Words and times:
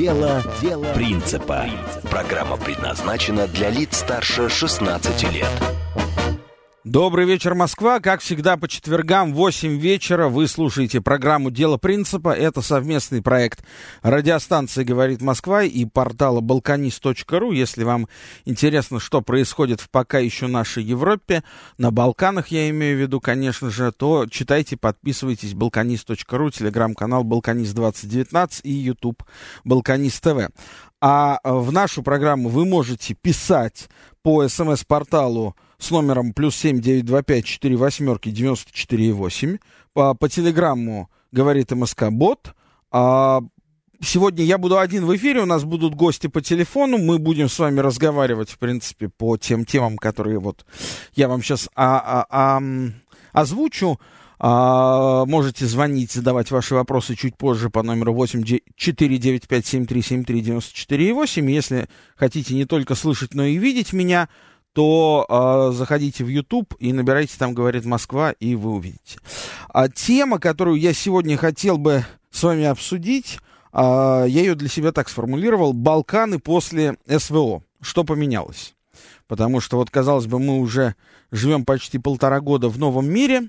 Дело, 0.00 0.42
Дело 0.62 0.86
принципа. 0.94 1.66
Программа 2.10 2.56
предназначена 2.56 3.46
для 3.46 3.68
лиц 3.68 3.98
старше 3.98 4.48
16 4.48 5.30
лет. 5.30 5.79
Добрый 6.90 7.24
вечер, 7.24 7.54
Москва. 7.54 8.00
Как 8.00 8.20
всегда, 8.20 8.56
по 8.56 8.66
четвергам 8.66 9.32
в 9.32 9.36
8 9.36 9.78
вечера 9.78 10.26
вы 10.26 10.48
слушаете 10.48 11.00
программу 11.00 11.52
«Дело 11.52 11.76
принципа». 11.76 12.30
Это 12.30 12.62
совместный 12.62 13.22
проект 13.22 13.62
радиостанции 14.02 14.82
«Говорит 14.82 15.22
Москва» 15.22 15.62
и 15.62 15.84
портала 15.84 16.40
«Балканист.ру». 16.40 17.52
Если 17.52 17.84
вам 17.84 18.08
интересно, 18.44 18.98
что 18.98 19.20
происходит 19.20 19.80
в 19.80 19.88
пока 19.88 20.18
еще 20.18 20.48
нашей 20.48 20.82
Европе, 20.82 21.44
на 21.78 21.92
Балканах 21.92 22.48
я 22.48 22.68
имею 22.70 22.98
в 22.98 23.00
виду, 23.02 23.20
конечно 23.20 23.70
же, 23.70 23.92
то 23.92 24.26
читайте, 24.28 24.76
подписывайтесь 24.76 25.54
«Балканист.ру», 25.54 26.50
телеграм-канал 26.50 27.22
«Балканист2019» 27.22 28.62
и 28.64 28.72
YouTube 28.72 29.22
«Балканист 29.62 30.24
ТВ». 30.24 30.50
А 31.00 31.38
в 31.44 31.70
нашу 31.70 32.02
программу 32.02 32.48
вы 32.48 32.66
можете 32.66 33.14
писать 33.14 33.88
по 34.24 34.48
смс-порталу 34.48 35.54
с 35.80 35.90
номером 35.90 36.32
плюс 36.32 36.54
семь 36.54 36.80
девять 36.80 37.06
два 37.06 37.22
пять 37.22 37.46
четыре 37.46 37.76
восьмерки 37.76 38.30
девяносто 38.30 38.72
четыре 38.72 39.12
восемь. 39.12 39.58
По, 39.94 40.14
по 40.14 40.28
телеграмму 40.28 41.10
говорит 41.32 41.72
МСК 41.72 42.10
Бот. 42.10 42.54
А, 42.92 43.40
сегодня 44.00 44.44
я 44.44 44.58
буду 44.58 44.78
один 44.78 45.06
в 45.06 45.16
эфире, 45.16 45.40
у 45.40 45.46
нас 45.46 45.64
будут 45.64 45.94
гости 45.94 46.26
по 46.26 46.42
телефону, 46.42 46.98
мы 46.98 47.18
будем 47.18 47.48
с 47.48 47.58
вами 47.58 47.80
разговаривать, 47.80 48.50
в 48.50 48.58
принципе, 48.58 49.08
по 49.08 49.36
тем 49.38 49.64
темам, 49.64 49.96
которые 49.96 50.38
вот 50.38 50.66
я 51.14 51.28
вам 51.28 51.42
сейчас 51.42 51.68
а, 51.74 51.98
а, 51.98 52.26
а, 52.30 52.62
озвучу. 53.32 53.98
А, 54.42 55.26
можете 55.26 55.66
звонить, 55.66 56.12
задавать 56.12 56.50
ваши 56.50 56.74
вопросы 56.74 57.14
чуть 57.14 57.36
позже 57.36 57.68
по 57.68 57.82
номеру 57.82 58.14
8 58.14 58.42
495 58.74 59.66
7373 59.66 60.40
94 60.40 61.14
8. 61.14 61.50
Если 61.50 61.88
хотите 62.16 62.54
не 62.54 62.64
только 62.64 62.94
слышать, 62.94 63.34
но 63.34 63.44
и 63.44 63.56
видеть 63.56 63.92
меня, 63.92 64.30
то 64.72 65.26
э, 65.28 65.76
заходите 65.76 66.24
в 66.24 66.28
YouTube 66.28 66.74
и 66.78 66.92
набирайте 66.92 67.36
там 67.38 67.54
«Говорит 67.54 67.84
Москва», 67.84 68.32
и 68.32 68.54
вы 68.54 68.72
увидите. 68.72 69.18
А 69.68 69.88
тема, 69.88 70.38
которую 70.38 70.78
я 70.78 70.92
сегодня 70.92 71.36
хотел 71.36 71.76
бы 71.76 72.04
с 72.30 72.42
вами 72.42 72.64
обсудить, 72.64 73.38
э, 73.72 73.78
я 73.80 74.26
ее 74.26 74.54
для 74.54 74.68
себя 74.68 74.92
так 74.92 75.08
сформулировал, 75.08 75.72
«Балканы 75.72 76.38
после 76.38 76.96
СВО». 77.06 77.62
Что 77.80 78.04
поменялось? 78.04 78.74
Потому 79.26 79.60
что, 79.60 79.76
вот, 79.76 79.90
казалось 79.90 80.26
бы, 80.26 80.38
мы 80.38 80.58
уже 80.58 80.94
живем 81.30 81.64
почти 81.64 81.98
полтора 81.98 82.40
года 82.40 82.68
в 82.68 82.78
новом 82.78 83.08
мире, 83.08 83.48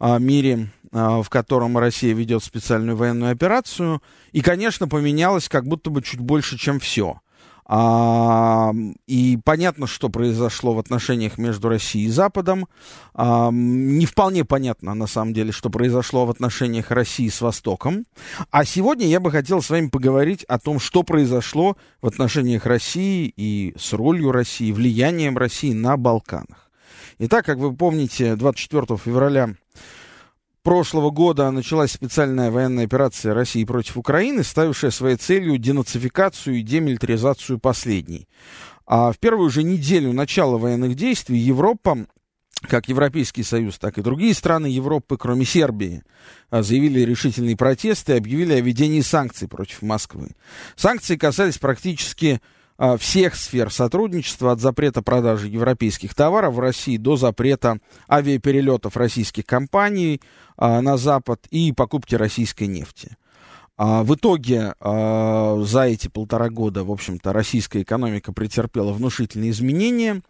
э, 0.00 0.18
мире, 0.18 0.70
э, 0.92 1.22
в 1.22 1.28
котором 1.30 1.78
Россия 1.78 2.14
ведет 2.14 2.44
специальную 2.44 2.96
военную 2.96 3.32
операцию, 3.32 4.02
и, 4.32 4.42
конечно, 4.42 4.86
поменялось 4.86 5.48
как 5.48 5.66
будто 5.66 5.88
бы 5.88 6.02
чуть 6.02 6.20
больше, 6.20 6.58
чем 6.58 6.78
все– 6.78 7.20
а, 7.70 8.72
и 9.06 9.38
понятно, 9.44 9.86
что 9.86 10.08
произошло 10.08 10.72
в 10.72 10.78
отношениях 10.78 11.36
между 11.36 11.68
Россией 11.68 12.06
и 12.06 12.10
Западом. 12.10 12.66
А, 13.12 13.50
не 13.52 14.06
вполне 14.06 14.46
понятно, 14.46 14.94
на 14.94 15.06
самом 15.06 15.34
деле, 15.34 15.52
что 15.52 15.68
произошло 15.68 16.24
в 16.24 16.30
отношениях 16.30 16.90
России 16.90 17.28
с 17.28 17.42
Востоком. 17.42 18.06
А 18.50 18.64
сегодня 18.64 19.06
я 19.06 19.20
бы 19.20 19.30
хотел 19.30 19.60
с 19.60 19.68
вами 19.68 19.88
поговорить 19.88 20.44
о 20.44 20.58
том, 20.58 20.80
что 20.80 21.02
произошло 21.02 21.76
в 22.00 22.06
отношениях 22.06 22.64
России 22.64 23.32
и 23.36 23.74
с 23.78 23.92
ролью 23.92 24.32
России, 24.32 24.72
влиянием 24.72 25.36
России 25.36 25.74
на 25.74 25.98
Балканах. 25.98 26.70
Итак, 27.18 27.44
как 27.44 27.58
вы 27.58 27.74
помните, 27.74 28.36
24 28.36 28.96
февраля 28.96 29.50
прошлого 30.68 31.08
года 31.08 31.50
началась 31.50 31.92
специальная 31.92 32.50
военная 32.50 32.84
операция 32.84 33.32
России 33.32 33.64
против 33.64 33.96
Украины, 33.96 34.44
ставившая 34.44 34.90
своей 34.90 35.16
целью 35.16 35.56
денацификацию 35.56 36.56
и 36.56 36.62
демилитаризацию 36.62 37.58
последней. 37.58 38.28
А 38.84 39.10
в 39.10 39.18
первую 39.18 39.48
же 39.48 39.62
неделю 39.62 40.12
начала 40.12 40.58
военных 40.58 40.94
действий 40.94 41.38
Европа 41.38 42.06
как 42.60 42.90
Европейский 42.90 43.44
Союз, 43.44 43.78
так 43.78 43.96
и 43.96 44.02
другие 44.02 44.34
страны 44.34 44.66
Европы, 44.66 45.16
кроме 45.16 45.46
Сербии, 45.46 46.02
а, 46.50 46.62
заявили 46.62 47.00
решительные 47.00 47.56
протесты 47.56 48.12
и 48.12 48.16
объявили 48.18 48.52
о 48.52 48.60
введении 48.60 49.00
санкций 49.00 49.48
против 49.48 49.80
Москвы. 49.80 50.32
Санкции 50.76 51.16
касались 51.16 51.56
практически 51.56 52.42
всех 52.98 53.34
сфер 53.34 53.72
сотрудничества, 53.72 54.52
от 54.52 54.60
запрета 54.60 55.02
продажи 55.02 55.48
европейских 55.48 56.14
товаров 56.14 56.54
в 56.54 56.60
России 56.60 56.96
до 56.96 57.16
запрета 57.16 57.78
авиаперелетов 58.08 58.96
российских 58.96 59.46
компаний 59.46 60.20
а, 60.56 60.80
на 60.80 60.96
Запад 60.96 61.46
и 61.50 61.72
покупки 61.72 62.14
российской 62.14 62.64
нефти. 62.64 63.16
А, 63.76 64.02
в 64.02 64.14
итоге 64.14 64.74
а, 64.80 65.62
за 65.64 65.82
эти 65.82 66.08
полтора 66.08 66.50
года, 66.50 66.82
в 66.82 66.90
общем-то, 66.90 67.32
российская 67.32 67.82
экономика 67.82 68.32
претерпела 68.32 68.92
внушительные 68.92 69.50
изменения. 69.50 70.22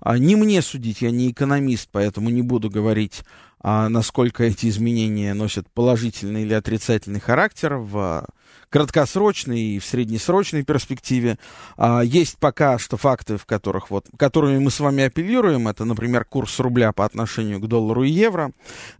А, 0.00 0.18
не 0.18 0.34
мне 0.34 0.60
судить, 0.60 1.02
я 1.02 1.10
не 1.10 1.30
экономист, 1.30 1.88
поэтому 1.92 2.30
не 2.30 2.42
буду 2.42 2.68
говорить, 2.68 3.22
а, 3.60 3.88
насколько 3.88 4.42
эти 4.42 4.68
изменения 4.68 5.34
носят 5.34 5.68
положительный 5.72 6.42
или 6.42 6.54
отрицательный 6.54 7.20
характер 7.20 7.76
в 7.76 8.26
краткосрочной 8.70 9.60
и 9.60 9.78
в 9.78 9.84
среднесрочной 9.84 10.62
перспективе. 10.62 11.38
А, 11.76 12.00
есть 12.00 12.38
пока 12.38 12.78
что 12.78 12.96
факты, 12.96 13.36
в 13.36 13.46
которых 13.46 13.90
вот, 13.90 14.06
которыми 14.18 14.58
мы 14.58 14.70
с 14.70 14.80
вами 14.80 15.04
апеллируем. 15.04 15.68
Это, 15.68 15.84
например, 15.84 16.24
курс 16.24 16.58
рубля 16.58 16.92
по 16.92 17.04
отношению 17.04 17.60
к 17.60 17.66
доллару 17.66 18.04
и 18.04 18.10
евро 18.10 18.52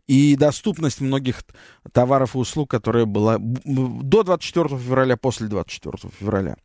и 0.07 0.37
доступность 0.37 1.01
многих 1.01 1.43
товаров 1.93 2.35
и 2.35 2.39
услуг, 2.39 2.71
которая 2.71 3.05
была 3.05 3.39
до 3.39 4.23
24 4.23 4.69
февраля, 4.69 5.17
после 5.17 5.49
24 5.49 6.13
февраля. 6.19 6.57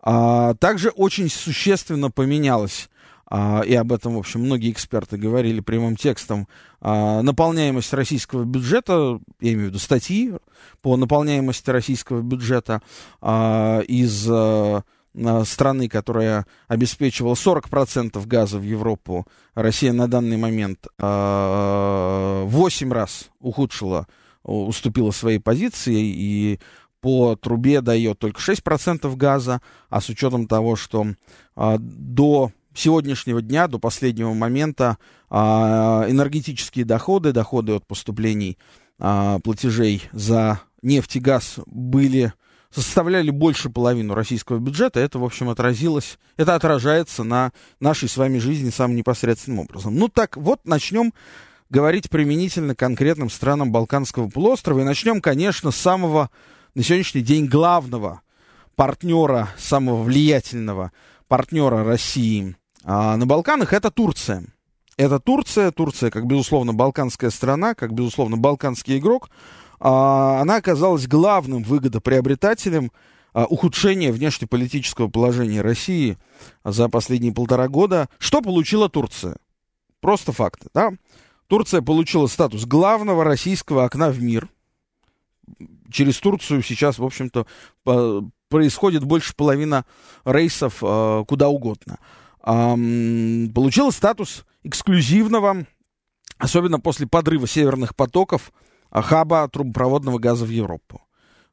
А, 0.00 0.54
также 0.54 0.90
очень 0.90 1.28
существенно 1.28 2.10
поменялась 2.10 2.88
а, 2.88 2.93
и 3.32 3.74
об 3.74 3.92
этом, 3.92 4.14
в 4.14 4.18
общем, 4.18 4.40
многие 4.40 4.70
эксперты 4.70 5.16
говорили 5.16 5.60
прямым 5.60 5.96
текстом, 5.96 6.46
а, 6.80 7.22
наполняемость 7.22 7.92
российского 7.94 8.44
бюджета, 8.44 9.18
я 9.40 9.52
имею 9.54 9.66
в 9.66 9.68
виду 9.70 9.78
статьи 9.78 10.34
по 10.82 10.96
наполняемости 10.96 11.70
российского 11.70 12.20
бюджета 12.20 12.82
а, 13.22 13.80
из 13.80 14.28
страны, 15.48 15.88
которая 15.88 16.44
обеспечивала 16.66 17.34
40% 17.34 18.26
газа 18.26 18.58
в 18.58 18.62
Европу, 18.62 19.26
Россия 19.54 19.92
на 19.92 20.08
данный 20.08 20.36
момент 20.36 20.88
в 20.98 22.44
8 22.44 22.92
раз 22.92 23.30
ухудшила, 23.38 24.08
уступила 24.42 25.12
своей 25.12 25.38
позиции 25.38 26.02
и 26.02 26.60
по 27.00 27.36
трубе 27.36 27.80
дает 27.80 28.18
только 28.18 28.40
6% 28.40 29.14
газа, 29.14 29.62
а 29.88 30.00
с 30.00 30.08
учетом 30.08 30.48
того, 30.48 30.74
что 30.74 31.06
до 31.54 32.50
сегодняшнего 32.74 33.40
дня, 33.40 33.68
до 33.68 33.78
последнего 33.78 34.32
момента, 34.34 34.98
а, 35.30 36.06
энергетические 36.08 36.84
доходы, 36.84 37.32
доходы 37.32 37.72
от 37.72 37.86
поступлений 37.86 38.58
а, 38.98 39.38
платежей 39.40 40.02
за 40.12 40.60
нефть 40.82 41.16
и 41.16 41.20
газ 41.20 41.58
были 41.66 42.32
составляли 42.70 43.30
больше 43.30 43.70
половину 43.70 44.14
российского 44.14 44.58
бюджета, 44.58 44.98
это, 44.98 45.18
в 45.20 45.24
общем, 45.24 45.48
отразилось, 45.48 46.18
это 46.36 46.56
отражается 46.56 47.22
на 47.22 47.52
нашей 47.78 48.08
с 48.08 48.16
вами 48.16 48.38
жизни 48.38 48.70
самым 48.70 48.96
непосредственным 48.96 49.60
образом. 49.60 49.94
Ну 49.96 50.08
так, 50.08 50.36
вот 50.36 50.60
начнем 50.64 51.12
говорить 51.70 52.10
применительно 52.10 52.74
конкретным 52.74 53.30
странам 53.30 53.72
Балканского 53.72 54.28
полуострова. 54.28 54.80
И 54.80 54.84
начнем, 54.84 55.20
конечно, 55.20 55.70
с 55.70 55.76
самого 55.76 56.30
на 56.74 56.82
сегодняшний 56.82 57.22
день 57.22 57.46
главного 57.46 58.22
партнера, 58.74 59.48
самого 59.56 60.02
влиятельного 60.02 60.92
партнера 61.28 61.84
России 61.84 62.56
а 62.84 63.16
на 63.16 63.26
Балканах 63.26 63.72
это 63.72 63.90
Турция. 63.90 64.44
Это 64.96 65.18
Турция, 65.18 65.72
Турция, 65.72 66.10
как 66.10 66.26
безусловно, 66.26 66.72
балканская 66.72 67.30
страна, 67.30 67.74
как 67.74 67.92
безусловно, 67.92 68.36
балканский 68.36 68.98
игрок, 68.98 69.30
а, 69.80 70.40
она 70.40 70.56
оказалась 70.56 71.08
главным 71.08 71.62
выгодоприобретателем 71.62 72.92
а, 73.32 73.46
ухудшения 73.46 74.12
внешнеполитического 74.12 75.08
положения 75.08 75.62
России 75.62 76.16
за 76.62 76.88
последние 76.88 77.34
полтора 77.34 77.68
года. 77.68 78.08
Что 78.18 78.40
получила 78.40 78.88
Турция? 78.88 79.36
Просто 80.00 80.32
факты, 80.32 80.68
да? 80.72 80.92
Турция 81.48 81.82
получила 81.82 82.26
статус 82.26 82.64
главного 82.64 83.24
российского 83.24 83.84
окна 83.84 84.10
в 84.10 84.22
мир. 84.22 84.48
Через 85.90 86.18
Турцию 86.18 86.62
сейчас, 86.62 86.98
в 86.98 87.04
общем-то, 87.04 87.46
происходит 88.48 89.04
больше 89.04 89.34
половины 89.34 89.84
рейсов 90.24 90.78
э, 90.82 91.24
куда 91.26 91.48
угодно. 91.48 91.98
Получила 92.44 93.90
статус 93.90 94.44
эксклюзивного, 94.64 95.66
особенно 96.36 96.78
после 96.78 97.06
подрыва 97.06 97.46
северных 97.46 97.96
потоков, 97.96 98.52
хаба 98.90 99.48
трубопроводного 99.48 100.18
газа 100.18 100.44
в 100.44 100.50
Европу. 100.50 101.02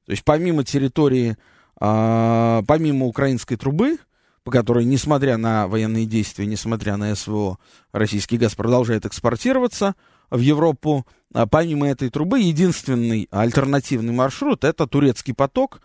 То 0.05 0.11
есть 0.11 0.23
помимо 0.25 0.63
территории, 0.63 1.37
э, 1.79 2.61
помимо 2.67 3.05
украинской 3.05 3.55
трубы, 3.55 3.97
по 4.43 4.51
которой, 4.51 4.85
несмотря 4.85 5.37
на 5.37 5.67
военные 5.67 6.05
действия, 6.05 6.45
несмотря 6.45 6.97
на 6.97 7.15
СВО, 7.15 7.57
российский 7.91 8.37
газ 8.37 8.55
продолжает 8.55 9.05
экспортироваться 9.05 9.95
в 10.31 10.39
Европу. 10.39 11.05
А 11.33 11.45
помимо 11.45 11.87
этой 11.87 12.09
трубы, 12.09 12.39
единственный 12.39 13.27
альтернативный 13.31 14.13
маршрут– 14.13 14.63
это 14.65 14.87
турецкий 14.87 15.33
поток. 15.33 15.81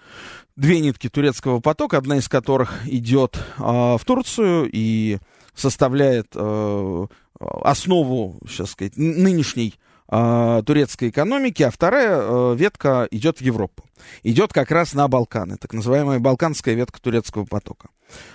Две 0.57 0.81
нитки 0.81 1.09
турецкого 1.09 1.61
потока, 1.61 1.99
одна 1.99 2.17
из 2.17 2.29
которых 2.29 2.89
идет 2.89 3.37
э, 3.59 3.63
в 3.63 4.01
Турцию 4.05 4.71
и 4.73 5.19
составляет 5.55 6.29
э, 6.35 7.07
основу, 7.39 8.41
сейчас 8.49 8.71
сказать, 8.71 8.97
нынешней 8.97 9.75
э, 10.09 10.63
турецкой 10.65 11.11
экономики, 11.11 11.63
а 11.63 11.71
вторая 11.71 12.21
э, 12.21 12.55
ветка 12.57 13.07
идет 13.11 13.39
в 13.39 13.43
Европу. 13.43 13.85
Идет 14.23 14.53
как 14.53 14.71
раз 14.71 14.95
на 14.95 15.09
Балканы, 15.09 15.57
так 15.57 15.73
называемая 15.73 16.19
балканская 16.19 16.75
ветка 16.75 17.01
турецкого 17.01 17.45
потока. 17.45 17.89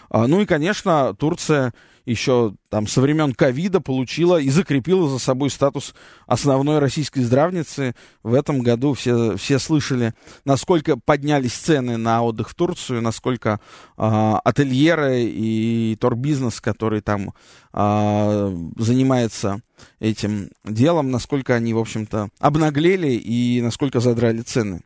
А, 0.09 0.27
ну 0.27 0.41
и, 0.41 0.45
конечно, 0.45 1.13
Турция 1.15 1.73
еще 2.05 2.55
там 2.69 2.87
со 2.87 3.01
времен 3.01 3.33
ковида 3.33 3.81
получила 3.81 4.39
и 4.39 4.49
закрепила 4.49 5.09
за 5.09 5.19
собой 5.19 5.49
статус 5.49 5.93
основной 6.27 6.79
российской 6.79 7.21
здравницы. 7.21 7.95
В 8.23 8.33
этом 8.33 8.61
году 8.61 8.93
все, 8.93 9.37
все 9.37 9.59
слышали, 9.59 10.13
насколько 10.45 10.97
поднялись 10.97 11.53
цены 11.53 11.97
на 11.97 12.23
отдых 12.23 12.49
в 12.49 12.55
Турцию, 12.55 13.01
насколько 13.01 13.59
э, 13.97 14.33
ательеры 14.43 15.23
и 15.23 15.97
торбизнес, 15.99 16.61
который 16.61 17.01
там 17.01 17.33
э, 17.73 18.69
занимается 18.77 19.61
этим 19.99 20.49
делом, 20.63 21.11
насколько 21.11 21.55
они, 21.55 21.73
в 21.73 21.79
общем-то, 21.79 22.29
обнаглели 22.39 23.11
и 23.11 23.61
насколько 23.61 23.99
задрали 23.99 24.41
цены. 24.41 24.81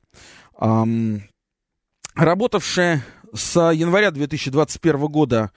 Эм, 0.60 1.24
работавшая 2.16 3.04
с 3.34 3.72
января 3.72 4.12
2021 4.12 5.08
года 5.08 5.52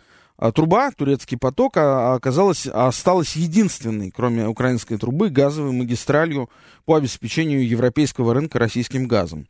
труба, 0.55 0.91
турецкий 0.93 1.37
поток, 1.37 1.77
а, 1.77 2.15
оказалась, 2.15 2.67
осталась 2.67 3.35
единственной, 3.35 4.11
кроме 4.11 4.47
украинской 4.47 4.97
трубы, 4.97 5.31
газовой 5.31 5.73
магистралью 5.73 6.49
по 6.85 6.95
обеспечению 6.95 7.67
европейского 7.67 8.35
рынка 8.35 8.59
российским 8.59 9.09
газом. 9.09 9.49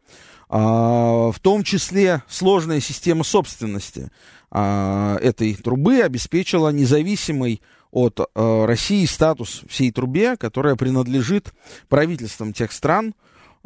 А, 0.49 1.31
в 1.31 1.39
том 1.41 1.63
числе 1.63 2.23
сложная 2.29 2.81
система 2.81 3.25
собственности 3.25 4.11
этой 4.51 5.55
трубы 5.57 6.01
обеспечила 6.01 6.71
независимый 6.71 7.61
от 7.91 8.19
России 8.35 9.05
статус 9.05 9.61
всей 9.69 9.93
трубе, 9.93 10.39
которая 10.39 10.75
принадлежит 10.75 11.53
правительствам 11.91 12.55
тех 12.55 12.73
стран, 12.73 13.13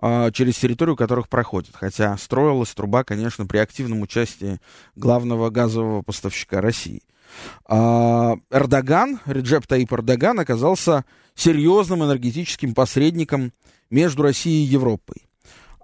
через 0.01 0.57
территорию 0.57 0.97
которых 0.97 1.29
проходит. 1.29 1.77
Хотя 1.77 2.17
строилась 2.17 2.75
труба, 2.75 3.05
конечно, 3.05 3.47
при 3.47 3.59
активном 3.59 4.01
участии 4.01 4.59
главного 4.97 5.51
газового 5.51 6.03
поставщика 6.03 6.61
России. 6.61 7.03
А, 7.67 8.37
Эрдоган, 8.51 9.21
Реджеп 9.27 9.67
Таип 9.67 9.93
Эрдоган, 9.93 10.41
оказался 10.41 11.05
серьезным 11.35 12.03
энергетическим 12.05 12.75
посредником 12.75 13.53
между 13.91 14.23
Россией 14.23 14.65
и 14.67 14.69
Европой. 14.69 15.27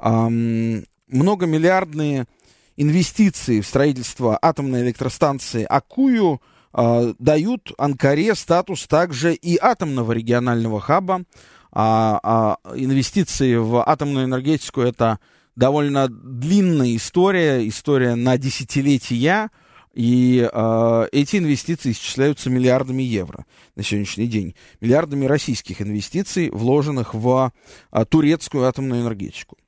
Многомиллиардные 0.00 2.26
инвестиции 2.76 3.60
в 3.60 3.66
строительство 3.66 4.38
атомной 4.40 4.82
электростанции 4.82 5.64
Акую 5.64 6.40
а, 6.72 7.12
дают 7.18 7.72
Анкаре 7.78 8.34
статус 8.34 8.86
также 8.86 9.34
и 9.34 9.58
атомного 9.60 10.12
регионального 10.12 10.80
хаба. 10.80 11.24
А 11.72 12.56
инвестиции 12.74 13.56
в 13.56 13.86
атомную 13.86 14.24
энергетику 14.24 14.80
это 14.80 15.18
довольно 15.54 16.08
длинная 16.08 16.96
история, 16.96 17.68
история 17.68 18.14
на 18.14 18.38
десятилетия. 18.38 19.50
И 19.98 20.48
э, 20.48 21.08
эти 21.10 21.38
инвестиции 21.38 21.90
исчисляются 21.90 22.50
миллиардами 22.50 23.02
евро 23.02 23.44
на 23.74 23.82
сегодняшний 23.82 24.28
день. 24.28 24.54
Миллиардами 24.80 25.26
российских 25.26 25.82
инвестиций, 25.82 26.50
вложенных 26.50 27.14
в 27.14 27.52
э, 27.90 28.04
турецкую 28.04 28.66
атомную 28.66 29.02
энергетику. 29.02 29.58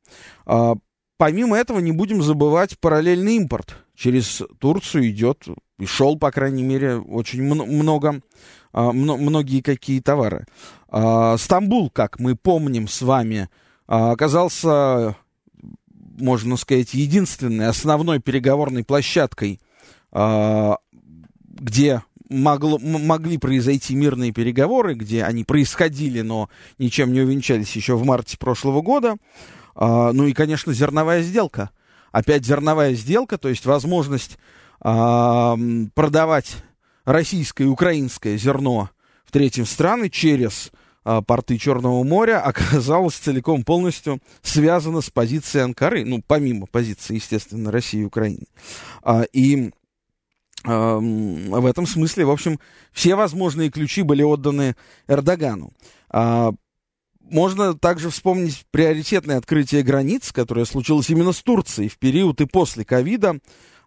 Э, 0.47 0.77
помимо 1.17 1.59
этого, 1.59 1.81
не 1.81 1.91
будем 1.91 2.23
забывать 2.23 2.79
параллельный 2.79 3.39
импорт. 3.39 3.85
Через 3.97 4.41
Турцию 4.61 5.11
идет, 5.11 5.49
и 5.81 5.87
шел, 5.87 6.17
по 6.17 6.31
крайней 6.31 6.63
мере, 6.63 6.99
очень 6.99 7.43
много, 7.43 8.21
э, 8.73 8.81
многие 8.93 9.63
какие 9.63 9.99
товары. 9.99 10.47
Э, 10.93 11.35
Стамбул, 11.41 11.91
как 11.91 12.21
мы 12.21 12.37
помним 12.37 12.87
с 12.87 13.03
вами, 13.03 13.49
э, 13.89 13.95
оказался, 13.97 15.17
можно 16.21 16.57
сказать, 16.57 16.95
единственной 16.95 17.67
основной 17.67 18.21
переговорной 18.21 18.85
площадкой 18.85 19.59
где 20.13 22.03
могло, 22.31 22.79
могли 22.79 23.37
произойти 23.37 23.95
мирные 23.95 24.33
переговоры, 24.33 24.95
где 24.95 25.25
они 25.25 25.45
происходили, 25.45 26.23
но 26.23 26.49
ничем 26.79 27.13
не 27.13 27.21
увенчались 27.21 27.77
еще 27.77 27.97
в 27.97 28.05
марте 28.05 28.39
прошлого 28.39 28.81
года. 28.81 29.17
А, 29.75 30.13
ну 30.13 30.27
и, 30.27 30.33
конечно, 30.33 30.73
зерновая 30.73 31.23
сделка. 31.23 31.71
Опять 32.13 32.47
зерновая 32.47 32.95
сделка, 32.95 33.37
то 33.37 33.49
есть 33.49 33.67
возможность 33.67 34.39
а, 34.81 35.57
продавать 35.95 36.57
российское 37.05 37.65
и 37.65 37.69
украинское 37.69 38.37
зерно 38.39 38.91
в 39.25 39.33
третьим 39.33 39.67
страны 39.67 40.09
через 40.09 40.71
порты 41.27 41.57
Черного 41.57 42.05
моря 42.05 42.41
оказалась 42.45 43.15
целиком 43.15 43.65
полностью 43.65 44.21
связана 44.43 45.01
с 45.01 45.09
позицией 45.09 45.65
Анкары, 45.65 46.05
ну, 46.05 46.23
помимо 46.25 46.67
позиции, 46.67 47.15
естественно, 47.15 47.73
России 47.73 48.01
и 48.01 48.05
Украины. 48.05 48.45
И 49.33 49.71
в 50.65 51.67
этом 51.67 51.87
смысле, 51.87 52.27
в 52.27 52.31
общем, 52.31 52.59
все 52.93 53.15
возможные 53.15 53.71
ключи 53.71 54.03
были 54.03 54.23
отданы 54.23 54.77
Эрдогану. 55.09 55.73
А, 56.11 56.53
можно 57.21 57.75
также 57.75 58.11
вспомнить 58.11 58.67
приоритетное 58.71 59.39
открытие 59.39 59.83
границ, 59.83 60.33
которое 60.33 60.65
случилось 60.65 61.09
именно 61.09 61.33
с 61.33 61.43
Турцией 61.43 61.89
в 61.89 61.99
период 61.99 62.41
и 62.41 62.47
после 62.47 62.85
ковида, 62.85 63.39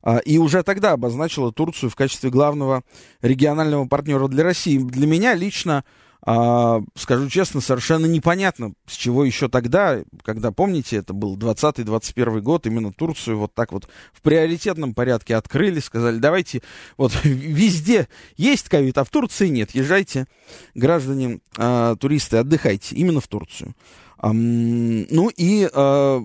а, 0.02 0.18
и 0.18 0.38
уже 0.38 0.64
тогда 0.64 0.94
обозначило 0.94 1.52
Турцию 1.52 1.90
в 1.90 1.96
качестве 1.96 2.30
главного 2.30 2.84
регионального 3.22 3.86
партнера 3.86 4.28
для 4.28 4.44
России. 4.44 4.78
Для 4.78 5.07
меня 5.07 5.33
лично 5.36 5.83
а, 6.25 6.81
скажу 6.95 7.30
честно, 7.30 7.59
совершенно 7.59 8.06
непонятно, 8.06 8.73
с 8.87 8.95
чего 8.95 9.25
еще 9.25 9.49
тогда, 9.49 9.99
когда, 10.23 10.51
помните, 10.51 10.97
это 10.97 11.13
был 11.13 11.37
20-21 11.37 12.39
год, 12.39 12.65
именно 12.65 12.94
Турцию 12.94 13.37
вот 13.37 13.53
так 13.53 13.73
вот 13.73 13.89
в 14.13 14.21
приоритетном 14.21 14.94
порядке 14.94 15.35
открыли, 15.35 15.81
сказали, 15.81 16.19
давайте, 16.19 16.61
вот 16.97 17.11
везде 17.23 18.07
есть 18.37 18.69
ковид, 18.69 18.97
а 18.97 19.03
в 19.03 19.09
Турции 19.09 19.49
нет, 19.49 19.71
езжайте, 19.71 20.27
граждане, 20.75 21.39
а, 21.57 21.97
туристы, 21.97 22.37
отдыхайте, 22.37 22.95
именно 22.95 23.19
в 23.19 23.27
Турцию. 23.27 23.75
А, 24.18 24.31
ну 24.31 25.30
и 25.35 25.69
а, 25.73 26.21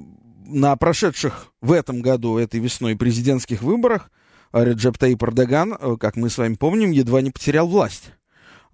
на 0.46 0.76
прошедших 0.76 1.52
в 1.60 1.72
этом 1.72 2.02
году, 2.02 2.38
этой 2.38 2.60
весной, 2.60 2.94
президентских 2.94 3.62
выборах 3.62 4.12
Реджеп 4.52 4.96
Таип 4.96 5.22
Эрдоган, 5.22 5.76
э, 5.78 5.96
как 6.00 6.16
мы 6.16 6.30
с 6.30 6.38
вами 6.38 6.54
помним, 6.54 6.90
едва 6.90 7.20
не 7.20 7.30
потерял 7.30 7.68
власть. 7.68 8.12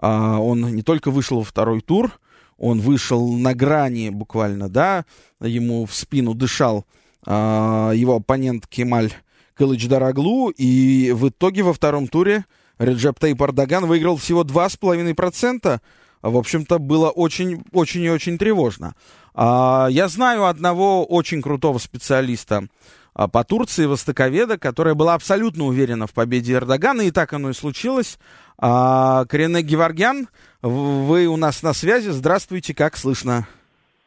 А, 0.06 0.38
он 0.38 0.60
не 0.74 0.82
только 0.82 1.10
вышел 1.10 1.38
во 1.38 1.44
второй 1.44 1.80
тур, 1.80 2.20
он 2.58 2.78
вышел 2.78 3.32
на 3.38 3.54
грани 3.54 4.10
буквально, 4.10 4.68
да, 4.68 5.06
ему 5.40 5.86
в 5.86 5.94
спину 5.94 6.34
дышал 6.34 6.84
а, 7.24 7.90
его 7.92 8.16
оппонент 8.16 8.66
Кемаль 8.66 9.14
Кылыч-Дараглу, 9.58 10.50
и 10.50 11.10
в 11.12 11.30
итоге 11.30 11.62
во 11.62 11.72
втором 11.72 12.06
туре 12.08 12.44
Реджеп 12.78 13.18
Тайп 13.18 13.42
Ардаган 13.42 13.86
выиграл 13.86 14.18
всего 14.18 14.44
2,5%. 14.44 15.80
В 16.20 16.36
общем-то, 16.36 16.78
было 16.78 17.08
очень, 17.08 17.64
очень 17.72 18.02
и 18.02 18.10
очень 18.10 18.36
тревожно. 18.36 18.94
А, 19.32 19.88
я 19.90 20.08
знаю 20.08 20.44
одного 20.44 21.06
очень 21.06 21.40
крутого 21.40 21.78
специалиста 21.78 22.56
а, 22.58 22.66
по 23.14 23.44
Турции, 23.44 23.86
востоковеда, 23.86 24.58
которая 24.58 24.94
была 24.94 25.14
абсолютно 25.14 25.64
уверена 25.64 26.06
в 26.06 26.12
победе 26.12 26.54
Эрдогана, 26.54 27.02
и 27.02 27.10
так 27.10 27.32
оно 27.32 27.50
и 27.50 27.52
случилось. 27.52 28.18
А, 28.58 29.24
Корене 29.26 29.62
Геворгян, 29.62 30.28
вы 30.62 31.26
у 31.26 31.36
нас 31.36 31.62
на 31.62 31.72
связи. 31.72 32.10
Здравствуйте, 32.10 32.74
как 32.74 32.96
слышно? 32.96 33.46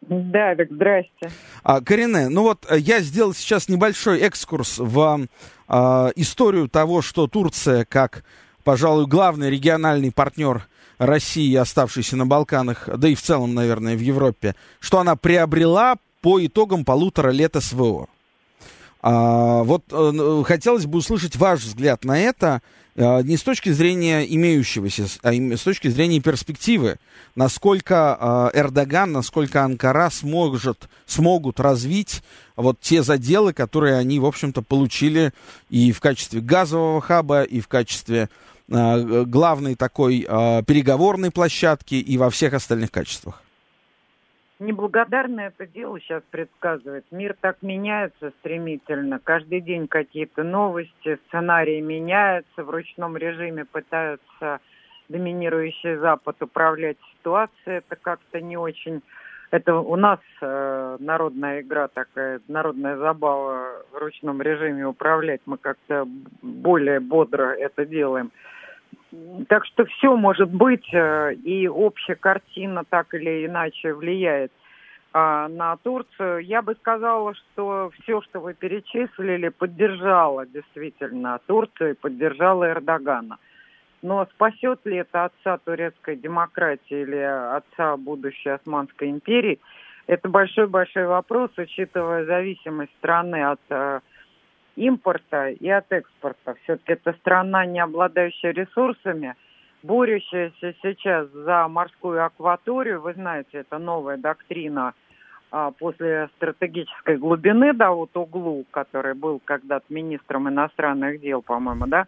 Да, 0.01 0.55
так 0.55 0.71
здрасте. 0.71 1.31
А, 1.63 1.81
Корене, 1.81 2.29
ну 2.29 2.43
вот 2.43 2.65
э, 2.69 2.77
я 2.79 2.99
сделал 2.99 3.33
сейчас 3.33 3.67
небольшой 3.67 4.19
экскурс 4.19 4.77
в 4.77 5.27
а, 5.67 6.11
историю 6.15 6.69
того, 6.69 7.01
что 7.01 7.27
Турция, 7.27 7.85
как, 7.85 8.23
пожалуй, 8.63 9.07
главный 9.07 9.49
региональный 9.49 10.11
партнер 10.11 10.67
России, 10.97 11.55
оставшийся 11.55 12.15
на 12.15 12.25
Балканах, 12.25 12.89
да 12.97 13.07
и 13.07 13.15
в 13.15 13.21
целом, 13.21 13.53
наверное, 13.53 13.95
в 13.95 14.01
Европе, 14.01 14.55
что 14.79 14.99
она 14.99 15.15
приобрела 15.15 15.95
по 16.21 16.43
итогам 16.45 16.85
полутора 16.85 17.29
лет 17.31 17.55
СВО. 17.59 18.07
А, 19.01 19.63
вот 19.63 19.83
а, 19.91 20.43
хотелось 20.43 20.85
бы 20.85 20.99
услышать 20.99 21.35
ваш 21.35 21.61
взгляд 21.61 22.03
на 22.03 22.19
это 22.19 22.61
а, 22.95 23.21
не 23.21 23.37
с 23.37 23.43
точки 23.43 23.69
зрения 23.69 24.23
имеющегося, 24.23 25.05
а 25.21 25.31
с 25.31 25.61
точки 25.61 25.87
зрения 25.87 26.19
перспективы. 26.19 26.97
Насколько 27.35 28.17
а, 28.19 28.51
Эрдоган, 28.53 29.11
насколько 29.11 29.63
Анкара 29.63 30.09
сможет, 30.09 30.89
смогут 31.05 31.59
развить 31.59 32.23
вот 32.55 32.79
те 32.81 33.03
заделы, 33.03 33.53
которые 33.53 33.97
они, 33.97 34.19
в 34.19 34.25
общем-то, 34.25 34.63
получили 34.63 35.31
и 35.69 35.91
в 35.91 35.99
качестве 35.99 36.41
газового 36.41 36.99
хаба, 37.01 37.43
и 37.43 37.59
в 37.59 37.67
качестве 37.67 38.29
а, 38.71 39.23
главной 39.25 39.75
такой 39.75 40.25
а, 40.27 40.63
переговорной 40.63 41.29
площадки, 41.29 41.95
и 41.95 42.17
во 42.17 42.29
всех 42.31 42.53
остальных 42.53 42.91
качествах. 42.91 43.43
Неблагодарно 44.59 45.41
это 45.41 45.67
дело 45.67 45.99
сейчас 45.99 46.23
предсказывать. 46.31 47.05
Мир 47.11 47.35
так 47.39 47.57
меняется 47.61 48.31
стремительно. 48.39 49.19
Каждый 49.23 49.61
день 49.61 49.87
какие-то 49.87 50.43
новости, 50.43 51.19
сценарии 51.27 51.79
меняются. 51.79 52.63
В 52.63 52.69
ручном 52.71 53.17
режиме 53.17 53.65
пытаются 53.65 54.59
доминирующий 55.09 55.97
Запад 55.97 56.41
управлять 56.41 56.97
ситуацией. 57.13 57.77
Это 57.77 57.95
как-то 57.95 58.41
не 58.41 58.57
очень... 58.57 59.01
Это 59.51 59.75
у 59.75 59.95
нас 59.95 60.19
э, 60.41 60.97
народная 60.99 61.61
игра 61.61 61.87
такая, 61.87 62.41
народная 62.49 62.97
забава 62.97 63.83
в 63.93 63.97
ручном 63.97 64.41
режиме 64.41 64.87
управлять. 64.87 65.39
Мы 65.45 65.57
как-то 65.57 66.05
более 66.41 66.99
бодро 66.99 67.53
это 67.53 67.85
делаем. 67.85 68.31
Так 69.47 69.65
что 69.65 69.85
все 69.85 70.15
может 70.15 70.49
быть, 70.49 70.87
э, 70.93 71.33
и 71.33 71.67
общая 71.67 72.15
картина 72.15 72.83
так 72.87 73.13
или 73.13 73.45
иначе 73.45 73.93
влияет 73.93 74.51
а, 75.13 75.47
на 75.47 75.77
Турцию. 75.77 76.39
Я 76.39 76.61
бы 76.61 76.75
сказала, 76.75 77.33
что 77.33 77.91
все, 77.99 78.21
что 78.21 78.39
вы 78.39 78.53
перечислили, 78.53 79.49
поддержало 79.49 80.45
действительно 80.45 81.39
Турцию 81.47 81.91
и 81.91 81.93
поддержало 81.95 82.69
Эрдогана. 82.69 83.37
Но 84.01 84.27
спасет 84.35 84.85
ли 84.85 84.97
это 84.97 85.25
отца 85.25 85.57
турецкой 85.57 86.17
демократии 86.17 87.01
или 87.01 87.17
отца 87.17 87.97
будущей 87.97 88.49
Османской 88.49 89.09
империи, 89.09 89.59
это 90.05 90.29
большой-большой 90.29 91.07
вопрос, 91.07 91.51
учитывая 91.57 92.25
зависимость 92.25 92.93
страны 92.99 93.43
от 93.43 93.59
э, 93.69 93.99
импорта 94.77 95.49
и 95.49 95.67
от 95.69 95.91
экспорта. 95.91 96.55
Все-таки 96.63 96.93
это 96.93 97.13
страна, 97.13 97.65
не 97.65 97.79
обладающая 97.79 98.51
ресурсами, 98.51 99.35
борющаяся 99.83 100.73
сейчас 100.81 101.27
за 101.29 101.67
морскую 101.67 102.23
акваторию. 102.23 103.01
Вы 103.01 103.13
знаете, 103.13 103.59
это 103.59 103.79
новая 103.79 104.17
доктрина 104.17 104.93
а, 105.51 105.71
после 105.71 106.29
стратегической 106.35 107.17
глубины, 107.17 107.73
да, 107.73 107.91
вот 107.91 108.15
углу, 108.15 108.65
который 108.71 109.15
был 109.15 109.41
когда-то 109.43 109.85
министром 109.89 110.47
иностранных 110.49 111.21
дел, 111.21 111.41
по-моему, 111.41 111.87
да, 111.87 112.07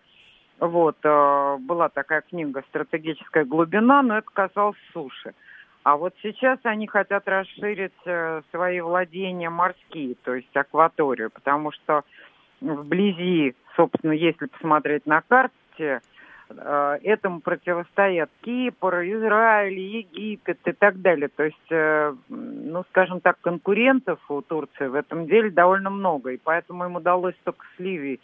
вот, 0.59 0.97
э, 1.03 1.57
была 1.61 1.87
такая 1.87 2.21
книга 2.21 2.63
«Стратегическая 2.67 3.45
глубина», 3.45 4.01
но 4.01 4.17
это 4.17 4.27
касалось 4.33 4.77
суши. 4.91 5.33
А 5.83 5.95
вот 5.95 6.13
сейчас 6.21 6.59
они 6.63 6.85
хотят 6.87 7.27
расширить 7.27 7.93
э, 8.05 8.41
свои 8.51 8.81
владения 8.81 9.49
морские, 9.49 10.15
то 10.23 10.35
есть 10.35 10.55
акваторию, 10.55 11.29
потому 11.31 11.71
что 11.71 12.03
вблизи, 12.61 13.55
собственно, 13.75 14.11
если 14.11 14.45
посмотреть 14.45 15.05
на 15.05 15.21
карте, 15.21 16.01
э, 16.49 16.97
этому 17.03 17.41
противостоят 17.41 18.29
Кипр, 18.41 19.01
Израиль, 19.03 19.79
Египет 19.79 20.59
и 20.65 20.71
так 20.71 21.01
далее. 21.01 21.29
То 21.29 21.43
есть, 21.43 21.71
э, 21.71 22.13
ну, 22.29 22.83
скажем 22.89 23.21
так, 23.21 23.39
конкурентов 23.41 24.19
у 24.29 24.41
Турции 24.41 24.87
в 24.87 24.95
этом 24.95 25.27
деле 25.27 25.51
довольно 25.51 25.89
много. 25.89 26.31
И 26.31 26.37
поэтому 26.37 26.85
им 26.85 26.95
удалось 26.95 27.35
только 27.43 27.65
с 27.75 27.79
Ливией 27.79 28.19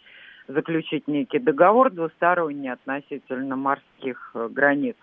заключить 0.48 1.08
некий 1.08 1.38
договор 1.38 1.90
двусторонний 1.90 2.72
относительно 2.72 3.56
морских 3.56 4.30
э, 4.34 4.48
границ. 4.50 4.96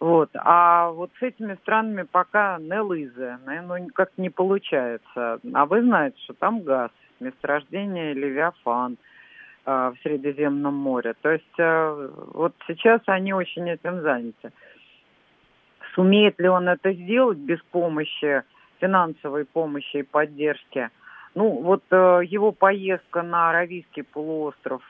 Вот. 0.00 0.30
А 0.34 0.90
вот 0.90 1.10
с 1.18 1.22
этими 1.22 1.54
странами 1.62 2.06
пока 2.10 2.58
не 2.58 2.80
лызы, 2.80 3.36
ну, 3.66 3.88
как 3.94 4.10
не 4.16 4.30
получается. 4.30 5.40
А 5.52 5.66
вы 5.66 5.82
знаете, 5.82 6.16
что 6.22 6.34
там 6.34 6.62
газ 6.62 6.90
месторождение 7.20 8.14
Левиафан 8.14 8.96
э, 9.66 9.70
в 9.70 9.96
Средиземном 10.02 10.74
море. 10.74 11.14
То 11.22 11.30
есть 11.30 11.58
э, 11.58 12.10
вот 12.34 12.54
сейчас 12.66 13.00
они 13.06 13.32
очень 13.32 13.68
этим 13.68 14.02
заняты. 14.02 14.52
Сумеет 15.94 16.38
ли 16.38 16.48
он 16.48 16.68
это 16.68 16.92
сделать 16.92 17.38
без 17.38 17.60
помощи, 17.70 18.42
финансовой 18.80 19.44
помощи 19.44 19.98
и 19.98 20.02
поддержки? 20.02 20.90
Ну, 21.34 21.62
вот 21.62 21.82
э, 21.90 22.20
его 22.24 22.52
поездка 22.52 23.22
на 23.22 23.50
Аравийский 23.50 24.04
полуостров, 24.04 24.82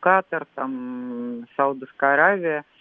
Катар, 0.00 0.46
там, 0.54 1.46
Саудовская 1.56 2.14
Аравия– 2.14 2.64
а, 2.74 2.77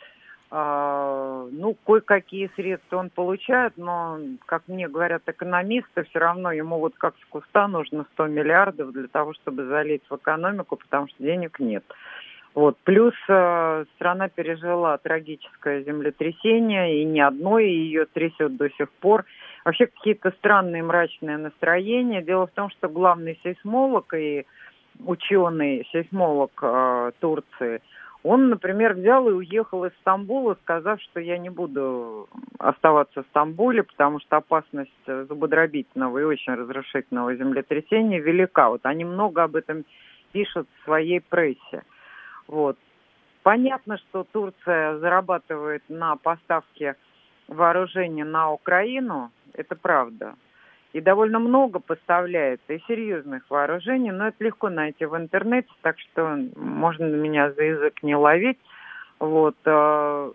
ну, 0.50 1.76
кое-какие 1.86 2.50
средства 2.56 2.98
он 2.98 3.10
получает, 3.10 3.74
но, 3.76 4.18
как 4.46 4.64
мне 4.68 4.88
говорят 4.88 5.24
экономисты, 5.28 6.04
все 6.04 6.20
равно 6.20 6.54
ему 6.54 6.80
вот 6.80 6.94
как 6.98 7.16
с 7.22 7.26
куста 7.26 7.68
нужно 7.68 8.06
100 8.14 8.28
миллиардов 8.28 8.94
для 8.94 9.08
того, 9.08 9.34
чтобы 9.34 9.66
залить 9.66 10.04
в 10.10 10.16
экономику, 10.16 10.78
потому 10.78 11.08
что 11.10 11.22
денег 11.22 11.60
нет. 11.60 11.84
Вот. 12.54 12.78
Плюс 12.86 13.14
э, 13.28 13.86
страна 13.96 14.30
пережила 14.30 14.98
трагическое 14.98 15.84
землетрясение, 15.84 17.02
и 17.02 17.06
не 17.06 17.20
одно, 17.20 17.60
и 17.60 17.70
ее 17.70 18.06
трясет 18.06 18.56
до 18.56 18.70
сих 18.70 18.90
пор. 18.94 19.26
Вообще 19.66 19.88
какие-то 19.88 20.32
странные 20.32 20.82
мрачные 20.82 21.38
настроения. 21.38 22.22
Дело 22.22 22.48
в 22.48 22.52
том, 22.52 22.70
что 22.70 22.88
главный 22.88 23.38
сейсмолог 23.44 24.14
и 24.14 24.46
ученый 25.06 25.86
сейсмолог 25.92 26.52
э, 26.62 27.12
Турции– 27.20 27.82
он, 28.24 28.50
например, 28.50 28.94
взял 28.94 29.30
и 29.30 29.34
уехал 29.34 29.86
из 29.86 29.92
Стамбула, 30.02 30.58
сказав, 30.64 31.02
что 31.02 31.20
я 31.20 31.38
не 31.38 31.50
буду 31.50 32.28
оставаться 32.58 33.24
в 33.24 33.28
Стамбуле, 33.28 33.84
потому 33.84 34.20
что 34.20 34.38
опасность 34.38 34.92
зубодробительного 35.06 36.18
и 36.18 36.24
очень 36.24 36.54
разрушительного 36.54 37.36
землетрясения 37.36 38.20
велика. 38.20 38.70
Вот 38.70 38.82
они 38.84 39.06
много 39.06 39.44
об 39.44 39.56
этом 39.56 39.86
пишут 40.32 40.68
в 40.68 40.84
своей 40.86 41.22
прессе. 41.22 41.84
Вот. 42.48 42.78
Понятно, 43.44 43.98
что 43.98 44.26
Турция 44.26 44.98
зарабатывает 44.98 45.84
на 45.88 46.16
поставке 46.18 46.96
вооружений 47.48 48.24
на 48.24 48.52
Украину, 48.52 49.32
это 49.54 49.76
правда 49.76 50.36
и 50.98 51.02
довольно 51.02 51.38
много 51.38 51.78
поставляет 51.80 52.60
и 52.70 52.80
серьезных 52.88 53.44
вооружений, 53.52 54.12
но 54.12 54.30
это 54.30 54.44
легко 54.44 54.70
найти 54.70 55.06
в 55.06 55.16
интернете, 55.16 55.70
так 55.84 56.00
что 56.00 56.40
можно 56.56 57.06
меня 57.06 57.52
за 57.52 57.64
язык 57.64 58.02
не 58.02 58.16
ловить. 58.16 58.58
Вот. 59.20 59.56
Э, 59.66 60.32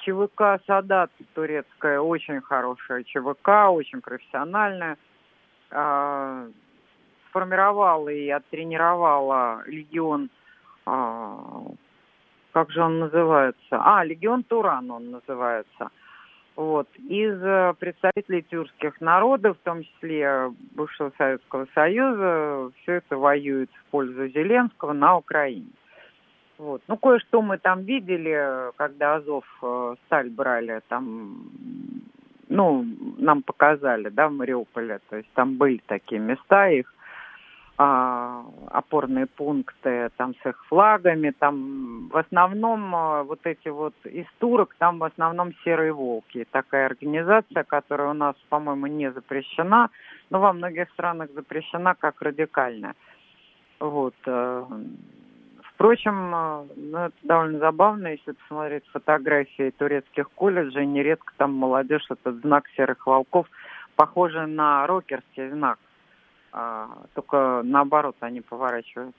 ЧВК 0.00 0.60
«Садат» 0.66 1.12
турецкая 1.34 2.00
очень 2.00 2.40
хорошая 2.40 3.04
ЧВК, 3.04 3.70
очень 3.70 4.00
профессиональная. 4.00 4.98
Э, 5.70 6.48
сформировала 7.28 8.08
и 8.08 8.30
оттренировала 8.30 9.62
легион, 9.66 10.28
э, 10.86 11.36
как 12.52 12.72
же 12.72 12.82
он 12.82 12.98
называется? 12.98 13.78
А, 13.78 14.02
легион 14.02 14.42
Туран 14.42 14.90
он 14.90 15.12
называется– 15.12 15.90
вот. 16.60 16.88
Из 17.08 17.42
э, 17.42 17.72
представителей 17.78 18.42
тюркских 18.42 19.00
народов, 19.00 19.56
в 19.56 19.64
том 19.64 19.82
числе 19.82 20.52
бывшего 20.74 21.10
Советского 21.16 21.66
Союза, 21.74 22.70
все 22.82 22.96
это 22.96 23.16
воюет 23.16 23.70
в 23.70 23.90
пользу 23.90 24.28
Зеленского 24.28 24.92
на 24.92 25.16
Украине. 25.16 25.70
Вот. 26.58 26.82
Ну, 26.86 26.98
кое-что 26.98 27.40
мы 27.40 27.56
там 27.56 27.84
видели, 27.84 28.72
когда 28.76 29.14
Азов 29.14 29.46
э, 29.62 29.94
сталь 30.04 30.28
брали, 30.28 30.82
там, 30.88 31.46
ну, 32.50 32.84
нам 33.16 33.42
показали, 33.42 34.10
да, 34.10 34.28
в 34.28 34.32
Мариуполе, 34.32 35.00
то 35.08 35.16
есть 35.16 35.30
там 35.32 35.56
были 35.56 35.80
такие 35.86 36.20
места, 36.20 36.68
их 36.68 36.92
а, 37.82 38.44
опорные 38.66 39.24
пункты 39.24 40.10
там 40.18 40.34
с 40.34 40.46
их 40.46 40.62
флагами, 40.66 41.30
там 41.30 42.08
в 42.08 42.16
основном 42.18 42.94
а, 42.94 43.22
вот 43.22 43.40
эти 43.44 43.68
вот 43.68 43.94
из 44.04 44.26
турок, 44.38 44.76
там 44.78 44.98
в 44.98 45.04
основном 45.04 45.54
серые 45.64 45.90
волки. 45.94 46.46
Такая 46.50 46.84
организация, 46.84 47.64
которая 47.64 48.10
у 48.10 48.12
нас, 48.12 48.36
по-моему, 48.50 48.86
не 48.86 49.10
запрещена, 49.10 49.88
но 50.28 50.40
во 50.40 50.52
многих 50.52 50.90
странах 50.90 51.30
запрещена 51.34 51.94
как 51.98 52.20
радикальная. 52.20 52.94
Вот. 53.78 54.14
Э, 54.26 54.66
впрочем, 55.62 56.34
э, 56.34 56.66
ну, 56.76 56.98
это 56.98 57.16
довольно 57.22 57.60
забавно, 57.60 58.08
если 58.08 58.32
посмотреть 58.32 58.86
фотографии 58.92 59.70
турецких 59.70 60.28
колледжей, 60.32 60.84
нередко 60.84 61.32
там 61.38 61.54
молодежь, 61.54 62.04
этот 62.10 62.42
знак 62.42 62.64
серых 62.76 63.06
волков, 63.06 63.46
похожий 63.96 64.46
на 64.46 64.86
рокерский 64.86 65.48
знак 65.48 65.78
только 67.14 67.62
наоборот 67.64 68.16
они 68.20 68.40
поворачивают 68.40 69.14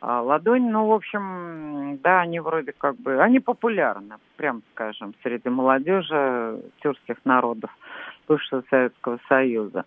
а, 0.00 0.22
ладонь. 0.22 0.70
Ну, 0.70 0.86
в 0.86 0.92
общем, 0.92 1.98
да, 2.02 2.20
они 2.20 2.40
вроде 2.40 2.72
как 2.72 2.96
бы, 2.96 3.20
они 3.20 3.40
популярны, 3.40 4.16
прям 4.36 4.62
скажем, 4.72 5.14
среди 5.22 5.48
молодежи 5.48 6.62
тюркских 6.80 7.16
народов 7.24 7.70
бывшего 8.28 8.62
Советского 8.70 9.18
Союза. 9.28 9.84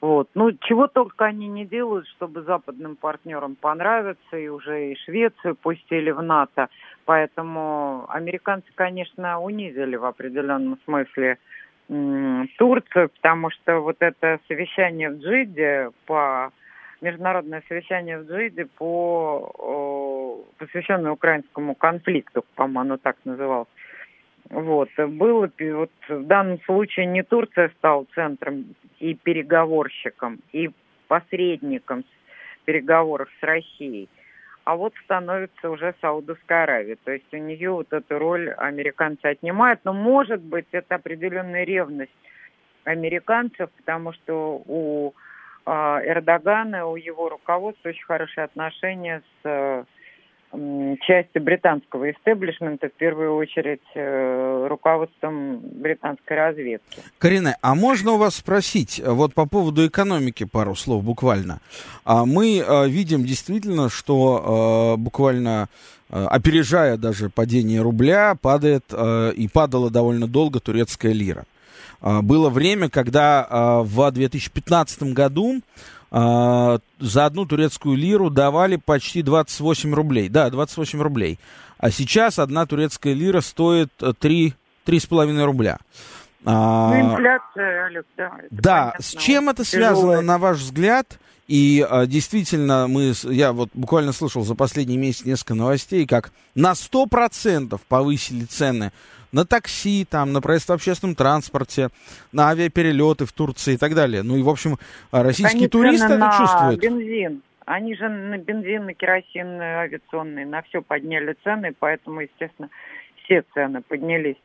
Вот. 0.00 0.28
Ну, 0.34 0.50
чего 0.62 0.88
только 0.88 1.26
они 1.26 1.46
не 1.46 1.64
делают, 1.64 2.08
чтобы 2.08 2.42
западным 2.42 2.96
партнерам 2.96 3.54
понравиться, 3.54 4.36
и 4.36 4.48
уже 4.48 4.90
и 4.90 4.96
Швецию 4.96 5.54
пустили 5.54 6.10
в 6.10 6.20
НАТО. 6.20 6.68
Поэтому 7.04 8.06
американцы, 8.08 8.66
конечно, 8.74 9.40
унизили 9.40 9.94
в 9.94 10.04
определенном 10.04 10.78
смысле 10.84 11.38
Турцию, 11.88 13.08
потому 13.10 13.50
что 13.50 13.80
вот 13.80 13.96
это 14.00 14.40
совещание 14.48 15.10
в 15.10 15.18
Джиде 15.18 15.90
по 16.06 16.50
международное 17.00 17.62
совещание 17.68 18.18
в 18.18 18.30
Джиде 18.30 18.66
по 18.66 20.44
посвященное 20.58 21.10
украинскому 21.12 21.74
конфликту, 21.74 22.44
по-моему, 22.54 22.80
оно 22.80 22.96
так 22.96 23.16
называлось. 23.24 23.68
Вот. 24.50 24.88
Было, 24.96 25.50
вот 25.58 25.90
в 26.08 26.24
данном 26.24 26.60
случае 26.62 27.06
не 27.06 27.22
Турция 27.22 27.70
стала 27.78 28.06
центром 28.14 28.74
и 28.98 29.14
переговорщиком, 29.14 30.40
и 30.52 30.70
посредником 31.08 32.04
переговоров 32.64 33.28
с 33.40 33.42
Россией, 33.42 34.08
а 34.64 34.76
вот 34.76 34.94
становится 35.04 35.70
уже 35.70 35.94
Саудовская 36.00 36.64
Аравия. 36.64 36.96
То 37.04 37.12
есть 37.12 37.32
у 37.32 37.36
нее 37.36 37.70
вот 37.70 37.92
эту 37.92 38.18
роль 38.18 38.50
американцы 38.50 39.26
отнимают, 39.26 39.80
но 39.84 39.92
может 39.92 40.40
быть 40.40 40.66
это 40.72 40.96
определенная 40.96 41.64
ревность 41.64 42.12
американцев, 42.84 43.70
потому 43.78 44.12
что 44.12 44.62
у 44.66 45.14
э, 45.66 45.70
Эрдогана, 45.70 46.86
у 46.86 46.96
его 46.96 47.28
руководства 47.28 47.88
очень 47.88 48.04
хорошие 48.04 48.44
отношения 48.44 49.22
с 49.42 49.86
части 50.52 51.38
британского 51.38 52.10
истеблишмента, 52.10 52.88
в 52.88 52.92
первую 52.92 53.36
очередь 53.36 53.80
э, 53.94 54.66
руководством 54.68 55.60
британской 55.60 56.36
разведки. 56.36 57.00
Карина, 57.18 57.56
а 57.62 57.74
можно 57.74 58.12
у 58.12 58.18
вас 58.18 58.36
спросить, 58.36 59.00
э, 59.00 59.10
вот 59.10 59.32
по 59.32 59.46
поводу 59.46 59.86
экономики 59.86 60.44
пару 60.44 60.74
слов 60.74 61.04
буквально. 61.04 61.60
А 62.04 62.26
мы 62.26 62.58
э, 62.58 62.88
видим 62.88 63.24
действительно, 63.24 63.88
что 63.88 64.96
буквально 64.98 65.68
опережая 66.10 66.98
даже 66.98 67.30
падение 67.30 67.80
рубля, 67.80 68.36
падает 68.40 68.84
и 68.92 69.48
падала 69.52 69.90
довольно 69.90 70.26
долго 70.26 70.60
турецкая 70.60 71.12
лира. 71.12 71.44
Было 72.00 72.50
время, 72.50 72.90
когда 72.90 73.82
в 73.82 74.10
2015 74.10 75.14
году 75.14 75.60
а, 75.60 75.62
за 76.12 77.24
одну 77.24 77.46
турецкую 77.46 77.96
лиру 77.96 78.28
давали 78.28 78.76
почти 78.76 79.22
28 79.22 79.94
рублей. 79.94 80.28
Да, 80.28 80.50
28 80.50 81.00
рублей. 81.00 81.38
А 81.78 81.90
сейчас 81.90 82.38
одна 82.38 82.66
турецкая 82.66 83.14
лира 83.14 83.40
стоит 83.40 83.90
3, 83.96 84.48
э, 84.48 84.88
3,5 84.90 85.44
рубля. 85.44 85.78
А, 86.44 86.90
ну, 86.90 87.12
инфляция, 87.12 87.86
Олег, 87.86 88.06
да. 88.16 88.32
Да, 88.50 88.80
понятно. 88.90 89.02
с 89.02 89.10
чем 89.12 89.48
это 89.48 89.64
связано, 89.64 89.96
Тяжелое. 89.96 90.20
на 90.20 90.38
ваш 90.38 90.58
взгляд? 90.58 91.18
И 91.48 91.84
а, 91.88 92.06
действительно, 92.06 92.86
мы, 92.88 93.14
я 93.24 93.52
вот 93.52 93.70
буквально 93.74 94.12
слышал 94.12 94.42
за 94.44 94.54
последний 94.54 94.96
месяц 94.96 95.24
несколько 95.24 95.54
новостей, 95.54 96.06
как 96.06 96.32
на 96.54 96.72
100% 96.72 97.80
повысили 97.88 98.44
цены 98.44 98.92
на 99.32 99.44
такси, 99.44 100.06
там, 100.08 100.32
на 100.32 100.40
проезд 100.40 100.68
в 100.68 100.72
общественном 100.72 101.14
транспорте, 101.14 101.88
на 102.32 102.50
авиаперелеты 102.50 103.24
в 103.26 103.32
Турции 103.32 103.74
и 103.74 103.76
так 103.76 103.94
далее. 103.94 104.22
Ну 104.22 104.36
и, 104.36 104.42
в 104.42 104.48
общем, 104.48 104.78
российские 105.10 105.60
Они 105.60 105.68
туристы 105.68 106.12
это 106.12 106.34
чувствуют. 106.38 106.80
бензин. 106.80 107.42
Они 107.64 107.94
же 107.94 108.08
на 108.08 108.38
бензин, 108.38 108.86
на 108.86 108.94
керосин 108.94 109.60
авиационный, 109.60 110.44
на 110.44 110.62
все 110.62 110.82
подняли 110.82 111.36
цены, 111.44 111.74
поэтому, 111.78 112.20
естественно, 112.20 112.68
все 113.24 113.44
цены 113.54 113.82
поднялись. 113.82 114.36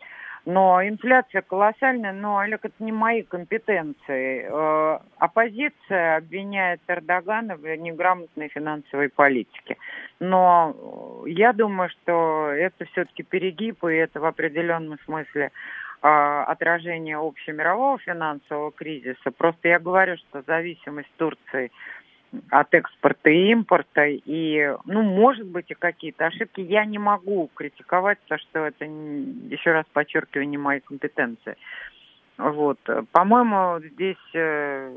Но 0.49 0.81
инфляция 0.81 1.41
колоссальная, 1.41 2.13
но, 2.13 2.37
Олег, 2.37 2.63
это 2.63 2.75
не 2.79 2.93
мои 2.93 3.21
компетенции. 3.21 4.47
Э, 4.49 4.99
оппозиция 5.17 6.15
обвиняет 6.15 6.79
Эрдогана 6.87 7.57
в 7.57 7.65
неграмотной 7.75 8.47
финансовой 8.47 9.09
политике. 9.09 9.75
Но 10.21 11.21
я 11.25 11.51
думаю, 11.51 11.89
что 11.89 12.49
это 12.49 12.85
все-таки 12.85 13.23
перегиб, 13.23 13.83
и 13.83 13.93
это 13.95 14.21
в 14.21 14.25
определенном 14.25 14.97
смысле 15.03 15.51
э, 16.01 16.43
отражение 16.47 17.17
общемирового 17.17 17.97
финансового 17.97 18.71
кризиса. 18.71 19.31
Просто 19.37 19.67
я 19.67 19.79
говорю, 19.79 20.15
что 20.15 20.43
зависимость 20.43 21.11
Турции– 21.17 21.73
от 22.49 22.73
экспорта 22.73 23.29
и 23.29 23.51
импорта. 23.51 24.05
И, 24.07 24.75
ну, 24.85 25.01
может 25.01 25.47
быть, 25.47 25.69
и 25.69 25.75
какие-то 25.75 26.27
ошибки. 26.27 26.61
Я 26.61 26.85
не 26.85 26.99
могу 26.99 27.49
критиковать, 27.53 28.19
потому 28.19 28.39
что 28.39 28.65
это, 28.65 28.85
еще 28.85 29.71
раз 29.71 29.85
подчеркиваю, 29.93 30.47
не 30.47 30.57
мои 30.57 30.79
компетенции. 30.79 31.55
Вот. 32.37 32.79
По-моему, 33.11 33.79
здесь 33.79 34.17
э, 34.33 34.93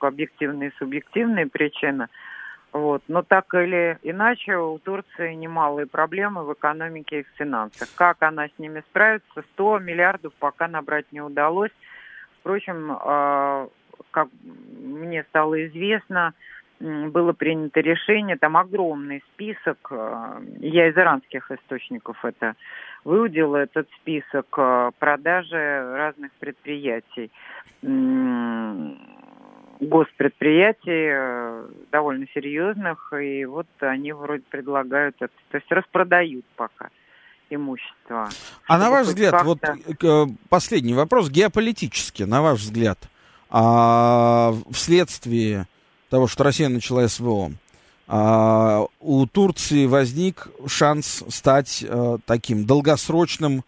объективные 0.00 0.70
и 0.70 0.74
субъективные 0.78 1.46
причины. 1.46 2.06
Вот. 2.72 3.02
Но 3.08 3.22
так 3.22 3.52
или 3.54 3.98
иначе, 4.02 4.56
у 4.56 4.78
Турции 4.78 5.34
немалые 5.34 5.86
проблемы 5.86 6.44
в 6.44 6.52
экономике 6.52 7.20
и 7.20 7.22
в 7.24 7.36
финансах. 7.36 7.88
Как 7.96 8.18
она 8.20 8.46
с 8.46 8.58
ними 8.58 8.80
справится, 8.90 9.42
100 9.54 9.80
миллиардов 9.80 10.32
пока 10.38 10.68
набрать 10.68 11.06
не 11.10 11.20
удалось. 11.20 11.72
Впрочем, 12.40 12.92
э, 12.92 13.68
как 14.10 14.28
мне 14.82 15.24
стало 15.30 15.66
известно, 15.66 16.34
было 16.80 17.32
принято 17.32 17.80
решение, 17.80 18.36
там 18.36 18.56
огромный 18.56 19.22
список, 19.34 19.88
э, 19.90 20.40
я 20.60 20.88
из 20.88 20.96
иранских 20.96 21.50
источников 21.50 22.24
это 22.24 22.54
выудила, 23.04 23.58
этот 23.58 23.86
список 24.00 24.46
э, 24.56 24.90
продажи 24.98 25.92
разных 25.94 26.32
предприятий, 26.40 27.30
госпредприятий 29.80 31.10
э, 31.12 31.66
довольно 31.92 32.26
серьезных, 32.32 33.12
и 33.12 33.44
вот 33.44 33.66
они 33.80 34.12
вроде 34.12 34.44
предлагают 34.48 35.16
это, 35.20 35.32
то 35.50 35.58
есть 35.58 35.70
распродают 35.70 36.46
пока 36.56 36.88
имущество. 37.50 38.30
А 38.66 38.78
на 38.78 38.90
ваш 38.90 39.08
взгляд, 39.08 39.42
вот 39.44 39.58
последний 40.48 40.94
вопрос, 40.94 41.28
геополитически, 41.28 42.22
на 42.22 42.40
ваш 42.40 42.60
взгляд, 42.60 42.98
а, 43.50 44.54
вследствие 44.70 45.66
того, 46.08 46.26
что 46.26 46.44
Россия 46.44 46.68
начала 46.68 47.06
СВО, 47.08 47.52
а, 48.06 48.86
у 49.00 49.26
Турции 49.26 49.86
возник 49.86 50.48
шанс 50.66 51.24
стать 51.28 51.84
а, 51.88 52.18
таким 52.26 52.64
долгосрочным 52.64 53.62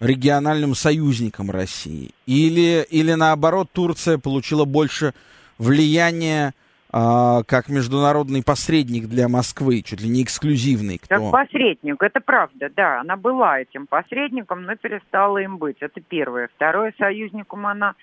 региональным 0.00 0.74
союзником 0.74 1.50
России? 1.50 2.10
Или, 2.26 2.86
или 2.90 3.12
наоборот, 3.14 3.70
Турция 3.72 4.18
получила 4.18 4.64
больше 4.64 5.14
влияния 5.58 6.54
а, 6.90 7.42
как 7.42 7.68
международный 7.68 8.42
посредник 8.42 9.08
для 9.08 9.28
Москвы, 9.28 9.82
чуть 9.82 10.00
ли 10.00 10.08
не 10.08 10.22
эксклюзивный. 10.22 10.98
Кто... 10.98 11.16
Как 11.16 11.30
посредник, 11.30 12.02
это 12.02 12.20
правда, 12.20 12.70
да. 12.74 13.00
Она 13.00 13.16
была 13.16 13.60
этим 13.60 13.86
посредником, 13.86 14.62
но 14.62 14.74
перестала 14.76 15.38
им 15.38 15.58
быть. 15.58 15.76
Это 15.80 16.00
первое. 16.00 16.48
Второе, 16.56 16.94
союзником 16.98 17.66
она 17.66 17.94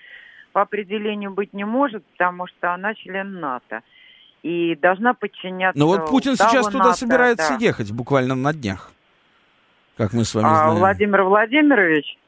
по 0.56 0.62
определению 0.62 1.32
быть 1.32 1.52
не 1.52 1.66
может, 1.66 2.02
потому 2.12 2.46
что 2.46 2.72
она 2.72 2.94
член 2.94 3.40
НАТО 3.40 3.82
и 4.42 4.74
должна 4.76 5.12
подчиняться. 5.12 5.78
Но 5.78 5.86
вот 5.86 6.08
Путин 6.08 6.34
сейчас 6.34 6.68
туда 6.68 6.84
НАТО, 6.84 6.96
собирается 6.96 7.58
да. 7.58 7.62
ехать 7.62 7.92
буквально 7.92 8.34
на 8.34 8.54
днях, 8.54 8.90
как 9.98 10.14
мы 10.14 10.24
с 10.24 10.34
вами 10.34 10.46
а, 10.46 10.56
знаем. 10.56 10.78
Владимир 10.78 11.24
Владимирович. 11.24 12.18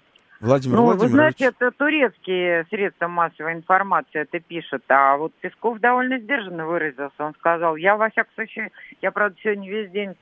Владимир 0.41 0.77
ну, 0.77 0.83
Владимирович. 0.83 1.11
вы 1.11 1.17
знаете, 1.17 1.45
это 1.47 1.71
турецкие 1.71 2.67
средства 2.69 3.09
массовой 3.09 3.55
информации 3.55 4.21
это 4.21 4.41
пишут, 4.41 4.83
а 4.89 5.17
вот 5.17 5.33
Песков 5.41 5.81
довольно 5.81 6.19
сдержанно 6.19 6.67
выразился. 6.67 7.15
Он 7.25 7.33
сказал, 7.33 7.77
я, 7.77 7.97
во 7.97 8.11
всяком 8.11 8.35
случае, 8.35 8.73
я, 9.01 9.11
правда, 9.11 9.39
сегодня 9.43 9.71
весь 9.71 9.91
день 9.91 10.17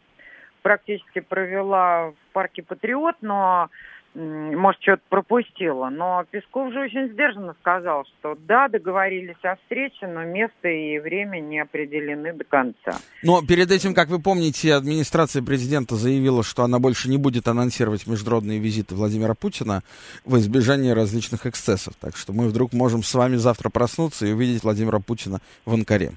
практически 0.63 1.19
провела 1.19 2.11
в 2.11 2.15
парке 2.33 2.63
Патриот, 2.63 3.17
но 3.21 3.69
может, 4.17 4.81
что-то 4.81 5.03
пропустила. 5.09 5.91
Но 5.91 6.25
Песков 6.31 6.73
же 6.73 6.81
очень 6.81 7.13
сдержанно 7.13 7.55
сказал, 7.61 8.07
что 8.07 8.37
да, 8.47 8.69
договорились 8.69 9.37
о 9.43 9.57
встрече, 9.57 10.07
но 10.07 10.25
место 10.25 10.69
и 10.69 10.99
время 10.99 11.41
не 11.41 11.61
определены 11.61 12.33
до 12.33 12.45
конца. 12.45 12.99
Но 13.23 13.43
перед 13.43 13.71
этим, 13.71 13.95
как 13.95 14.09
вы 14.09 14.21
помните, 14.21 14.75
администрация 14.75 15.43
президента 15.43 15.97
заявила, 15.97 16.43
что 16.43 16.63
она 16.63 16.79
больше 16.79 17.11
не 17.11 17.19
будет 17.19 17.47
анонсировать 17.47 18.07
международные 18.07 18.59
визиты 18.59 18.95
Владимира 18.95 19.35
Путина 19.35 19.83
в 20.25 20.37
избежание 20.37 20.95
различных 20.95 21.45
эксцессов. 21.47 21.95
Так 22.01 22.17
что 22.17 22.33
мы 22.33 22.49
вдруг 22.49 22.73
можем 22.73 23.03
с 23.03 23.15
вами 23.15 23.37
завтра 23.37 23.69
проснуться 23.69 24.27
и 24.27 24.33
увидеть 24.33 24.65
Владимира 24.65 24.99
Путина 24.99 25.41
в 25.67 25.75
Анкаре. 25.75 26.13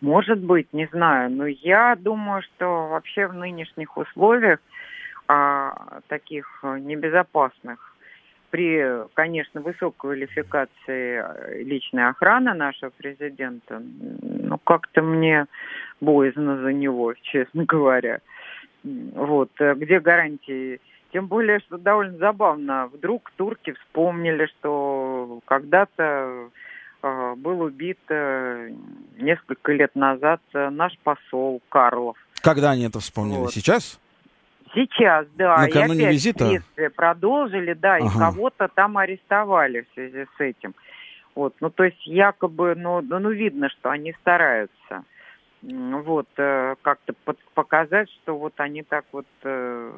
Может 0.00 0.40
быть, 0.40 0.72
не 0.72 0.86
знаю. 0.92 1.30
Но 1.30 1.46
я 1.46 1.96
думаю, 1.96 2.42
что 2.42 2.88
вообще 2.88 3.26
в 3.26 3.34
нынешних 3.34 3.96
условиях 3.96 4.58
а, 5.26 6.00
таких 6.08 6.46
э, 6.62 6.78
небезопасных 6.78 7.94
при, 8.54 9.08
конечно, 9.14 9.60
высокой 9.60 9.96
квалификации 9.98 11.24
э, 11.24 11.62
личной 11.64 12.08
охраны 12.08 12.54
нашего 12.54 12.90
президента, 12.90 13.82
ну, 14.22 14.58
как-то 14.58 15.02
мне 15.02 15.46
боязно 16.00 16.62
за 16.62 16.72
него, 16.72 17.14
честно 17.22 17.64
говоря. 17.64 18.20
Вот, 18.84 19.50
э, 19.58 19.74
где 19.74 19.98
гарантии? 19.98 20.80
Тем 21.12 21.26
более, 21.26 21.58
что 21.60 21.78
довольно 21.78 22.16
забавно, 22.18 22.86
вдруг 22.92 23.32
турки 23.36 23.72
вспомнили, 23.72 24.46
что 24.46 25.40
когда-то 25.46 26.50
э, 27.02 27.34
был 27.36 27.60
убит 27.60 27.98
э, 28.08 28.70
несколько 29.18 29.72
лет 29.72 29.96
назад 29.96 30.40
наш 30.52 30.96
посол 30.98 31.60
Карлов. 31.68 32.16
Когда 32.40 32.70
они 32.70 32.84
это 32.84 33.00
вспомнили? 33.00 33.38
Вот. 33.38 33.52
Сейчас? 33.52 33.98
Сейчас, 34.74 35.26
да. 35.36 35.58
Накануне 35.58 36.00
и 36.00 36.02
опять 36.02 36.14
визита? 36.14 36.46
следствие 36.46 36.90
продолжили, 36.90 37.74
да, 37.74 37.96
ага. 37.96 38.06
и 38.06 38.18
кого-то 38.18 38.68
там 38.68 38.98
арестовали 38.98 39.82
в 39.82 39.94
связи 39.94 40.26
с 40.36 40.40
этим. 40.40 40.74
Вот, 41.34 41.54
ну, 41.60 41.70
то 41.70 41.84
есть 41.84 42.06
якобы, 42.06 42.74
ну, 42.76 43.00
ну, 43.00 43.18
ну 43.18 43.30
видно, 43.30 43.68
что 43.68 43.90
они 43.90 44.12
стараются 44.20 45.04
вот, 45.62 46.28
э, 46.36 46.74
как-то 46.82 47.14
показать, 47.54 48.08
что 48.10 48.38
вот 48.38 48.52
они 48.58 48.82
так 48.82 49.04
вот... 49.12 49.26
Э, 49.42 49.90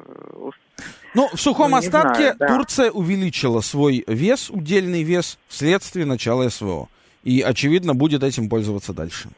ну, 1.13 1.29
в 1.33 1.39
сухом 1.39 1.71
ну, 1.71 1.77
остатке 1.77 2.33
знаю, 2.33 2.35
да. 2.39 2.47
Турция 2.47 2.91
увеличила 2.91 3.59
свой 3.59 4.03
вес, 4.07 4.49
удельный 4.49 5.03
вес, 5.03 5.37
вследствие 5.47 6.05
начала 6.05 6.49
СВО. 6.49 6.87
И, 7.23 7.41
очевидно, 7.41 7.93
будет 7.93 8.23
этим 8.23 8.49
пользоваться 8.49 8.93
дальше. 8.93 9.29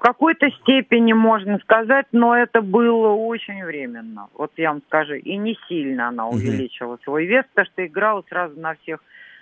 В 0.00 0.02
какой-то 0.02 0.50
степени 0.62 1.12
можно 1.12 1.58
сказать, 1.58 2.06
но 2.12 2.34
это 2.34 2.62
было 2.62 3.08
очень 3.08 3.62
временно. 3.62 4.28
Вот 4.32 4.50
я 4.56 4.70
вам 4.70 4.80
скажу, 4.86 5.12
и 5.12 5.36
не 5.36 5.58
сильно 5.68 6.08
она 6.08 6.26
увеличила 6.26 6.94
угу. 6.94 7.02
свой 7.04 7.26
вес, 7.26 7.44
потому 7.52 7.66
что 7.66 7.86
играла 7.86 8.24
сразу 8.30 8.58
на 8.58 8.76
всех 8.76 9.00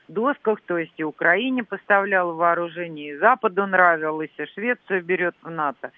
досках, 0.09 0.61
то 0.67 0.77
есть 0.77 0.95
и 0.97 1.05
Украине 1.05 1.63
поставляла 1.63 2.33
вооружение, 2.33 3.13
и 3.13 3.19
Западу 3.19 3.69
нравилось, 3.69 4.33
и 4.37 4.47
Швецию 4.47 5.05
берет 5.05 5.37
в 5.43 5.49
НАТО. 5.49 5.93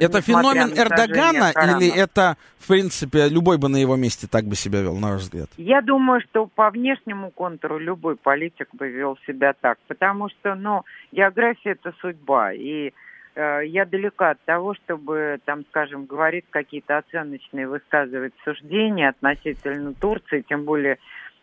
Это 0.00 0.22
феномен 0.22 0.70
Эрдогана 0.70 1.52
или 1.76 1.94
это, 1.94 2.38
в 2.60 2.68
принципе, 2.68 3.28
любой 3.28 3.58
бы 3.58 3.68
на 3.68 3.76
его 3.76 3.96
месте 3.96 4.26
так 4.26 4.44
бы 4.44 4.54
себя 4.54 4.80
вел, 4.80 4.96
на 4.96 5.10
ваш 5.10 5.22
взгляд? 5.22 5.50
Я 5.58 5.82
думаю, 5.82 6.22
что 6.22 6.46
по 6.46 6.70
внешнему 6.70 7.30
контуру 7.30 7.76
любой 7.76 8.16
политик 8.16 8.68
бы 8.72 8.88
вел 8.88 9.18
себя 9.26 9.52
так, 9.60 9.76
потому 9.88 10.30
что, 10.30 10.54
ну, 10.54 10.84
география 11.12 11.72
это 11.72 11.92
судьба, 12.00 12.54
и 12.54 12.94
я 13.36 13.84
далека 13.84 14.30
от 14.30 14.40
того, 14.44 14.74
чтобы, 14.74 15.38
там, 15.44 15.64
скажем, 15.66 16.06
говорить 16.06 16.44
какие-то 16.50 16.98
оценочные, 16.98 17.68
высказывать 17.68 18.32
суждения 18.44 19.08
относительно 19.08 19.92
Турции, 19.94 20.44
тем 20.48 20.64
более 20.64 20.98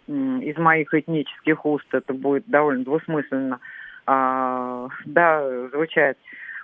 из 0.07 0.57
моих 0.57 0.93
этнических 0.93 1.65
уст 1.65 1.87
это 1.93 2.13
будет 2.13 2.45
довольно 2.47 2.83
двусмысленно 2.83 3.59
а, 4.05 4.87
да, 5.05 5.67
звучать. 5.69 6.17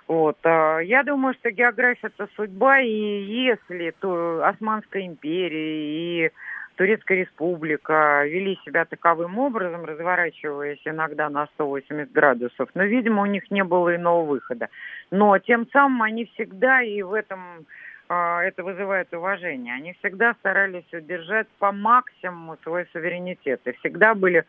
Вот. 0.06 0.38
А, 0.44 0.78
я 0.78 1.02
думаю, 1.02 1.34
что 1.34 1.50
география 1.50 2.08
это 2.08 2.28
судьба, 2.34 2.80
и 2.80 3.22
если 3.22 3.94
то 4.00 4.44
Османская 4.44 5.06
империя 5.06 6.26
и 6.26 6.32
Турецкая 6.78 7.18
республика 7.18 8.24
вели 8.24 8.56
себя 8.64 8.84
таковым 8.84 9.36
образом, 9.40 9.84
разворачиваясь 9.84 10.80
иногда 10.84 11.28
на 11.28 11.46
180 11.54 12.12
градусов, 12.12 12.68
но, 12.74 12.84
видимо, 12.84 13.22
у 13.22 13.26
них 13.26 13.50
не 13.50 13.64
было 13.64 13.96
иного 13.96 14.24
выхода. 14.24 14.68
Но 15.10 15.36
тем 15.40 15.68
самым 15.72 16.02
они 16.02 16.26
всегда 16.26 16.80
и 16.80 17.02
в 17.02 17.14
этом 17.14 17.66
а, 18.08 18.44
это 18.44 18.62
вызывает 18.62 19.12
уважение. 19.12 19.74
Они 19.74 19.94
всегда 19.94 20.34
старались 20.34 20.86
удержать 20.92 21.48
по 21.58 21.72
максимуму 21.72 22.56
свой 22.62 22.86
суверенитет 22.92 23.60
и 23.64 23.72
всегда 23.72 24.14
были 24.14 24.44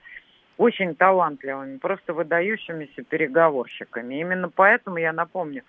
очень 0.58 0.94
талантливыми, 0.94 1.80
просто 1.80 2.14
выдающимися 2.14 3.06
переговорщиками. 3.06 4.20
Именно 4.20 4.50
поэтому 4.50 4.98
я 4.98 5.14
напомню, 5.14 5.64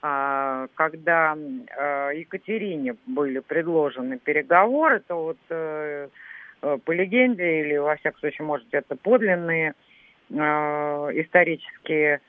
когда 0.00 1.36
а, 1.76 2.10
Екатерине 2.10 2.96
были 3.06 3.40
предложены 3.40 4.18
переговоры, 4.18 5.00
то 5.00 5.24
вот 5.24 5.38
э, 5.48 6.08
э, 6.62 6.78
по 6.84 6.92
легенде 6.92 7.60
или 7.60 7.76
во 7.76 7.96
всяком 7.96 8.20
случае, 8.20 8.46
может, 8.46 8.66
это 8.72 8.96
подлинные 8.96 9.74
исторические 10.28 12.20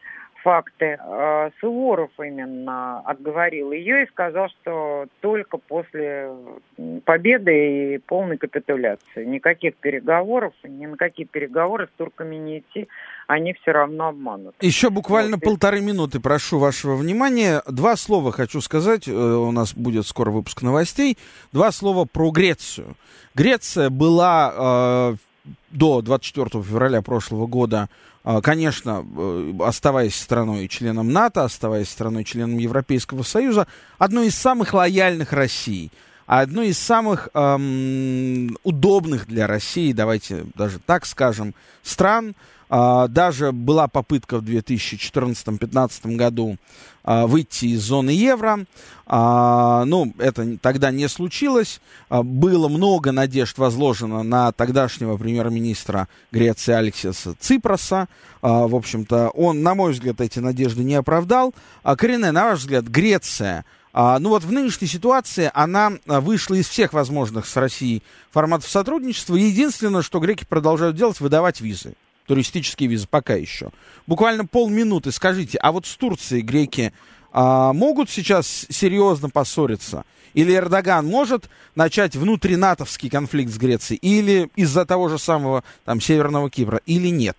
факты. 0.43 0.97
А, 0.99 1.49
Суворов 1.59 2.11
именно 2.19 2.99
отговорил 3.01 3.71
ее 3.71 4.03
и 4.03 4.07
сказал, 4.07 4.49
что 4.49 5.07
только 5.21 5.57
после 5.57 6.31
победы 7.05 7.95
и 7.95 7.97
полной 7.97 8.37
капитуляции. 8.37 9.25
Никаких 9.25 9.75
переговоров, 9.75 10.53
ни 10.63 10.85
на 10.85 10.97
какие 10.97 11.25
переговоры 11.25 11.87
с 11.87 11.97
турками 11.97 12.35
не 12.35 12.59
идти, 12.59 12.87
они 13.27 13.53
все 13.53 13.71
равно 13.71 14.09
обманут. 14.09 14.55
Еще 14.61 14.89
буквально 14.89 15.37
вот. 15.37 15.43
полторы 15.43 15.81
минуты 15.81 16.19
прошу 16.19 16.59
вашего 16.59 16.95
внимания. 16.95 17.61
Два 17.67 17.95
слова 17.95 18.31
хочу 18.31 18.61
сказать, 18.61 19.07
э, 19.07 19.11
у 19.11 19.51
нас 19.51 19.73
будет 19.73 20.07
скоро 20.07 20.31
выпуск 20.31 20.61
новостей. 20.61 21.17
Два 21.51 21.71
слова 21.71 22.05
про 22.05 22.31
Грецию. 22.31 22.95
Греция 23.35 23.89
была 23.89 25.13
э, 25.13 25.26
до 25.71 26.01
24 26.01 26.63
февраля 26.63 27.01
прошлого 27.01 27.47
года 27.47 27.89
а, 28.29 28.41
конечно, 28.41 29.05
э, 29.17 29.53
оставаясь 29.61 30.13
страной 30.13 30.65
и 30.65 30.69
членом 30.69 31.13
НАТО, 31.13 31.45
оставаясь 31.45 31.89
страной 31.89 32.25
членом 32.25 32.57
Европейского 32.57 33.23
Союза, 33.23 33.67
одной 33.97 34.27
из 34.27 34.35
самых 34.35 34.73
лояльных 34.73 35.31
России, 35.31 35.91
одной 36.25 36.67
из 36.67 36.77
самых 36.77 37.29
эм, 37.33 38.57
удобных 38.63 39.27
для 39.27 39.47
России, 39.47 39.93
давайте 39.93 40.45
даже 40.55 40.79
так 40.79 41.05
скажем, 41.05 41.55
стран, 41.83 42.35
даже 42.69 43.51
была 43.51 43.87
попытка 43.87 44.39
в 44.39 44.43
2014-2015 44.43 46.15
году 46.15 46.57
а, 47.09 47.25
выйти 47.25 47.67
из 47.67 47.83
зоны 47.83 48.09
евро. 48.09 48.65
А, 49.05 49.85
ну, 49.85 50.13
это 50.17 50.57
тогда 50.57 50.91
не 50.91 51.07
случилось. 51.07 51.79
Было 52.09 52.67
много 52.67 53.13
надежд 53.13 53.57
возложено 53.57 54.23
на 54.23 54.51
тогдашнего 54.51 55.15
премьер-министра 55.15 56.09
Греции 56.33 56.73
Алексиса 56.73 57.33
Ципроса. 57.39 58.09
В 58.41 58.75
общем-то, 58.75 59.29
он, 59.29 59.63
на 59.63 59.73
мой 59.73 59.93
взгляд, 59.93 60.19
эти 60.19 60.39
надежды 60.39 60.83
не 60.83 60.95
оправдал. 60.95 61.55
Корене, 61.83 62.31
на 62.31 62.43
ваш 62.43 62.59
взгляд, 62.59 62.85
Греция 62.85 63.63
ну 63.93 64.29
вот 64.29 64.43
в 64.43 64.51
нынешней 64.51 64.87
ситуации 64.87 65.49
она 65.55 65.93
вышла 66.05 66.53
из 66.53 66.67
всех 66.67 66.93
возможных 66.93 67.47
с 67.47 67.55
Россией 67.55 68.03
форматов 68.29 68.69
сотрудничества. 68.69 69.35
Единственное, 69.35 70.03
что 70.03 70.19
греки 70.19 70.45
продолжают 70.45 70.95
делать, 70.95 71.19
выдавать 71.19 71.61
визы 71.61 71.95
туристические 72.27 72.89
визы, 72.89 73.07
пока 73.09 73.35
еще. 73.35 73.71
Буквально 74.05 74.45
полминуты 74.45 75.11
скажите, 75.11 75.57
а 75.57 75.71
вот 75.71 75.85
с 75.85 75.97
Турцией 75.97 76.41
греки 76.41 76.93
а, 77.31 77.73
могут 77.73 78.09
сейчас 78.09 78.67
серьезно 78.69 79.29
поссориться? 79.29 80.05
Или 80.33 80.55
Эрдоган 80.55 81.05
может 81.05 81.49
начать 81.75 82.15
внутринатовский 82.15 83.09
конфликт 83.09 83.49
с 83.49 83.57
Грецией? 83.57 83.99
Или 84.01 84.49
из-за 84.55 84.85
того 84.85 85.09
же 85.09 85.17
самого 85.17 85.63
там 85.85 85.99
Северного 85.99 86.49
Кипра? 86.49 86.81
Или 86.85 87.07
нет? 87.07 87.37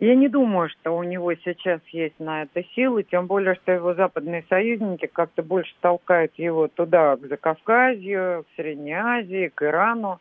Я 0.00 0.16
не 0.16 0.28
думаю, 0.28 0.68
что 0.68 0.96
у 0.96 1.04
него 1.04 1.32
сейчас 1.34 1.80
есть 1.92 2.18
на 2.18 2.42
это 2.42 2.64
силы, 2.74 3.04
тем 3.04 3.28
более, 3.28 3.54
что 3.54 3.70
его 3.70 3.94
западные 3.94 4.44
союзники 4.48 5.06
как-то 5.06 5.44
больше 5.44 5.72
толкают 5.80 6.32
его 6.38 6.66
туда, 6.66 7.16
к 7.16 7.28
Закавказью, 7.28 8.44
к 8.44 8.56
Средней 8.56 8.94
Азии, 8.94 9.52
к 9.54 9.62
Ирану. 9.62 10.20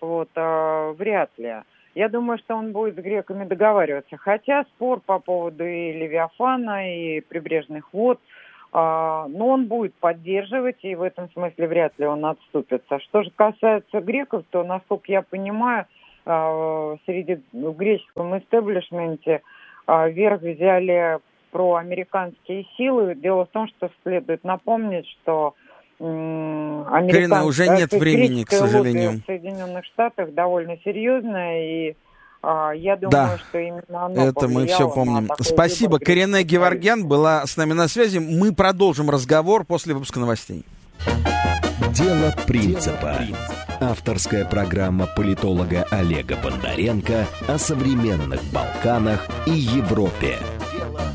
Вот, 0.00 0.28
а, 0.34 0.92
вряд 0.92 1.30
ли. 1.38 1.54
Я 1.94 2.08
думаю, 2.08 2.38
что 2.38 2.56
он 2.56 2.72
будет 2.72 2.96
с 2.96 2.98
греками 3.02 3.44
договариваться. 3.44 4.16
Хотя 4.16 4.64
спор 4.64 5.00
по 5.00 5.18
поводу 5.20 5.64
и 5.64 5.92
Левиафана, 5.92 6.92
и 6.92 7.20
прибрежных 7.20 7.92
вод, 7.92 8.18
а, 8.72 9.26
но 9.28 9.48
он 9.50 9.66
будет 9.66 9.94
поддерживать, 9.94 10.78
и 10.82 10.96
в 10.96 11.02
этом 11.02 11.30
смысле 11.30 11.68
вряд 11.68 11.96
ли 11.98 12.06
он 12.06 12.24
отступится. 12.24 12.98
Что 12.98 13.22
же 13.22 13.30
касается 13.30 14.00
греков, 14.00 14.44
то, 14.50 14.64
насколько 14.64 15.12
я 15.12 15.22
понимаю, 15.22 15.86
а, 16.26 16.96
среди 17.06 17.40
в 17.52 17.72
греческом 17.72 18.36
истеблишменте 18.36 19.42
а, 19.86 20.08
вверх 20.08 20.40
взяли 20.40 21.20
проамериканские 21.52 22.66
силы. 22.76 23.14
Дело 23.14 23.44
в 23.44 23.50
том, 23.50 23.68
что 23.68 23.88
следует 24.02 24.42
напомнить, 24.42 25.06
что 25.06 25.54
Карина, 25.98 27.44
уже 27.44 27.68
нет 27.68 27.92
времени, 27.92 28.44
к 28.44 28.50
сожалению. 28.50 29.22
В 29.22 29.26
Соединенных 29.26 29.84
Штатах 29.86 30.34
довольно 30.34 30.76
серьезная, 30.84 31.90
и 31.90 31.96
а, 32.46 32.72
я 32.72 32.96
думаю, 32.96 33.10
да. 33.10 33.38
что 33.38 33.58
именно 33.58 34.06
оно 34.06 34.28
Это 34.28 34.48
мы 34.48 34.66
все 34.66 34.88
помним. 34.90 35.30
Спасибо. 35.40 35.98
Карина 35.98 36.42
Геворгян 36.42 37.06
была 37.06 37.46
с 37.46 37.56
нами 37.56 37.72
на 37.72 37.88
связи. 37.88 38.18
Мы 38.18 38.54
продолжим 38.54 39.08
разговор 39.08 39.64
после 39.64 39.94
выпуска 39.94 40.20
новостей. 40.20 40.64
Дело 41.92 42.34
принципа. 42.46 43.18
Авторская 43.80 44.44
программа 44.44 45.06
политолога 45.06 45.86
Олега 45.90 46.36
Бондаренко 46.36 47.26
о 47.48 47.58
современных 47.58 48.40
Балканах 48.52 49.26
и 49.46 49.50
Европе. 49.50 50.36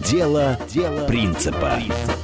Дело, 0.06 0.58
Дело 0.68 1.06
принципа. 1.06 1.76
принципа. 1.76 2.19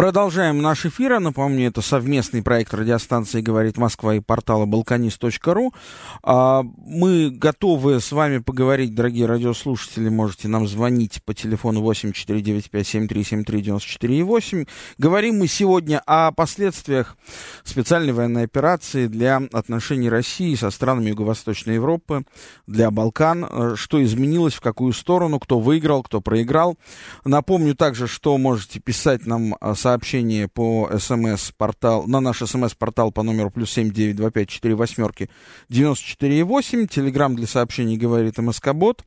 Продолжаем 0.00 0.62
наш 0.62 0.86
эфир. 0.86 1.20
Напомню, 1.20 1.68
это 1.68 1.82
совместный 1.82 2.42
проект 2.42 2.72
радиостанции 2.72 3.42
«Говорит 3.42 3.76
Москва» 3.76 4.14
и 4.14 4.20
портала 4.20 4.64
«Балканист.ру». 4.64 5.74
А, 6.22 6.62
мы 6.62 7.28
готовы 7.28 8.00
с 8.00 8.10
вами 8.10 8.38
поговорить, 8.38 8.94
дорогие 8.94 9.26
радиослушатели. 9.26 10.08
Можете 10.08 10.48
нам 10.48 10.66
звонить 10.66 11.22
по 11.26 11.34
телефону 11.34 11.82
8495-7373-94,8. 11.92 14.66
Говорим 14.96 15.40
мы 15.40 15.48
сегодня 15.48 16.00
о 16.06 16.32
последствиях 16.32 17.18
специальной 17.62 18.14
военной 18.14 18.44
операции 18.44 19.06
для 19.06 19.42
отношений 19.52 20.08
России 20.08 20.54
со 20.54 20.70
странами 20.70 21.10
Юго-Восточной 21.10 21.74
Европы, 21.74 22.24
для 22.66 22.90
Балкан. 22.90 23.76
Что 23.76 24.02
изменилось, 24.02 24.54
в 24.54 24.62
какую 24.62 24.94
сторону, 24.94 25.38
кто 25.38 25.60
выиграл, 25.60 26.02
кто 26.02 26.22
проиграл. 26.22 26.78
Напомню 27.26 27.74
также, 27.74 28.06
что 28.06 28.38
можете 28.38 28.80
писать 28.80 29.26
нам 29.26 29.56
сообщения 29.74 29.89
сообщение 29.90 30.46
по 30.46 30.88
смс-портал, 30.98 32.06
на 32.06 32.20
наш 32.20 32.38
смс-портал 32.38 33.10
по 33.10 33.24
номеру 33.24 33.50
плюс 33.50 33.72
семь 33.72 33.90
девять 33.90 34.14
два 34.14 34.30
пять 34.30 34.48
четыре 34.48 34.76
восьмерки 34.76 35.28
девяносто 35.68 36.06
четыре 36.06 36.44
восемь. 36.44 36.86
Телеграмм 36.86 37.34
для 37.34 37.48
сообщений 37.48 37.96
говорит 37.96 38.38
МСК-бот. 38.38 39.04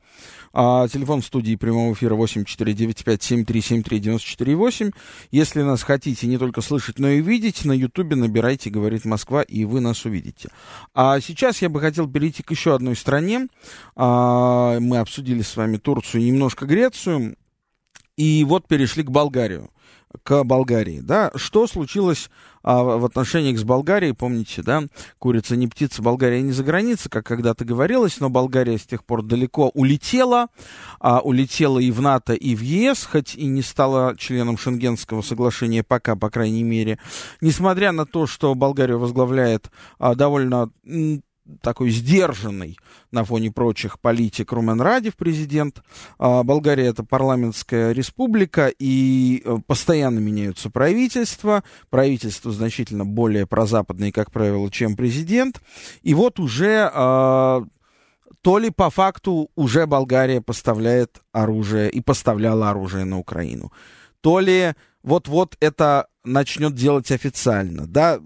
А, 0.52 0.86
телефон 0.88 1.22
студии 1.22 1.56
прямого 1.56 1.94
эфира 1.94 2.14
восемь 2.16 2.44
четыре 2.44 2.74
девять 2.74 3.02
пять 3.02 3.22
семь 3.22 3.46
три 3.46 3.62
семь 3.62 3.82
три 3.82 3.98
девяносто 3.98 4.28
четыре 4.28 4.56
восемь. 4.56 4.90
Если 5.30 5.62
нас 5.62 5.82
хотите 5.82 6.26
не 6.26 6.36
только 6.36 6.60
слышать, 6.60 6.98
но 6.98 7.08
и 7.08 7.22
видеть, 7.22 7.64
на 7.64 7.72
ютубе 7.72 8.14
набирайте 8.14 8.68
«Говорит 8.68 9.06
Москва», 9.06 9.40
и 9.40 9.64
вы 9.64 9.80
нас 9.80 10.04
увидите. 10.04 10.50
А 10.92 11.18
сейчас 11.20 11.62
я 11.62 11.70
бы 11.70 11.80
хотел 11.80 12.10
перейти 12.10 12.42
к 12.42 12.50
еще 12.50 12.74
одной 12.74 12.94
стране. 12.94 13.48
А, 13.96 14.78
мы 14.80 14.98
обсудили 14.98 15.40
с 15.40 15.56
вами 15.56 15.78
Турцию 15.78 16.20
и 16.20 16.26
немножко 16.26 16.66
Грецию. 16.66 17.36
И 18.16 18.44
вот 18.44 18.68
перешли 18.68 19.02
к 19.02 19.10
Болгарию 19.10 19.70
к 20.22 20.44
Болгарии, 20.44 21.00
да, 21.00 21.30
что 21.34 21.66
случилось 21.66 22.30
а, 22.62 22.82
в 22.82 23.04
отношениях 23.04 23.58
с 23.58 23.64
Болгарией, 23.64 24.14
помните, 24.14 24.62
да, 24.62 24.84
курица 25.18 25.56
не 25.56 25.68
птица, 25.68 26.02
Болгария 26.02 26.40
не 26.42 26.52
за 26.52 26.64
границей, 26.64 27.10
как 27.10 27.26
когда-то 27.26 27.64
говорилось, 27.64 28.20
но 28.20 28.30
Болгария 28.30 28.78
с 28.78 28.86
тех 28.86 29.04
пор 29.04 29.22
далеко 29.22 29.70
улетела, 29.74 30.48
а, 31.00 31.20
улетела 31.20 31.78
и 31.78 31.90
в 31.90 32.00
НАТО, 32.00 32.34
и 32.34 32.54
в 32.54 32.60
ЕС, 32.60 33.04
хоть 33.04 33.34
и 33.34 33.46
не 33.46 33.62
стала 33.62 34.16
членом 34.16 34.56
Шенгенского 34.56 35.22
соглашения 35.22 35.82
пока, 35.82 36.16
по 36.16 36.30
крайней 36.30 36.62
мере, 36.62 36.98
несмотря 37.40 37.92
на 37.92 38.06
то, 38.06 38.26
что 38.26 38.54
Болгарию 38.54 38.98
возглавляет 38.98 39.70
а, 39.98 40.14
довольно 40.14 40.70
такой 41.60 41.90
сдержанный 41.90 42.78
на 43.10 43.24
фоне 43.24 43.50
прочих 43.50 44.00
политик 44.00 44.52
Румен 44.52 44.80
Радев, 44.80 45.16
президент. 45.16 45.82
А, 46.18 46.42
Болгария 46.42 46.86
это 46.86 47.04
парламентская 47.04 47.92
республика, 47.92 48.72
и 48.78 49.42
э, 49.44 49.56
постоянно 49.66 50.18
меняются 50.18 50.70
правительства. 50.70 51.62
Правительство 51.90 52.50
значительно 52.52 53.04
более 53.04 53.46
прозападное, 53.46 54.12
как 54.12 54.30
правило, 54.30 54.70
чем 54.70 54.96
президент. 54.96 55.60
И 56.02 56.14
вот 56.14 56.40
уже 56.40 56.90
а, 56.92 57.64
то 58.40 58.58
ли 58.58 58.70
по 58.70 58.90
факту 58.90 59.50
уже 59.54 59.86
Болгария 59.86 60.40
поставляет 60.40 61.22
оружие 61.32 61.90
и 61.90 62.00
поставляла 62.00 62.70
оружие 62.70 63.04
на 63.04 63.18
Украину, 63.18 63.72
то 64.20 64.40
ли 64.40 64.74
вот-вот 65.02 65.56
это 65.60 66.08
начнет 66.24 66.74
делать 66.74 67.10
официально. 67.10 67.86
Да, 67.86 68.18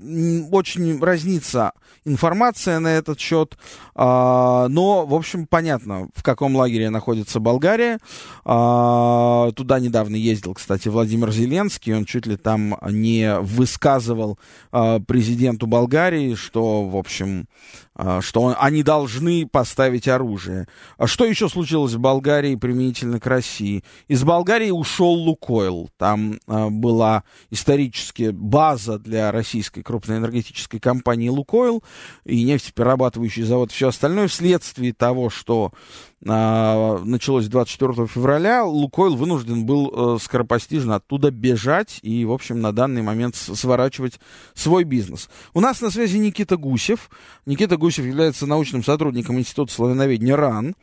очень 0.52 1.00
разнится 1.00 1.72
информация 2.04 2.78
на 2.78 2.88
этот 2.88 3.20
счет, 3.20 3.58
а, 3.94 4.68
но, 4.68 5.04
в 5.04 5.14
общем, 5.14 5.46
понятно, 5.46 6.08
в 6.14 6.22
каком 6.22 6.56
лагере 6.56 6.90
находится 6.90 7.40
Болгария. 7.40 7.98
А, 8.44 9.50
туда 9.52 9.80
недавно 9.80 10.16
ездил, 10.16 10.54
кстати, 10.54 10.88
Владимир 10.88 11.30
Зеленский, 11.30 11.94
он 11.94 12.04
чуть 12.04 12.26
ли 12.26 12.36
там 12.36 12.78
не 12.88 13.38
высказывал 13.40 14.38
а, 14.72 15.00
президенту 15.00 15.66
Болгарии, 15.66 16.34
что, 16.34 16.84
в 16.84 16.96
общем, 16.96 17.46
что 18.20 18.42
он, 18.42 18.54
они 18.58 18.82
должны 18.82 19.46
поставить 19.46 20.06
оружие. 20.06 20.68
А 20.96 21.06
что 21.06 21.24
еще 21.24 21.48
случилось 21.48 21.94
в 21.94 21.98
Болгарии 21.98 22.54
применительно 22.54 23.18
к 23.18 23.26
России? 23.26 23.82
Из 24.06 24.22
Болгарии 24.22 24.70
ушел 24.70 25.12
Лукойл. 25.12 25.90
Там 25.96 26.38
а, 26.46 26.68
была 26.70 27.24
исторически 27.50 28.30
база 28.30 28.98
для 28.98 29.32
российской 29.32 29.82
крупной 29.82 30.18
энергетической 30.18 30.78
компании 30.78 31.28
Лукойл 31.28 31.82
и 32.24 32.44
нефтеперерабатывающий 32.44 33.42
завод, 33.42 33.72
все 33.72 33.88
остальное 33.88 34.28
вследствие 34.28 34.92
того, 34.92 35.30
что 35.30 35.72
а, 35.72 36.07
началось 36.20 37.46
24 37.46 38.06
февраля, 38.06 38.64
Лукойл 38.64 39.14
вынужден 39.14 39.64
был 39.64 40.16
э, 40.16 40.18
скоропостижно 40.20 40.96
оттуда 40.96 41.30
бежать 41.30 42.00
и, 42.02 42.24
в 42.24 42.32
общем, 42.32 42.60
на 42.60 42.72
данный 42.72 43.02
момент 43.02 43.36
сворачивать 43.36 44.18
свой 44.54 44.84
бизнес. 44.84 45.30
У 45.54 45.60
нас 45.60 45.80
на 45.80 45.90
связи 45.90 46.18
Никита 46.18 46.56
Гусев. 46.56 47.08
Никита 47.46 47.76
Гусев 47.76 48.04
является 48.04 48.46
научным 48.46 48.82
сотрудником 48.82 49.38
Института 49.38 49.72
славяноведения 49.72 50.36
РАН. 50.36 50.74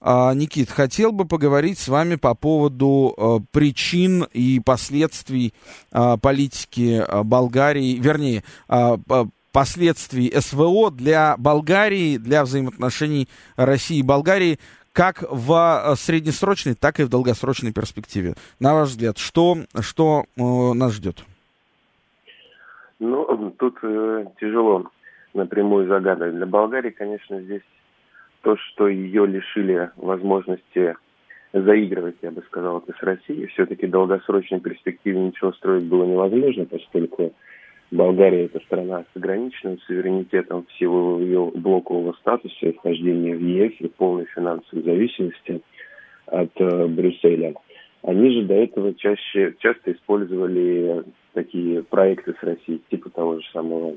А, 0.00 0.32
Никит, 0.34 0.70
хотел 0.70 1.10
бы 1.12 1.24
поговорить 1.24 1.78
с 1.78 1.88
вами 1.88 2.14
по 2.14 2.34
поводу 2.34 3.14
а, 3.16 3.40
причин 3.50 4.26
и 4.32 4.60
последствий 4.60 5.54
а, 5.90 6.16
политики 6.16 7.04
а, 7.06 7.24
Болгарии, 7.24 7.98
вернее, 8.00 8.44
а, 8.68 8.98
последствий 9.54 10.32
СВО 10.40 10.90
для 10.90 11.36
Болгарии, 11.36 12.16
для 12.16 12.44
взаимоотношений 12.44 13.28
России 13.56 13.98
и 13.98 14.02
Болгарии 14.02 14.58
как 14.94 15.24
в 15.28 15.52
э, 15.52 15.96
среднесрочной, 15.96 16.74
так 16.74 17.00
и 17.00 17.02
в 17.02 17.10
долгосрочной 17.10 17.72
перспективе. 17.72 18.34
На 18.60 18.74
ваш 18.74 18.90
взгляд, 18.90 19.18
что, 19.18 19.56
что 19.80 20.24
э, 20.36 20.40
нас 20.40 20.94
ждет? 20.94 21.24
Ну, 23.00 23.50
тут 23.58 23.76
э, 23.82 24.26
тяжело 24.40 24.90
напрямую 25.34 25.88
загадывать. 25.88 26.36
Для 26.36 26.46
Болгарии, 26.46 26.90
конечно, 26.90 27.40
здесь 27.40 27.62
то, 28.42 28.56
что 28.56 28.86
ее 28.88 29.26
лишили 29.26 29.90
возможности 29.96 30.94
заигрывать, 31.52 32.16
я 32.22 32.30
бы 32.30 32.42
сказал, 32.46 32.78
это 32.78 32.96
с 32.96 33.02
Россией. 33.02 33.46
Все-таки 33.46 33.86
в 33.86 33.90
долгосрочной 33.90 34.60
перспективе 34.60 35.18
ничего 35.18 35.52
строить 35.52 35.84
было 35.84 36.04
невозможно, 36.04 36.66
поскольку 36.66 37.32
Болгария– 37.94 38.44
это 38.46 38.58
страна 38.60 39.04
с 39.12 39.16
ограниченным 39.16 39.78
суверенитетом 39.86 40.66
в 40.66 40.72
силу 40.78 41.20
ее 41.20 41.52
блокового 41.54 42.12
статуса 42.14 42.72
вхождения 42.72 43.36
в 43.36 43.40
ЕС 43.40 43.72
и 43.78 43.86
полной 43.86 44.24
финансовой 44.26 44.82
зависимости 44.82 45.62
от 46.26 46.50
э, 46.56 46.86
Брюсселя. 46.88 47.54
Они 48.02 48.32
же 48.32 48.46
до 48.46 48.54
этого 48.54 48.94
чаще, 48.94 49.54
часто 49.60 49.92
использовали 49.92 51.04
такие 51.34 51.84
проекты 51.84 52.34
с 52.38 52.42
Россией, 52.42 52.82
типа 52.90 53.10
того 53.10 53.38
же 53.38 53.46
самого 53.52 53.96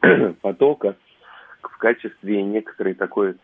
потока, 0.40 0.96
в 1.60 1.76
качестве 1.76 2.42
некоторой 2.42 2.94
такой 2.94 3.34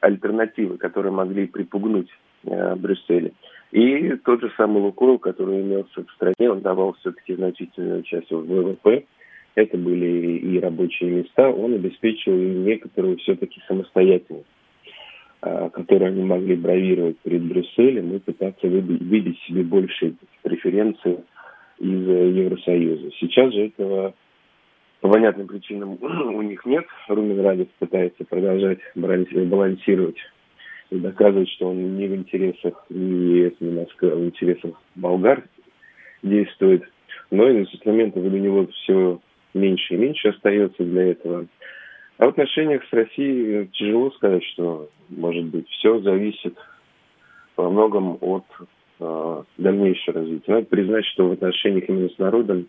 альтернативы, 0.00 0.76
которые 0.76 1.12
могли 1.12 1.46
припугнуть 1.46 2.10
э, 2.44 2.74
Брюсселя. 2.74 3.32
И 3.72 4.10
тот 4.24 4.40
же 4.40 4.52
самый 4.56 4.82
Лукойл, 4.82 5.18
который 5.18 5.60
имелся 5.60 6.04
в 6.04 6.10
стране, 6.12 6.50
он 6.50 6.60
давал 6.60 6.94
все-таки 7.00 7.34
значительную 7.34 8.02
часть 8.02 8.30
в 8.30 8.46
ВВП. 8.46 9.04
Это 9.54 9.76
были 9.76 10.38
и 10.38 10.60
рабочие 10.60 11.10
места. 11.10 11.48
Он 11.50 11.74
обеспечил 11.74 12.32
и 12.34 12.46
некоторую 12.46 13.16
все-таки 13.18 13.60
самостоятельность, 13.66 14.46
а, 15.40 15.70
которую 15.70 16.08
они 16.08 16.22
могли 16.22 16.54
бравировать 16.56 17.18
перед 17.18 17.42
Брюсселем 17.42 18.14
и 18.14 18.18
пытаться 18.18 18.66
выбить 18.68 19.38
себе 19.40 19.62
больше 19.62 20.14
преференции 20.42 21.24
из 21.78 22.08
Евросоюза. 22.08 23.10
Сейчас 23.18 23.52
же 23.52 23.66
этого 23.66 24.14
по 25.00 25.08
понятным 25.08 25.46
причинам 25.46 25.98
у 26.00 26.42
них 26.42 26.64
нет. 26.64 26.84
Румен 27.08 27.40
Радев 27.40 27.68
пытается 27.78 28.24
продолжать 28.24 28.78
балансировать 28.94 30.16
и 30.90 30.96
доказывать, 30.98 31.48
что 31.50 31.70
он 31.70 31.96
не 31.96 32.06
в 32.06 32.14
интересах 32.14 32.84
ни 32.90 33.38
ЕС, 33.38 33.54
ни 33.60 33.70
Москвы, 33.70 34.10
а 34.10 34.16
в 34.16 34.24
интересах 34.24 34.72
болгар 34.94 35.44
действует. 36.22 36.84
Но 37.30 37.50
инструментов 37.50 38.22
у 38.22 38.28
него 38.28 38.66
все 38.68 39.20
меньше 39.54 39.94
и 39.94 39.96
меньше 39.96 40.28
остается 40.28 40.84
для 40.84 41.10
этого. 41.10 41.46
А 42.18 42.26
в 42.26 42.28
отношениях 42.28 42.82
с 42.88 42.92
Россией 42.92 43.66
тяжело 43.72 44.10
сказать, 44.12 44.44
что, 44.52 44.88
может 45.08 45.44
быть, 45.46 45.68
все 45.68 46.00
зависит 46.00 46.56
во 47.56 47.70
многом 47.70 48.18
от 48.20 48.44
э, 49.00 49.42
дальнейшего 49.58 50.20
развития. 50.20 50.52
Надо 50.52 50.66
признать, 50.66 51.04
что 51.06 51.28
в 51.28 51.32
отношениях 51.32 51.88
именно 51.88 52.08
с 52.08 52.18
народом 52.18 52.68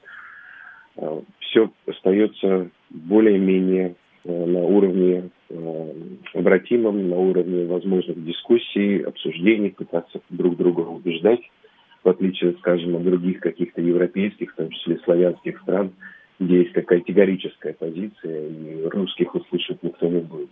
э, 0.98 1.22
все 1.40 1.72
остается 1.86 2.70
более-менее 2.90 3.90
э, 3.90 3.96
на 4.28 4.60
уровне 4.60 5.30
Э, 5.50 5.94
обратимым 6.34 7.10
на 7.10 7.18
уровне 7.18 7.66
возможных 7.66 8.24
дискуссий, 8.24 9.02
обсуждений, 9.02 9.70
пытаться 9.70 10.20
друг 10.30 10.58
друга 10.58 10.82
убеждать, 10.82 11.40
в 12.04 12.10
отличие, 12.10 12.54
скажем, 12.60 12.98
от 12.98 13.04
других 13.04 13.40
каких-то 13.40 13.82
европейских, 13.82 14.52
в 14.52 14.56
том 14.56 14.70
числе 14.70 14.98
славянских 15.06 15.62
стран, 15.62 15.92
где 16.40 16.60
есть 16.60 16.74
такая 16.74 17.00
категорическая 17.00 17.74
позиция, 17.74 18.50
и 18.50 18.84
русских 18.88 19.34
услышать 19.36 19.82
никто 19.82 20.08
не 20.08 20.20
будет. 20.20 20.50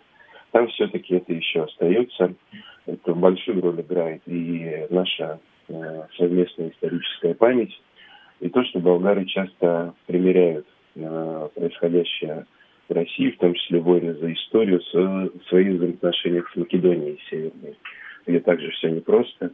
Там 0.51 0.67
все-таки 0.69 1.15
это 1.15 1.33
еще 1.33 1.63
остается. 1.63 2.33
Это 2.85 3.13
большую 3.13 3.61
роль 3.61 3.81
играет 3.81 4.21
и 4.27 4.87
наша 4.89 5.39
э, 5.67 6.03
совместная 6.17 6.69
историческая 6.69 7.33
память, 7.33 7.81
и 8.39 8.47
то, 8.47 8.63
что 8.63 8.79
болгары 8.79 9.25
часто 9.25 9.93
примеряют 10.07 10.65
э, 10.95 11.49
происходящее 11.53 12.45
России, 12.89 13.31
в 13.31 13.37
том 13.37 13.53
числе 13.53 13.79
войны 13.79 14.13
за 14.15 14.31
историю, 14.33 14.81
с, 14.81 15.47
свои 15.49 15.69
взаимоотношения 15.69 16.43
с 16.51 16.55
Македонией 16.55 17.19
Северной, 17.29 17.75
где 18.25 18.39
также 18.39 18.69
все 18.71 18.89
непросто, 18.89 19.51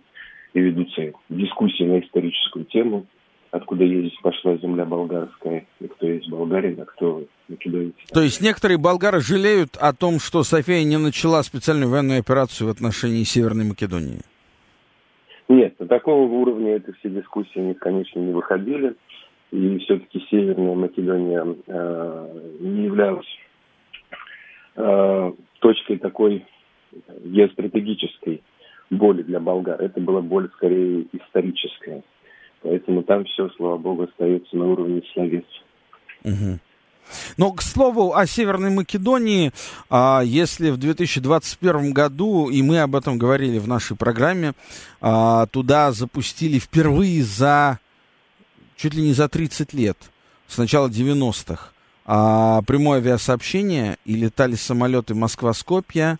и 0.53 0.59
ведутся 0.59 1.13
дискуссии 1.29 1.83
на 1.83 1.99
историческую 1.99 2.65
тему, 2.65 3.05
откуда 3.51 3.83
есть 3.83 4.19
пошла 4.21 4.57
земля 4.57 4.85
болгарская, 4.85 5.65
и 5.79 5.87
кто 5.87 6.07
есть 6.07 6.29
болгарин, 6.29 6.81
а 6.81 6.85
кто 6.85 7.23
македонец. 7.47 7.93
То 8.13 8.21
есть 8.21 8.41
некоторые 8.41 8.77
болгары 8.77 9.21
жалеют 9.21 9.77
о 9.77 9.93
том, 9.93 10.19
что 10.19 10.43
София 10.43 10.83
не 10.83 10.97
начала 10.97 11.43
специальную 11.43 11.89
военную 11.89 12.19
операцию 12.19 12.67
в 12.67 12.71
отношении 12.71 13.23
Северной 13.23 13.65
Македонии? 13.65 14.21
Нет, 15.49 15.77
на 15.79 15.87
такого 15.87 16.23
уровня 16.23 16.77
это 16.77 16.93
все 16.93 17.09
дискуссии, 17.09 17.59
они, 17.59 17.73
конечно, 17.73 18.19
не 18.19 18.31
выходили. 18.31 18.95
И 19.51 19.77
все-таки 19.79 20.25
Северная 20.29 20.75
Македония 20.75 21.55
э, 21.67 22.55
не 22.61 22.85
являлась 22.85 23.27
э, 24.75 25.31
точкой 25.59 25.97
такой 25.97 26.45
геостратегической 27.23 28.41
боли 28.89 29.23
для 29.23 29.39
болгар. 29.39 29.81
Это 29.81 29.99
была 29.99 30.21
боль 30.21 30.49
скорее 30.55 31.05
историческая. 31.11 32.03
Поэтому 32.61 33.03
там 33.03 33.25
все, 33.25 33.49
слава 33.57 33.77
богу, 33.77 34.03
остается 34.03 34.55
на 34.55 34.67
уровне 34.67 35.01
словес. 35.13 35.45
Угу. 36.23 36.59
Но, 37.37 37.51
к 37.51 37.61
слову, 37.61 38.13
о 38.13 38.25
Северной 38.25 38.69
Македонии, 38.69 39.51
а, 39.89 40.21
если 40.23 40.69
в 40.69 40.77
2021 40.77 41.91
году, 41.91 42.49
и 42.49 42.61
мы 42.61 42.79
об 42.79 42.95
этом 42.95 43.17
говорили 43.17 43.57
в 43.57 43.67
нашей 43.67 43.97
программе, 43.97 44.53
а, 45.01 45.47
туда 45.47 45.91
запустили 45.91 46.59
впервые 46.59 47.23
за 47.23 47.79
чуть 48.81 48.95
ли 48.95 49.03
не 49.03 49.13
за 49.13 49.29
30 49.29 49.73
лет, 49.73 49.97
с 50.47 50.57
начала 50.57 50.89
90-х, 50.89 51.69
а, 52.05 52.63
прямое 52.63 52.97
авиасообщение, 52.97 53.97
и 54.05 54.15
летали 54.15 54.55
самолеты 54.55 55.13
Москва-Скопья, 55.13 56.17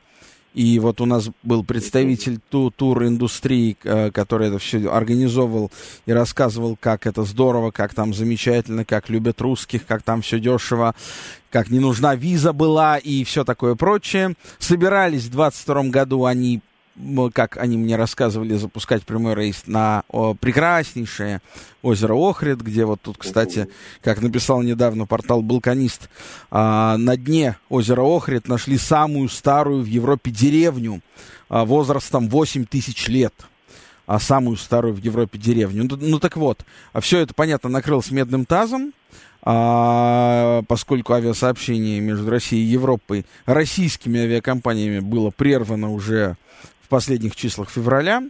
и 0.54 0.78
вот 0.80 1.02
у 1.02 1.06
нас 1.06 1.30
был 1.43 1.63
представитель 1.63 2.39
ту, 2.50 2.71
тур-индустрии, 2.71 3.78
э, 3.84 4.12
который 4.12 4.50
это 4.50 4.60
все 4.60 4.91
организовывал 4.91 5.71
и 6.06 6.12
рассказывал, 6.12 6.78
как 6.78 7.08
это 7.08 7.24
здорово, 7.24 7.71
как 7.71 7.93
там 7.93 8.13
замечательно, 8.13 8.84
как 8.84 9.10
любят 9.10 9.39
русских, 9.39 9.86
как 9.86 10.04
там 10.04 10.21
все 10.21 10.41
дешево, 10.41 10.93
как 11.52 11.69
не 11.69 11.80
нужна 11.80 12.15
виза 12.15 12.52
была 12.52 12.97
и 12.97 13.24
все 13.24 13.45
такое 13.45 13.76
прочее. 13.76 14.36
Собирались 14.60 15.24
в 15.24 15.32
22 15.32 15.84
году 15.84 16.26
они 16.26 16.60
как 17.34 17.58
они 17.58 17.78
мне 17.78 17.96
рассказывали, 17.96 18.56
запускать 18.56 19.04
прямой 19.04 19.36
рейс 19.36 19.64
на 19.68 20.04
о, 20.10 20.34
прекраснейшее 20.34 21.42
озеро 21.82 22.16
Охрид, 22.16 22.62
где 22.62 22.86
вот 22.86 23.02
тут, 23.02 23.18
кстати, 23.18 23.68
как 24.02 24.22
написал 24.22 24.62
недавно 24.62 25.06
портал 25.06 25.42
«Балканист», 25.42 26.10
а, 26.50 26.98
на 26.98 27.18
дне 27.18 27.58
озера 27.70 28.04
Охрид 28.04 28.48
нашли 28.48 28.78
самую 28.78 29.30
старую 29.30 29.84
в 29.84 29.88
Европе 29.88 30.32
деревню 30.32 31.02
а, 31.50 31.66
возрастом 31.66 32.30
8 32.30 32.66
тысяч 32.66 33.08
лет 33.08 33.34
а 34.08 34.20
самую 34.20 34.58
старую 34.58 34.94
в 34.94 34.98
Европе 34.98 35.40
деревню. 35.40 35.86
Ну, 35.86 35.96
ну 35.96 36.20
так 36.20 36.36
вот, 36.36 36.66
а 36.92 37.00
все 37.00 37.20
это, 37.20 37.34
понятно, 37.34 37.70
накрылось 37.70 38.12
медным 38.12 38.46
тазом, 38.46 38.92
а, 39.44 40.64
поскольку 40.68 41.14
авиасообщение 41.14 42.00
между 42.00 42.30
Россией 42.30 42.64
и 42.64 42.72
Европой 42.72 43.26
российскими 43.46 44.20
авиакомпаниями 44.20 45.00
было 45.00 45.32
прервано 45.32 45.92
уже 45.92 46.36
последних 46.92 47.36
числах 47.36 47.70
февраля. 47.70 48.22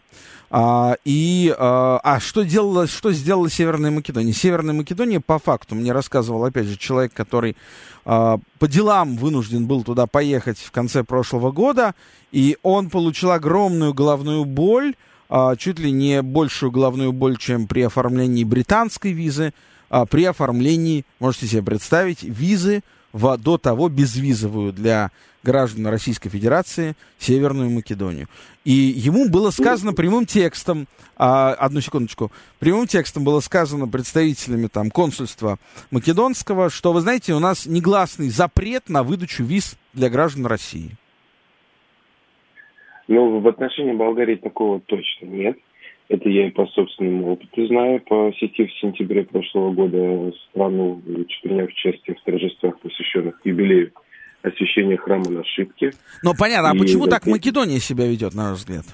А, 0.52 0.96
и 1.04 1.54
а, 1.58 2.00
а 2.04 2.20
что 2.20 2.44
делала, 2.44 2.86
что 2.86 3.12
сделала 3.12 3.50
Северная 3.50 3.90
Македония? 3.90 4.34
Северная 4.34 4.76
Македония, 4.76 5.20
по 5.20 5.40
факту, 5.40 5.76
мне 5.76 5.92
рассказывал, 5.92 6.46
опять 6.46 6.68
же, 6.68 6.78
человек, 6.78 7.14
который 7.14 7.58
а, 8.06 8.38
по 8.60 8.68
делам 8.68 9.18
вынужден 9.18 9.66
был 9.66 9.84
туда 9.84 10.08
поехать 10.08 10.60
в 10.60 10.72
конце 10.72 11.04
прошлого 11.04 11.52
года, 11.52 11.96
и 12.32 12.58
он 12.64 12.90
получил 12.90 13.32
огромную 13.32 13.94
головную 13.94 14.46
боль, 14.46 14.94
а, 15.30 15.56
чуть 15.56 15.80
ли 15.80 15.92
не 15.92 16.22
большую 16.22 16.72
головную 16.72 17.14
боль, 17.14 17.38
чем 17.38 17.66
при 17.66 17.82
оформлении 17.82 18.44
британской 18.44 19.14
визы, 19.14 19.54
а, 19.90 20.06
при 20.06 20.26
оформлении, 20.26 21.06
можете 21.20 21.48
себе 21.48 21.64
представить, 21.64 22.24
визы 22.24 22.84
в, 23.14 23.38
до 23.38 23.58
того 23.58 23.90
безвизовую 23.90 24.74
для 24.74 25.12
граждан 25.44 25.88
Российской 25.88 26.30
Федерации 26.30 26.96
Северную 27.18 27.70
Македонию. 27.70 28.28
И 28.64 28.72
ему 28.72 29.30
было 29.30 29.50
сказано 29.50 29.94
прямым 29.94 30.26
текстом, 30.26 30.88
а, 31.18 31.54
одну 31.54 31.82
секундочку, 31.82 32.32
прямым 32.60 32.88
текстом 32.88 33.24
было 33.24 33.40
сказано 33.40 33.88
представителями 33.88 34.68
там 34.68 34.92
консульства 34.92 35.58
македонского, 35.90 36.70
что, 36.70 36.94
вы 36.94 37.02
знаете, 37.02 37.34
у 37.34 37.40
нас 37.40 37.66
негласный 37.66 38.30
запрет 38.30 38.90
на 38.90 39.04
выдачу 39.04 39.44
виз 39.44 39.78
для 39.94 40.10
граждан 40.10 40.46
России. 40.46 40.92
Ну, 43.08 43.40
в 43.40 43.48
отношении 43.48 43.94
Болгарии 43.94 44.36
такого 44.36 44.80
точно 44.80 45.26
нет. 45.26 45.58
Это 46.08 46.30
я 46.30 46.48
и 46.48 46.52
по 46.52 46.66
собственному 46.68 47.34
опыту 47.34 47.68
знаю. 47.68 48.02
Посетив 48.02 48.70
в 48.70 48.80
сентябре 48.80 49.24
прошлого 49.24 49.72
года 49.72 50.34
страну, 50.50 51.02
приняв 51.42 51.70
участие 51.70 52.16
в 52.16 52.24
торжествах, 52.24 52.80
посвященных 52.80 53.40
юбилею 53.44 53.92
освящения 54.44 54.98
храма 54.98 55.30
на 55.30 55.44
Шипке. 55.44 55.92
Но 56.24 56.34
понятно, 56.38 56.72
а 56.72 56.76
почему 56.76 57.08
так 57.08 57.26
Македония 57.26 57.80
себя 57.80 58.08
ведет, 58.08 58.34
на 58.34 58.52
ваш 58.52 58.60
взгляд? 58.60 58.86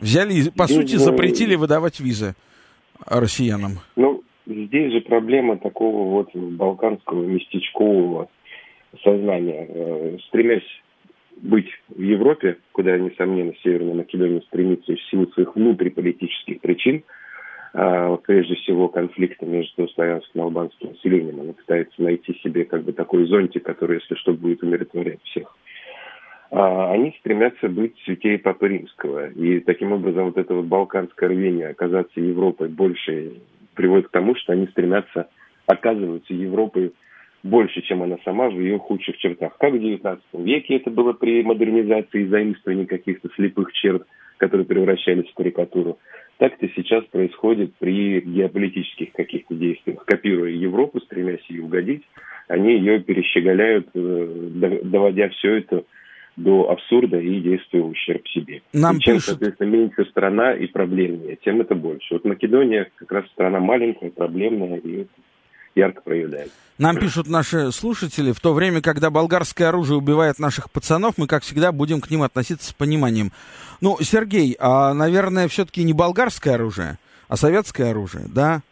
Взяли, 0.00 0.50
по 0.50 0.66
здесь 0.66 0.76
сути, 0.76 0.96
запретили 0.96 1.54
выдавать 1.54 2.00
визы 2.00 2.34
россиянам. 3.06 3.78
Ну, 3.96 4.22
здесь 4.46 4.92
же 4.92 5.00
проблема 5.02 5.58
такого 5.58 6.10
вот 6.10 6.34
балканского 6.34 7.24
местечкового 7.24 8.28
сознания. 9.04 9.66
Э, 9.68 10.18
стремясь 10.28 10.66
быть 11.36 11.68
в 11.88 12.00
Европе, 12.00 12.58
куда, 12.72 12.98
несомненно, 12.98 13.52
Северная 13.62 13.94
Македония 13.94 14.40
стремится 14.42 14.94
в 14.94 15.02
силу 15.10 15.26
своих 15.32 15.54
внутриполитических 15.54 16.60
причин, 16.60 17.04
прежде 17.72 18.54
всего 18.56 18.88
конфликта 18.88 19.46
между 19.46 19.88
славянским 19.88 20.40
и 20.40 20.44
албанским 20.44 20.90
населением. 20.90 21.40
Она 21.40 21.52
пытается 21.54 22.02
найти 22.02 22.34
себе 22.42 22.64
как 22.64 22.84
бы 22.84 22.92
такой 22.92 23.26
зонтик, 23.26 23.62
который, 23.62 24.00
если 24.00 24.14
что, 24.16 24.32
будет 24.34 24.62
умиротворять 24.62 25.22
всех. 25.24 25.56
А, 26.52 26.92
они 26.92 27.16
стремятся 27.20 27.68
быть 27.68 27.94
святее 28.04 28.38
Папы 28.38 28.68
Римского. 28.68 29.30
И 29.30 29.60
таким 29.60 29.92
образом 29.92 30.26
вот 30.26 30.36
это 30.36 30.54
вот 30.54 30.66
балканское 30.66 31.30
рвение 31.30 31.68
оказаться 31.68 32.20
Европой 32.20 32.68
больше 32.68 33.40
приводит 33.74 34.08
к 34.08 34.10
тому, 34.10 34.34
что 34.34 34.52
они 34.52 34.66
стремятся 34.66 35.28
оказываться 35.66 36.34
Европой 36.34 36.92
больше, 37.42 37.80
чем 37.80 38.02
она 38.02 38.18
сама 38.24 38.50
в 38.50 38.60
ее 38.60 38.78
худших 38.78 39.16
чертах. 39.16 39.56
Как 39.56 39.72
в 39.72 39.76
XIX 39.76 40.20
веке 40.34 40.76
это 40.76 40.90
было 40.90 41.14
при 41.14 41.42
модернизации 41.42 42.22
и 42.22 42.26
заимствовании 42.26 42.84
каких-то 42.84 43.30
слепых 43.34 43.72
черт, 43.72 44.06
которые 44.36 44.66
превращались 44.66 45.30
в 45.30 45.34
карикатуру 45.34 45.98
так 46.38 46.54
это 46.58 46.72
сейчас 46.74 47.04
происходит 47.04 47.74
при 47.78 48.20
геополитических 48.20 49.12
каких-то 49.12 49.54
действиях. 49.54 50.04
Копируя 50.04 50.50
Европу, 50.50 51.00
стремясь 51.00 51.44
ей 51.48 51.60
угодить, 51.60 52.02
они 52.48 52.74
ее 52.74 53.00
перещеголяют, 53.00 53.88
э, 53.94 54.80
доводя 54.82 55.28
все 55.30 55.58
это 55.58 55.84
до 56.36 56.70
абсурда 56.70 57.20
и 57.20 57.40
действуя 57.40 57.82
в 57.82 57.90
ущерб 57.90 58.26
себе. 58.28 58.62
Нам 58.72 58.96
и 58.96 59.00
чем, 59.00 59.14
пишут... 59.16 59.28
соответственно, 59.28 59.68
меньше 59.68 60.04
страна 60.06 60.54
и 60.54 60.66
проблемнее, 60.66 61.36
тем 61.44 61.60
это 61.60 61.74
больше. 61.74 62.14
Вот 62.14 62.24
Македония 62.24 62.90
как 62.96 63.12
раз 63.12 63.26
страна 63.28 63.60
маленькая, 63.60 64.10
проблемная, 64.10 64.78
и 64.78 65.06
ярко 65.74 66.02
проявляется. 66.02 66.54
Нам 66.78 66.96
пишут 66.96 67.28
наши 67.28 67.70
слушатели, 67.70 68.32
в 68.32 68.40
то 68.40 68.54
время, 68.54 68.80
когда 68.80 69.10
болгарское 69.10 69.68
оружие 69.68 69.98
убивает 69.98 70.38
наших 70.38 70.70
пацанов, 70.70 71.16
мы, 71.16 71.26
как 71.26 71.42
всегда, 71.42 71.70
будем 71.70 72.00
к 72.00 72.10
ним 72.10 72.22
относиться 72.22 72.70
с 72.70 72.72
пониманием. 72.72 73.30
Ну, 73.80 73.98
Сергей, 74.00 74.56
а, 74.58 74.94
наверное, 74.94 75.48
все-таки 75.48 75.84
не 75.84 75.92
болгарское 75.92 76.54
оружие, 76.54 76.98
а 77.28 77.36
советское 77.36 77.90
оружие, 77.90 78.24
да? 78.26 78.62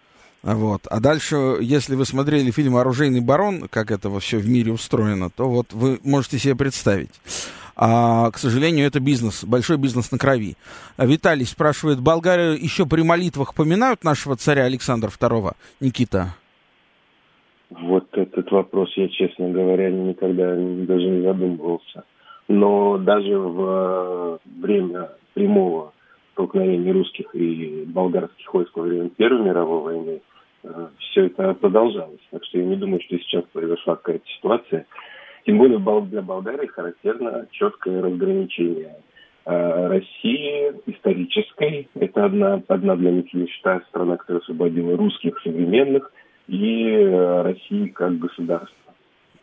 Вот. 0.43 0.87
А 0.87 1.01
дальше, 1.01 1.59
если 1.61 1.95
вы 1.95 2.07
смотрели 2.07 2.51
фильм 2.51 2.77
«Оружейный 2.77 3.21
барон», 3.21 3.69
как 3.69 3.91
это 3.91 4.19
все 4.21 4.39
в 4.39 4.49
мире 4.49 4.73
устроено, 4.73 5.29
то 5.29 5.49
вот 5.51 5.73
вы 5.73 6.01
можете 6.03 6.39
себе 6.39 6.57
представить. 6.57 7.11
А, 7.77 8.31
к 8.31 8.39
сожалению, 8.39 8.87
это 8.87 9.01
бизнес, 9.01 9.45
большой 9.45 9.77
бизнес 9.77 10.11
на 10.11 10.19
крови. 10.19 10.57
Виталий 10.99 11.47
спрашивает, 11.47 12.01
болгары 12.01 12.59
еще 12.61 12.87
при 12.87 13.03
молитвах 13.03 13.55
поминают 13.55 14.03
нашего 14.05 14.37
царя 14.37 14.65
Александра 14.65 15.11
II? 15.11 15.55
Никита. 15.81 16.35
Вот 17.71 18.07
этот 18.13 18.51
вопрос 18.51 18.93
я, 18.97 19.09
честно 19.09 19.51
говоря, 19.51 19.91
никогда 19.91 20.57
даже 20.57 21.09
не 21.09 21.23
задумывался. 21.23 22.05
Но 22.49 22.99
даже 22.99 23.39
в 23.39 23.63
э, 23.63 24.39
время 24.61 25.11
прямого 25.35 25.93
столкновения 26.33 26.93
русских 26.93 27.33
и 27.35 27.85
болгарских 27.87 28.53
войск 28.53 28.77
во 28.77 28.83
время 28.83 29.09
Первой 29.11 29.45
мировой 29.45 29.83
войны 29.83 30.21
э, 30.65 30.87
все 30.99 31.27
это 31.27 31.55
продолжалось. 31.55 32.21
Так 32.33 32.45
что 32.45 32.59
я 32.59 32.65
не 32.65 32.75
думаю, 32.75 33.01
что 33.03 33.17
сейчас 33.19 33.45
произошла 33.53 33.95
какая-то 33.95 34.27
ситуация. 34.37 34.87
Тем 35.47 35.59
более 35.59 35.79
для 35.79 36.23
Болгарии 36.23 36.67
характерно 36.67 37.47
четкое 37.53 38.03
разграничение 38.03 38.97
э, 39.47 39.87
России 39.87 40.73
исторической. 40.87 41.89
Это 41.95 42.25
одна, 42.25 42.63
одна 42.67 42.97
для 42.97 43.13
них 43.13 43.33
мечта, 43.33 43.81
страна, 43.89 44.17
которая 44.17 44.43
освободила 44.43 44.97
русских 44.97 45.39
современных, 45.43 46.13
и 46.51 46.91
э, 46.91 47.43
России 47.43 47.87
как 47.89 48.19
государства. 48.19 48.77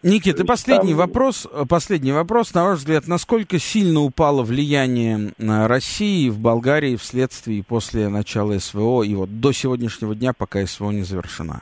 Никита, 0.03 0.45
последний 0.45 0.91
там... 0.91 0.99
вопрос, 0.99 1.47
последний 1.70 2.12
вопрос, 2.12 2.53
на 2.53 2.66
ваш 2.66 2.80
взгляд, 2.80 3.08
насколько 3.08 3.58
сильно 3.58 4.01
упало 4.01 4.43
влияние 4.43 5.32
России 5.39 6.30
в 6.30 6.39
Болгарии 6.39 6.97
вследствие 6.97 7.60
и 7.60 7.64
после 7.64 8.10
начала 8.10 8.60
СВО 8.60 9.03
и 9.03 9.16
вот 9.16 9.39
до 9.39 9.51
сегодняшнего 9.53 10.14
дня, 10.14 10.34
пока 10.38 10.64
СВО 10.66 10.91
не 10.91 11.01
завершена? 11.01 11.62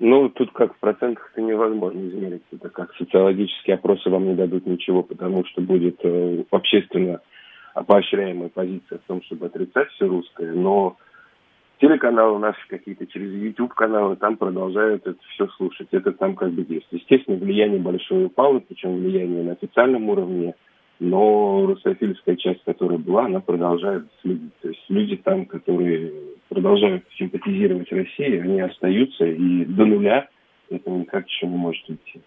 Ну, 0.00 0.28
тут 0.28 0.52
как 0.52 0.74
в 0.74 0.78
процентах 0.80 1.30
это 1.32 1.40
невозможно 1.40 2.06
измерить. 2.08 2.42
Это 2.52 2.68
как 2.68 2.92
социологические 2.96 3.76
опросы 3.76 4.10
вам 4.10 4.26
не 4.26 4.34
дадут 4.34 4.66
ничего, 4.66 5.02
потому 5.02 5.46
что 5.46 5.62
будет 5.62 5.98
э, 6.02 6.44
общественно 6.50 7.20
поощряемая 7.86 8.50
позиция 8.50 8.98
в 8.98 9.06
том, 9.06 9.22
чтобы 9.22 9.46
отрицать 9.46 9.88
все 9.92 10.06
русское, 10.06 10.52
но 10.52 10.98
телеканалы 11.80 12.38
наши 12.38 12.60
какие-то, 12.68 13.06
через 13.06 13.32
YouTube-каналы, 13.32 14.16
там 14.16 14.36
продолжают 14.36 15.06
это 15.06 15.18
все 15.30 15.46
слушать. 15.56 15.88
Это 15.90 16.12
там 16.12 16.34
как 16.34 16.52
бы 16.52 16.64
есть. 16.68 16.86
Естественно, 16.90 17.36
влияние 17.36 17.80
большое 17.80 18.26
упало, 18.26 18.60
причем 18.60 18.96
влияние 18.96 19.44
на 19.44 19.52
официальном 19.52 20.08
уровне, 20.08 20.54
но 21.00 21.66
русофильская 21.66 22.36
часть, 22.36 22.62
которая 22.64 22.98
была, 22.98 23.26
она 23.26 23.40
продолжает 23.40 24.04
следить. 24.22 24.54
То 24.62 24.68
есть 24.68 24.84
люди 24.88 25.16
там, 25.16 25.46
которые 25.46 26.12
продолжают 26.48 27.04
симпатизировать 27.18 27.90
России, 27.92 28.38
они 28.38 28.60
остаются, 28.60 29.26
и 29.26 29.64
до 29.64 29.84
нуля 29.84 30.28
это 30.70 30.90
никак 30.90 31.26
еще 31.28 31.46
не 31.46 31.56
может 31.56 31.84
идти. 31.88 32.20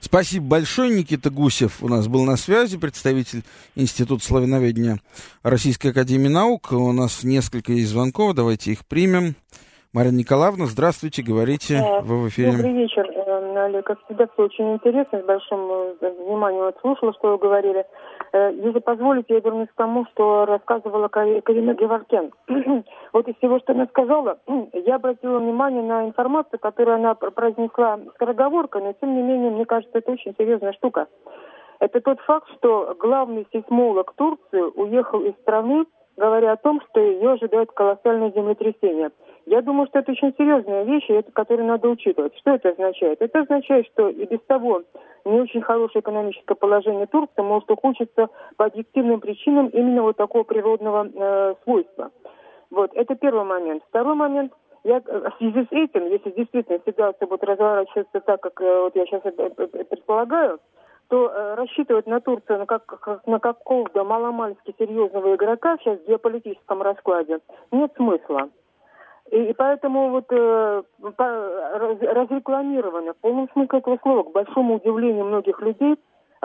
Спасибо 0.00 0.46
большое. 0.46 0.90
Никита 0.90 1.30
Гусев 1.30 1.82
у 1.82 1.88
нас 1.88 2.08
был 2.08 2.24
на 2.24 2.36
связи, 2.36 2.78
представитель 2.78 3.42
Института 3.76 4.24
славяноведения 4.24 4.98
Российской 5.42 5.88
Академии 5.88 6.28
Наук. 6.28 6.72
У 6.72 6.92
нас 6.92 7.22
несколько 7.22 7.72
есть 7.72 7.90
звонков, 7.90 8.34
давайте 8.34 8.72
их 8.72 8.86
примем. 8.86 9.34
Марина 9.92 10.18
Николаевна, 10.18 10.66
здравствуйте, 10.66 11.22
говорите, 11.22 11.74
э, 11.74 12.00
вы 12.02 12.22
в 12.22 12.28
эфире. 12.28 12.52
Добрый 12.52 12.74
вечер, 12.74 13.10
э, 13.10 13.64
Олег. 13.64 13.84
Как 13.84 13.98
всегда, 14.04 14.28
все 14.32 14.44
очень 14.44 14.74
интересно, 14.74 15.20
с 15.20 15.24
большим 15.24 15.58
э, 16.00 16.10
вниманием 16.26 16.72
слушала, 16.80 17.12
что 17.18 17.32
вы 17.32 17.38
говорили. 17.38 17.84
Если 18.32 18.78
позволите, 18.78 19.34
я 19.34 19.40
вернусь 19.40 19.68
к 19.68 19.74
тому, 19.74 20.06
что 20.12 20.44
рассказывала 20.46 21.08
Карина 21.08 21.74
Геворкен. 21.74 22.32
вот 23.12 23.28
из 23.28 23.36
всего, 23.36 23.58
что 23.58 23.72
она 23.72 23.86
сказала, 23.86 24.38
я 24.72 24.96
обратила 24.96 25.38
внимание 25.38 25.82
на 25.82 26.06
информацию, 26.06 26.60
которую 26.60 26.96
она 26.96 27.14
произнесла 27.14 27.98
скороговоркой, 28.14 28.82
но 28.82 28.92
тем 28.92 29.16
не 29.16 29.22
менее, 29.22 29.50
мне 29.50 29.64
кажется, 29.64 29.98
это 29.98 30.12
очень 30.12 30.34
серьезная 30.38 30.72
штука. 30.74 31.08
Это 31.80 32.00
тот 32.00 32.20
факт, 32.20 32.46
что 32.58 32.94
главный 32.98 33.46
сейсмолог 33.52 34.12
Турции 34.14 34.60
уехал 34.60 35.20
из 35.22 35.34
страны, 35.40 35.86
говоря 36.16 36.52
о 36.52 36.56
том, 36.56 36.80
что 36.88 37.00
ее 37.00 37.32
ожидает 37.32 37.72
колоссальное 37.72 38.30
землетрясение. 38.30 39.10
Я 39.50 39.62
думаю, 39.62 39.88
что 39.88 39.98
это 39.98 40.12
очень 40.12 40.32
серьезная 40.38 40.84
вещь, 40.84 41.08
которую 41.32 41.66
надо 41.66 41.88
учитывать. 41.88 42.38
Что 42.38 42.52
это 42.52 42.68
означает? 42.68 43.20
Это 43.20 43.40
означает, 43.40 43.84
что 43.86 44.08
и 44.08 44.24
без 44.24 44.38
того 44.46 44.82
не 45.24 45.40
очень 45.40 45.60
хорошее 45.60 46.02
экономическое 46.02 46.54
положение 46.54 47.06
Турции 47.06 47.42
может 47.42 47.68
ухудшиться 47.68 48.28
по 48.56 48.66
объективным 48.66 49.18
причинам 49.18 49.66
именно 49.66 50.02
вот 50.02 50.16
такого 50.16 50.44
природного 50.44 51.08
э, 51.12 51.54
свойства. 51.64 52.12
Вот, 52.70 52.92
это 52.94 53.16
первый 53.16 53.44
момент. 53.44 53.82
Второй 53.88 54.14
момент, 54.14 54.52
я 54.84 55.02
э, 55.04 55.30
в 55.30 55.36
связи 55.38 55.66
с 55.68 55.72
этим, 55.72 56.06
если 56.06 56.30
действительно 56.30 56.78
ситуация 56.86 57.26
будет 57.26 57.42
разворачиваться 57.42 58.20
так, 58.20 58.40
как 58.40 58.60
э, 58.60 58.82
вот 58.82 58.94
я 58.94 59.04
сейчас 59.06 59.22
предполагаю, 59.22 60.60
то 61.08 61.28
э, 61.28 61.54
рассчитывать 61.56 62.06
на 62.06 62.20
Турцию 62.20 62.60
на, 62.60 62.66
как, 62.66 63.26
на 63.26 63.40
какого-то 63.40 64.04
маломальски 64.04 64.76
серьезного 64.78 65.34
игрока 65.34 65.76
сейчас 65.78 65.98
в 65.98 66.06
геополитическом 66.06 66.82
раскладе 66.82 67.40
нет 67.72 67.90
смысла. 67.96 68.48
И, 69.30 69.52
поэтому 69.52 70.10
вот 70.10 70.26
э, 70.30 70.82
по, 71.16 71.24
раз, 71.24 71.98
разрекламировано. 72.00 73.14
В 73.14 73.18
полном 73.18 73.48
смысле 73.52 73.78
этого 73.78 73.98
слова, 74.02 74.24
к 74.24 74.32
большому 74.32 74.76
удивлению 74.76 75.24
многих 75.24 75.60
людей, 75.60 75.96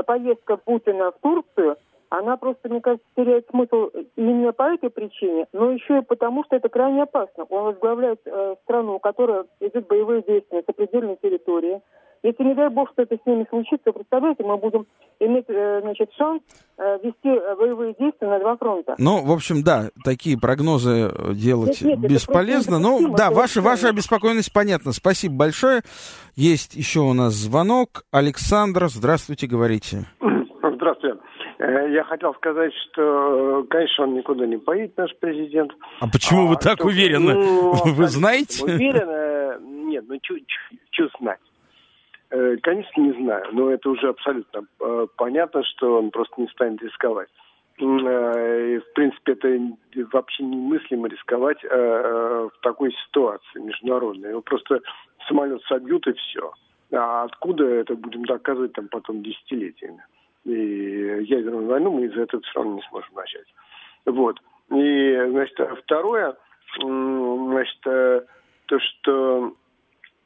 поездка 0.06 0.58
Путина 0.58 1.12
в 1.12 1.20
Турцию, 1.20 1.78
она 2.10 2.38
просто, 2.38 2.70
мне 2.70 2.82
кажется, 2.82 3.08
теряет 3.16 3.48
смысл 3.50 3.90
именно 4.16 4.54
по 4.54 4.64
этой 4.64 4.92
причине, 4.92 5.48
но 5.52 5.72
еще 5.72 6.00
и 6.00 6.06
потому, 6.06 6.44
что 6.46 6.56
это 6.56 6.70
крайне 6.70 7.04
опасно. 7.04 7.46
Он 7.50 7.64
возглавляет 7.66 8.22
э, 8.26 8.56
страну, 8.64 8.96
у 8.96 9.00
которой 9.00 9.46
идут 9.60 9.88
боевые 9.88 10.22
действия 10.22 10.62
с 10.62 10.70
определенной 10.70 11.18
территории, 11.18 11.82
если, 12.26 12.44
не 12.44 12.56
дай 12.56 12.70
бог, 12.70 12.90
что-то 12.92 13.16
с 13.16 13.26
ними 13.26 13.46
случится, 13.50 13.92
представляете, 13.92 14.44
мы 14.44 14.58
будем 14.58 14.88
иметь, 15.20 15.46
э, 15.48 15.82
значит, 15.82 16.12
шанс 16.18 16.42
э, 16.78 16.98
вести 17.04 17.30
э, 17.30 17.56
боевые 17.56 17.96
действия 18.00 18.28
на 18.28 18.40
два 18.40 18.58
фронта. 18.58 18.96
Ну, 18.98 19.24
в 19.24 19.32
общем, 19.32 19.64
да, 19.64 19.90
такие 20.04 20.36
прогнозы 20.36 21.12
делать 21.34 21.82
нет, 21.82 22.00
нет, 22.00 22.12
бесполезно. 22.12 22.80
Ну, 22.80 23.14
да, 23.16 23.30
ваша, 23.30 23.62
ваша 23.62 23.90
обеспокоенность 23.90 24.52
понятна. 24.52 24.92
Спасибо 24.92 25.36
большое. 25.36 25.82
Есть 26.36 26.76
еще 26.76 27.02
у 27.02 27.14
нас 27.14 27.34
звонок. 27.34 28.06
Александр, 28.12 28.88
здравствуйте, 28.88 29.46
говорите. 29.46 30.06
Здравствуйте. 30.64 31.20
Я 31.60 32.04
хотел 32.04 32.34
сказать, 32.36 32.74
что, 32.92 33.66
конечно, 33.70 34.04
он 34.06 34.16
никуда 34.16 34.46
не 34.46 34.58
поедет, 34.58 34.98
наш 34.98 35.16
президент. 35.20 35.72
А 36.00 36.08
почему 36.08 36.48
а, 36.48 36.50
вы 36.50 36.56
так 36.56 36.80
что, 36.80 36.88
уверены? 36.88 37.34
Ну, 37.34 37.74
вы 37.94 38.08
знаете? 38.08 38.64
Уверен? 38.64 39.88
Нет, 39.88 40.04
ну, 40.08 40.18
что 40.92 41.08
знать. 41.20 41.40
Э, 42.32 42.58
конечно, 42.62 43.02
не 43.02 43.14
знаю, 43.24 43.46
но 43.52 43.72
это 43.72 43.90
уже 43.90 44.10
абсолютно 44.10 44.66
э, 44.80 45.08
понятно, 45.16 45.64
что 45.64 46.00
он 46.00 46.12
просто 46.12 46.42
не 46.42 46.48
станет 46.48 46.82
рисковать. 46.82 47.30
Э, 47.80 48.80
в 48.80 48.94
принципе, 48.94 49.34
это 49.34 49.60
вообще 50.12 50.44
немыслимо 50.44 51.08
рисковать 51.08 51.62
в 51.64 52.52
такой 52.62 52.94
ситуации 53.06 53.60
международной. 53.60 54.30
Его 54.30 54.42
просто 54.42 54.82
самолет 55.28 55.62
собьют 55.64 56.08
и 56.08 56.14
все. 56.14 56.52
А 56.94 57.24
откуда 57.24 57.66
это 57.66 57.96
будем 57.96 58.24
доказывать 58.26 58.74
там 58.74 58.88
потом 58.88 59.24
десятилетиями? 59.24 60.04
И 60.46 60.52
ядерную 60.52 61.66
войну 61.68 61.92
мы 61.92 62.06
из 62.06 62.18
этого 62.18 62.42
все 62.44 62.60
равно 62.60 62.76
не 62.76 62.82
сможем 62.90 63.14
начать. 63.16 63.48
Вот. 64.06 64.40
И, 64.72 65.26
значит, 65.32 65.60
второе, 65.84 66.36
значит, 66.80 67.82
то, 67.82 68.80
что 68.80 69.54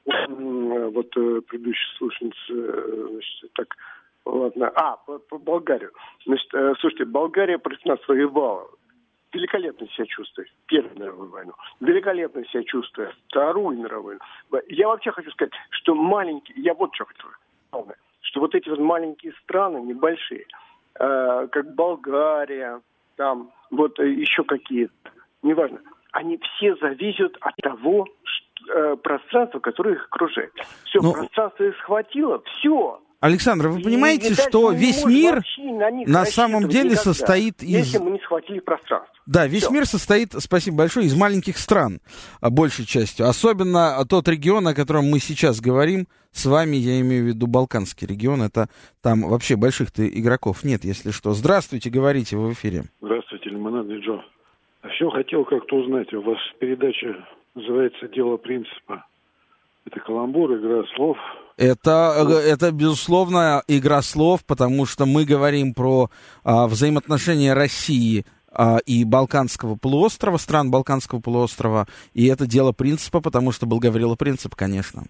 вот 0.06 1.18
э, 1.18 1.42
предыдущий 1.48 1.98
слушательница, 1.98 2.38
э, 2.50 3.08
значит, 3.12 3.54
так, 3.54 3.76
ладно, 4.26 4.72
а, 4.76 4.98
по, 4.98 5.20
по 5.20 5.38
Болгарию. 5.38 5.92
Значит, 6.26 6.54
э, 6.54 6.74
слушайте, 6.80 7.06
Болгария 7.06 7.58
против 7.58 7.86
нас 7.86 8.00
воевала. 8.08 8.68
Великолепно 9.32 9.88
себя 9.90 10.06
чувствует. 10.08 10.50
Первую 10.66 10.98
мировую 10.98 11.30
войну. 11.30 11.54
Великолепно 11.80 12.44
себя 12.46 12.64
чувствует. 12.64 13.14
Вторую 13.28 13.78
мировую. 13.78 14.20
Я 14.70 14.88
вообще 14.88 15.12
хочу 15.12 15.30
сказать, 15.32 15.54
что 15.70 15.94
маленькие, 15.94 16.60
я 16.62 16.74
вот 16.74 16.96
что 16.96 17.06
хочу 17.06 17.28
сказать, 17.68 17.98
что 18.22 18.40
вот 18.40 18.56
эти 18.56 18.70
вот 18.70 18.80
маленькие 18.80 19.34
страны, 19.44 19.82
небольшие, 19.82 20.48
как 20.94 21.76
Болгария, 21.76 22.82
там, 23.18 23.52
вот 23.70 24.00
еще 24.00 24.44
какие-то, 24.44 25.12
неважно, 25.44 25.80
они 26.12 26.38
все 26.38 26.76
зависят 26.78 27.38
от 27.42 27.56
того, 27.58 28.08
э, 28.70 28.96
пространство, 28.98 29.60
которое 29.60 29.96
их 29.96 30.06
окружает. 30.06 30.52
Все, 30.86 31.02
ну, 31.02 31.14
пространство 31.14 31.64
их 31.64 31.76
схватило, 31.78 32.42
все. 32.60 33.02
Александр, 33.20 33.68
вы 33.68 33.82
понимаете, 33.82 34.30
и, 34.30 34.34
что 34.34 34.72
весь 34.72 35.04
мир 35.06 35.42
на, 35.58 35.92
на 35.92 36.26
самом 36.26 36.70
деле 36.70 36.92
никогда, 36.92 37.04
состоит 37.04 37.62
из... 37.62 37.94
Если 37.94 37.98
мы 37.98 38.12
не 38.12 38.20
схватили 38.20 38.60
пространство. 38.60 39.14
Да, 39.26 39.46
весь 39.46 39.64
Все. 39.64 39.74
мир 39.74 39.86
состоит, 39.86 40.32
спасибо 40.38 40.78
большое, 40.78 41.06
из 41.06 41.16
маленьких 41.16 41.58
стран, 41.58 42.00
а, 42.40 42.50
большей 42.50 42.86
частью. 42.86 43.28
Особенно 43.28 44.04
тот 44.10 44.28
регион, 44.30 44.68
о 44.68 44.74
котором 44.74 45.06
мы 45.06 45.20
сейчас 45.20 45.60
говорим, 45.60 46.08
с 46.32 46.46
вами, 46.46 46.78
я 46.78 47.02
имею 47.02 47.26
в 47.26 47.28
виду 47.28 47.48
Балканский 47.48 48.08
регион, 48.08 48.42
это 48.42 48.70
там 49.04 49.22
вообще 49.22 49.58
больших-то 49.58 50.08
игроков 50.08 50.64
нет, 50.64 50.86
если 50.86 51.12
что. 51.12 51.34
Здравствуйте, 51.34 51.90
говорите, 51.90 52.38
вы 52.38 52.50
в 52.50 52.54
эфире. 52.54 52.86
Здравствуйте, 53.02 53.50
Лимонадный 53.50 54.00
Джо. 54.00 54.24
А 54.82 54.88
все 54.90 55.10
хотел 55.10 55.44
как-то 55.44 55.76
узнать, 55.76 56.14
у 56.14 56.22
вас 56.22 56.38
передача 56.60 57.28
называется 57.60 58.08
«Дело 58.08 58.38
принципа». 58.38 59.06
Это 59.86 60.00
каламбур, 60.02 60.56
игра 60.56 60.84
слов. 60.96 61.18
Это, 61.58 62.14
э, 62.18 62.52
это, 62.52 62.72
безусловно, 62.72 63.64
игра 63.68 64.02
слов, 64.02 64.46
потому 64.46 64.86
что 64.86 65.06
мы 65.06 65.26
говорим 65.26 65.74
про 65.74 66.10
а, 66.44 66.68
взаимоотношения 66.68 67.54
России 67.54 68.26
а, 68.52 68.78
и 68.86 69.04
Балканского 69.04 69.76
полуострова, 69.76 70.38
стран 70.38 70.72
Балканского 70.72 71.20
полуострова, 71.20 71.88
и 72.14 72.28
это 72.28 72.48
дело 72.48 72.72
принципа, 72.72 73.20
потому 73.20 73.52
что 73.52 73.66
был 73.66 73.80
Гаврила 73.80 74.16
Принцип, 74.16 74.56
конечно. 74.56 75.04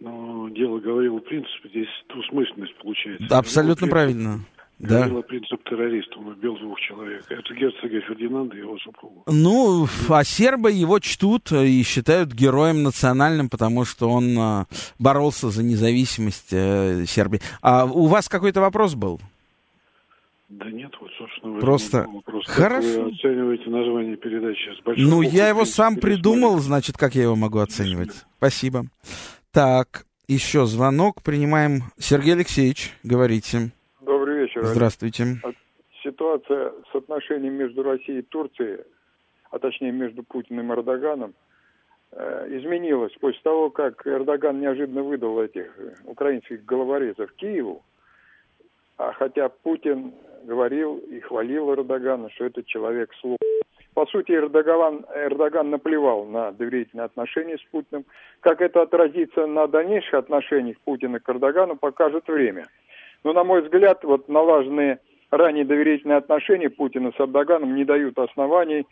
Ну, 0.00 0.48
дело 0.50 0.78
Гаврила 0.78 1.18
Принцип, 1.18 1.66
здесь 1.68 1.88
двусмысленность 2.08 2.76
получается. 2.78 3.26
Да, 3.28 3.38
абсолютно 3.38 3.86
ну, 3.86 3.90
правильно. 3.90 4.40
Да. 4.78 4.98
Говорила 4.98 5.22
принцип 5.22 5.62
террориста, 5.64 6.18
он 6.18 6.28
убил 6.28 6.56
двух 6.58 6.80
человек. 6.80 7.24
Это 7.28 7.54
герцога 7.54 8.00
Фердинанда 8.00 8.56
и 8.56 8.58
его 8.58 8.76
супругу. 8.78 9.22
Ну, 9.26 9.86
а 10.08 10.24
сербы 10.24 10.72
его 10.72 10.98
чтут 10.98 11.52
и 11.52 11.82
считают 11.84 12.32
героем 12.32 12.82
национальным, 12.82 13.48
потому 13.48 13.84
что 13.84 14.10
он 14.10 14.36
а, 14.38 14.66
боролся 14.98 15.50
за 15.50 15.62
независимость 15.62 16.52
э, 16.52 17.04
Сербии. 17.06 17.40
А 17.62 17.84
у 17.86 18.06
вас 18.06 18.28
какой-то 18.28 18.60
вопрос 18.60 18.94
был? 18.94 19.20
Да 20.48 20.70
нет, 20.70 20.92
вот, 21.00 21.10
собственно, 21.18 21.60
Просто 21.60 22.06
вопрос. 22.12 22.44
хорошо. 22.46 23.04
Вы 23.04 23.12
оцениваете 23.12 23.70
название 23.70 24.16
передачи? 24.16 24.70
С 24.78 24.84
большой 24.84 25.04
Ну, 25.04 25.22
я 25.22 25.48
его 25.48 25.64
сам 25.64 25.96
придумал, 25.96 26.58
значит, 26.58 26.96
как 26.98 27.14
я 27.14 27.22
его 27.22 27.36
могу 27.36 27.58
оценивать? 27.58 28.10
Спасибо. 28.38 28.86
Так, 29.52 30.04
еще 30.28 30.66
звонок. 30.66 31.22
Принимаем. 31.22 31.84
Сергей 31.98 32.34
Алексеевич, 32.34 32.92
говорите. 33.02 33.72
Вечер. 34.54 34.66
Здравствуйте. 34.66 35.24
Ситуация 36.02 36.72
с 36.92 36.94
отношениями 36.94 37.64
между 37.64 37.82
Россией 37.82 38.20
и 38.20 38.22
Турцией, 38.22 38.84
а 39.50 39.58
точнее 39.58 39.90
между 39.90 40.22
Путиным 40.22 40.72
и 40.72 40.76
Эрдоганом, 40.76 41.34
э, 42.12 42.46
изменилась 42.58 43.12
после 43.20 43.40
того, 43.42 43.70
как 43.70 44.06
Эрдоган 44.06 44.60
неожиданно 44.60 45.02
выдал 45.02 45.40
этих 45.40 45.76
украинских 46.04 46.64
головорезов 46.64 47.32
Киеву, 47.32 47.82
а 48.96 49.12
хотя 49.12 49.48
Путин 49.48 50.12
говорил 50.44 50.98
и 50.98 51.20
хвалил 51.20 51.72
Эрдогана, 51.72 52.30
что 52.30 52.44
это 52.44 52.62
человек 52.62 53.10
слова. 53.20 53.38
По 53.94 54.06
сути, 54.06 54.32
Эрдоган, 54.32 55.04
Эрдоган 55.14 55.70
наплевал 55.70 56.26
на 56.26 56.52
доверительные 56.52 57.06
отношения 57.06 57.56
с 57.56 57.62
Путиным. 57.70 58.04
Как 58.40 58.60
это 58.60 58.82
отразится 58.82 59.46
на 59.46 59.66
дальнейших 59.66 60.14
отношениях 60.14 60.78
Путина 60.84 61.18
к 61.18 61.28
Эрдогану, 61.28 61.76
покажет 61.76 62.28
время. 62.28 62.66
Но, 63.24 63.32
на 63.32 63.42
мой 63.42 63.62
взгляд, 63.62 64.04
вот 64.04 64.28
налаженные 64.28 65.00
ранее 65.30 65.64
доверительные 65.64 66.18
отношения 66.18 66.70
Путина 66.70 67.12
с 67.16 67.20
Эрдоганом 67.20 67.74
не 67.74 67.84
дают 67.84 68.18
оснований 68.18 68.86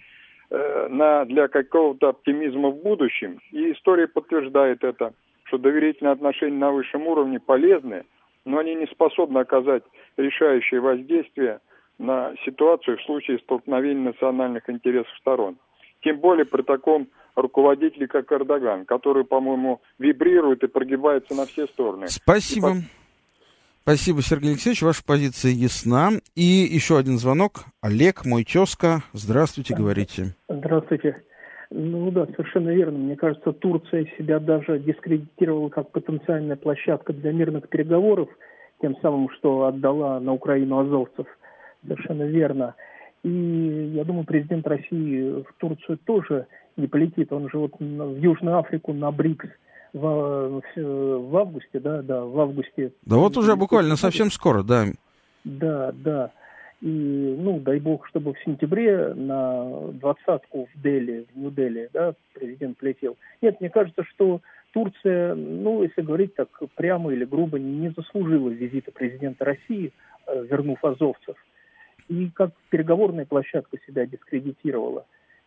э, 0.51 0.89
на, 0.89 1.25
для 1.27 1.49
какого-то 1.49 2.09
оптимизма 2.09 2.71
в 2.71 2.83
будущем. 2.83 3.39
И 3.53 3.73
история 3.73 4.09
подтверждает 4.09 4.83
это, 4.83 5.13
что 5.45 5.59
доверительные 5.59 6.13
отношения 6.13 6.57
на 6.57 6.73
высшем 6.73 7.07
уровне 7.07 7.39
полезны, 7.39 8.05
но 8.45 8.59
они 8.59 8.75
не 8.75 8.87
способны 8.87 9.39
оказать 9.39 9.83
решающее 10.17 10.81
воздействие 10.81 11.61
на 11.99 12.33
ситуацию 12.45 12.99
в 12.99 13.03
случае 13.03 13.39
столкновения 13.39 14.03
национальных 14.03 14.69
интересов 14.69 15.13
сторон. 15.21 15.57
Тем 16.03 16.19
более 16.19 16.47
при 16.47 16.63
таком 16.63 17.09
руководителе, 17.37 18.09
как 18.09 18.33
Эрдоган, 18.33 18.87
который, 18.87 19.25
по-моему, 19.25 19.81
вибрирует 19.99 20.65
и 20.65 20.67
прогибается 20.67 21.35
на 21.35 21.47
все 21.47 21.67
стороны. 21.67 22.09
Спасибо. 22.09 22.71
И 22.71 23.02
Спасибо, 23.83 24.23
Сергей 24.23 24.51
Алексеевич, 24.51 24.83
ваша 24.83 25.03
позиция 25.05 25.51
ясна. 25.51 26.11
И 26.37 26.69
еще 26.71 26.99
один 26.99 27.19
звонок. 27.19 27.65
Олег, 27.81 28.25
мой 28.25 28.45
тезка. 28.45 29.03
Здравствуйте, 29.13 29.75
говорите. 29.75 30.37
Здравствуйте. 30.49 31.21
Ну 31.73 32.13
да, 32.13 32.27
совершенно 32.27 32.69
верно. 32.69 32.99
Мне 32.99 33.17
кажется, 33.17 33.53
Турция 33.53 34.07
себя 34.17 34.39
даже 34.39 34.79
дискредитировала 34.79 35.69
как 35.69 35.91
потенциальная 35.91 36.55
площадка 36.55 37.13
для 37.13 37.33
мирных 37.33 37.69
переговоров, 37.69 38.29
тем 38.81 38.97
самым, 39.03 39.29
что 39.31 39.65
отдала 39.65 40.21
на 40.21 40.33
Украину 40.33 40.79
азовцев. 40.79 41.27
Совершенно 41.83 42.23
верно. 42.23 42.77
И 43.25 43.93
я 43.97 44.05
думаю, 44.05 44.25
президент 44.25 44.65
России 44.65 45.43
в 45.43 45.53
Турцию 45.59 45.99
тоже 46.05 46.47
не 46.77 46.87
полетит. 46.87 47.33
Он 47.33 47.51
же 47.51 47.59
вот 47.59 47.73
в 47.81 48.17
Южную 48.17 48.59
Африку 48.59 48.93
на 48.93 49.11
БРИКС 49.11 49.49
в, 49.93 50.63
в, 50.77 51.37
августе, 51.37 51.81
да, 51.81 52.03
да, 52.03 52.25
в 52.25 52.39
августе. 52.41 52.93
Да 53.05 53.17
вот 53.17 53.37
уже 53.37 53.57
буквально 53.57 53.97
совсем 53.97 54.31
скоро, 54.31 54.63
да. 54.63 54.87
Да, 55.45 55.93
да. 55.93 56.33
И, 56.81 57.37
ну, 57.39 57.61
дай 57.61 57.79
бог, 57.79 58.09
чтобы 58.09 58.35
в 58.35 58.41
сентябре 58.45 59.15
на 59.15 59.93
двадцатку 59.93 60.69
в 60.75 60.83
Дели, 60.83 61.27
в 61.33 61.39
Нью-Дели, 61.39 61.89
да, 61.93 62.15
президент 62.35 62.77
полетел. 62.77 63.17
Нет, 63.41 63.61
мне 63.61 63.71
кажется, 63.71 64.03
что 64.05 64.41
Турция, 64.73 65.35
ну, 65.35 65.83
если 65.83 66.03
говорить 66.03 66.35
так 66.35 66.49
прямо 66.75 67.13
или 67.13 67.25
грубо, 67.25 67.59
не 67.59 67.91
заслужила 67.91 68.49
визита 68.49 68.91
президента 68.91 69.45
России, 69.45 69.93
э, 70.27 70.45
вернув 70.51 70.85
азовцев. 70.85 71.37
И 72.09 72.31
как 72.31 72.51
переговорная 72.71 73.27
площадка 73.27 73.79
себя 73.87 74.07
дискредитировала. 74.07 75.07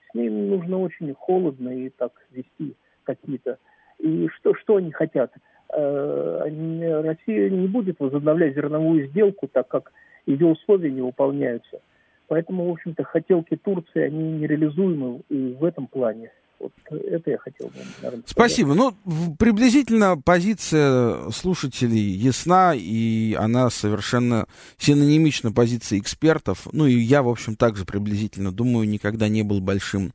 С 0.09 0.13
ней 0.15 0.29
нужно 0.29 0.79
очень 0.79 1.13
холодно 1.13 1.69
и 1.69 1.89
так 1.89 2.11
вести 2.31 2.75
какие-то. 3.03 3.57
И 3.99 4.27
что, 4.35 4.53
что 4.55 4.77
они 4.77 4.91
хотят? 4.91 5.31
Э, 5.73 7.01
Россия 7.03 7.49
не 7.49 7.67
будет 7.67 7.99
возобновлять 7.99 8.55
зерновую 8.55 9.07
сделку, 9.07 9.47
так 9.47 9.67
как 9.67 9.91
ее 10.25 10.47
условия 10.47 10.91
не 10.91 11.01
выполняются. 11.01 11.79
Поэтому, 12.27 12.67
в 12.67 12.71
общем-то, 12.71 13.03
хотелки 13.03 13.55
Турции, 13.55 14.01
они 14.01 14.39
нереализуемы 14.39 15.21
и 15.29 15.55
в 15.59 15.63
этом 15.63 15.87
плане. 15.87 16.31
Вот 16.65 16.99
это 16.99 17.29
я 17.29 17.37
хотел 17.37 17.67
бы, 17.67 17.73
наверное. 18.01 18.23
Спасибо. 18.25 18.73
Ну, 18.73 18.95
приблизительно 19.37 20.17
позиция 20.17 21.29
слушателей 21.29 22.11
ясна, 22.11 22.73
и 22.75 23.35
она 23.35 23.69
совершенно 23.69 24.47
синонимична 24.77 25.51
позиции 25.51 25.99
экспертов. 25.99 26.67
Ну, 26.71 26.87
и 26.87 26.97
я, 26.97 27.21
в 27.21 27.29
общем, 27.29 27.55
также 27.55 27.85
приблизительно 27.85 28.51
думаю, 28.51 28.89
никогда 28.89 29.27
не 29.27 29.43
был 29.43 29.61
большим 29.61 30.11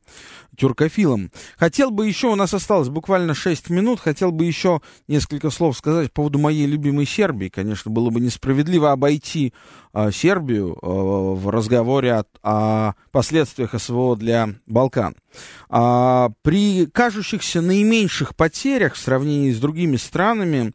тюркофилом. 0.57 1.31
Хотел 1.57 1.91
бы 1.91 2.05
еще, 2.05 2.27
у 2.27 2.35
нас 2.35 2.53
осталось 2.53 2.89
буквально 2.89 3.33
6 3.33 3.69
минут, 3.69 4.01
хотел 4.01 4.31
бы 4.31 4.45
еще 4.45 4.81
несколько 5.07 5.49
слов 5.49 5.77
сказать 5.77 6.11
по 6.11 6.21
поводу 6.21 6.39
моей 6.39 6.67
любимой 6.67 7.05
Сербии. 7.05 7.47
Конечно, 7.47 7.89
было 7.91 8.09
бы 8.09 8.19
несправедливо 8.19 8.91
обойти 8.91 9.53
а, 9.93 10.11
Сербию 10.11 10.77
а, 10.81 11.33
в 11.33 11.49
разговоре 11.49 12.13
о, 12.13 12.25
о 12.43 12.93
последствиях 13.11 13.73
СВО 13.81 14.17
для 14.17 14.49
Балкан. 14.65 15.15
А, 15.73 16.31
при 16.41 16.85
кажущихся 16.85 17.61
наименьших 17.61 18.35
потерях 18.35 18.95
в 18.95 18.99
сравнении 18.99 19.53
с 19.53 19.59
другими 19.59 19.95
странами 19.95 20.73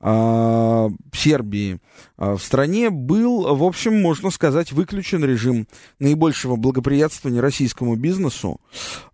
а, 0.00 0.88
Сербии 1.12 1.80
а, 2.16 2.36
в 2.36 2.42
стране 2.42 2.88
был, 2.88 3.54
в 3.54 3.62
общем, 3.62 4.00
можно 4.00 4.30
сказать, 4.30 4.72
выключен 4.72 5.22
режим 5.22 5.66
наибольшего 5.98 6.56
благоприятствования 6.56 7.42
российскому 7.42 7.96
бизнесу, 7.96 8.58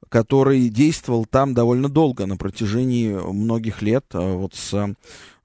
который 0.08 0.68
действовал 0.68 1.24
там 1.24 1.52
довольно 1.52 1.88
долго, 1.88 2.26
на 2.26 2.36
протяжении 2.36 3.08
многих 3.08 3.82
лет, 3.82 4.04
вот 4.12 4.54
с 4.54 4.94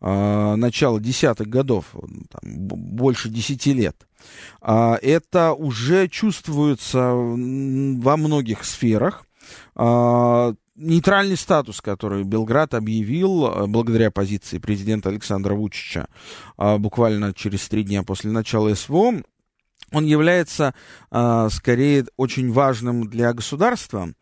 начала 0.02 1.00
десятых 1.02 1.48
годов, 1.48 1.88
там, 1.92 2.42
больше 2.44 3.28
десяти 3.30 3.74
лет. 3.74 3.98
Это 4.62 5.54
уже 5.54 6.08
чувствуется 6.08 7.12
во 7.14 8.16
многих 8.16 8.64
сферах. 8.64 9.26
А, 9.76 10.54
Нейтральный 10.80 11.36
статус, 11.36 11.82
который 11.82 12.24
Белград 12.24 12.74
объявил 12.74 13.46
а, 13.46 13.68
благодаря 13.68 14.12
позиции 14.12 14.60
президента 14.60 15.10
Александра 15.10 15.54
Вучича 15.54 16.08
а, 16.56 16.78
буквально 16.78 17.34
через 17.34 17.68
три 17.68 17.84
дня 17.84 18.04
после 18.04 18.32
начала 18.32 18.74
СВО, 18.74 19.22
он 19.92 20.06
является 20.06 20.74
а, 21.12 21.50
скорее 21.50 22.06
очень 22.16 22.50
важным 22.52 23.10
для 23.10 23.34
государства, 23.34 24.14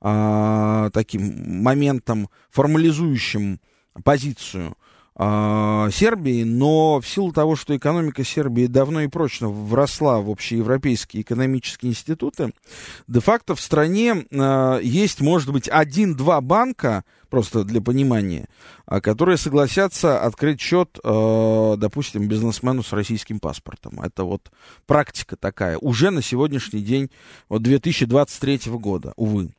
таким 0.00 1.62
моментом, 1.62 2.28
формализующим 2.50 3.58
позицию 4.04 4.76
а, 5.16 5.90
Сербии, 5.90 6.42
но 6.42 7.00
в 7.00 7.06
силу 7.06 7.32
того, 7.32 7.54
что 7.56 7.76
экономика 7.76 8.24
Сербии 8.24 8.66
давно 8.66 9.02
и 9.02 9.08
прочно 9.08 9.48
вросла 9.48 10.20
в 10.20 10.30
общеевропейские 10.30 11.22
экономические 11.22 11.92
институты, 11.92 12.52
де-факто 13.06 13.54
в 13.54 13.60
стране 13.60 14.26
а, 14.32 14.78
есть, 14.80 15.20
может 15.20 15.52
быть, 15.52 15.68
один-два 15.68 16.40
банка, 16.40 17.04
просто 17.34 17.64
для 17.64 17.80
понимания, 17.80 18.48
а, 18.86 19.00
которые 19.00 19.36
согласятся 19.36 20.20
открыть 20.20 20.60
счет, 20.60 20.98
а, 21.02 21.76
допустим, 21.76 22.28
бизнесмену 22.28 22.82
с 22.82 22.92
российским 22.92 23.40
паспортом. 23.40 24.00
Это 24.00 24.24
вот 24.24 24.50
практика 24.86 25.36
такая. 25.36 25.76
Уже 25.78 26.10
на 26.10 26.22
сегодняшний 26.22 26.80
день, 26.80 27.10
вот 27.48 27.62
2023 27.62 28.70
года, 28.78 29.12
увы. 29.16 29.52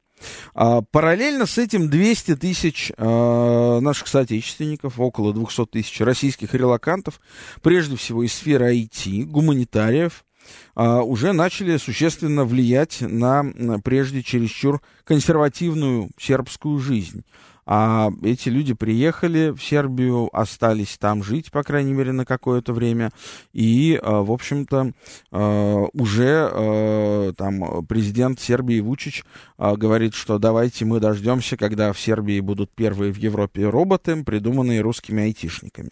А, 0.54 0.82
параллельно 0.82 1.46
с 1.46 1.58
этим 1.58 1.90
200 1.90 2.36
тысяч 2.36 2.92
а, 2.98 3.80
наших 3.80 4.08
соотечественников, 4.08 5.00
около 5.00 5.34
200 5.34 5.66
тысяч 5.68 6.00
российских 6.02 6.54
релакантов, 6.54 7.20
прежде 7.62 7.96
всего 7.96 8.24
из 8.24 8.34
сферы 8.34 8.76
IT, 8.76 9.26
гуманитариев, 9.26 10.26
а, 10.76 11.02
уже 11.02 11.34
начали 11.34 11.78
существенно 11.78 12.46
влиять 12.46 13.02
на, 13.02 13.44
на 13.44 13.80
прежде 13.80 14.24
чересчур 14.24 14.82
консервативную 15.04 16.10
сербскую 16.18 16.80
жизнь. 16.80 17.24
А 17.68 18.12
эти 18.22 18.50
люди 18.50 18.74
приехали 18.74 19.50
в 19.50 19.60
Сербию, 19.64 20.30
остались 20.32 20.98
там 21.00 21.24
жить, 21.24 21.52
по 21.52 21.64
крайней 21.64 21.94
мере, 21.94 22.12
на 22.12 22.24
какое-то 22.24 22.74
время. 22.74 23.12
И, 23.54 24.00
а, 24.02 24.22
в 24.22 24.32
общем-то, 24.32 24.92
а, 25.32 25.86
уже 25.94 26.50
а, 26.52 27.34
там 27.34 27.86
президент 27.88 28.40
Сербии 28.40 28.80
Вучич 28.80 29.24
говорит, 29.58 30.14
что 30.14 30.38
давайте 30.38 30.86
мы 30.86 31.00
дождемся, 31.00 31.58
когда 31.58 31.92
в 31.92 32.00
Сербии 32.00 32.40
будут 32.40 32.72
первые 32.76 33.12
в 33.12 33.18
Европе 33.18 33.68
роботы, 33.68 34.24
придуманные 34.24 34.82
русскими 34.82 35.24
айтишниками. 35.24 35.92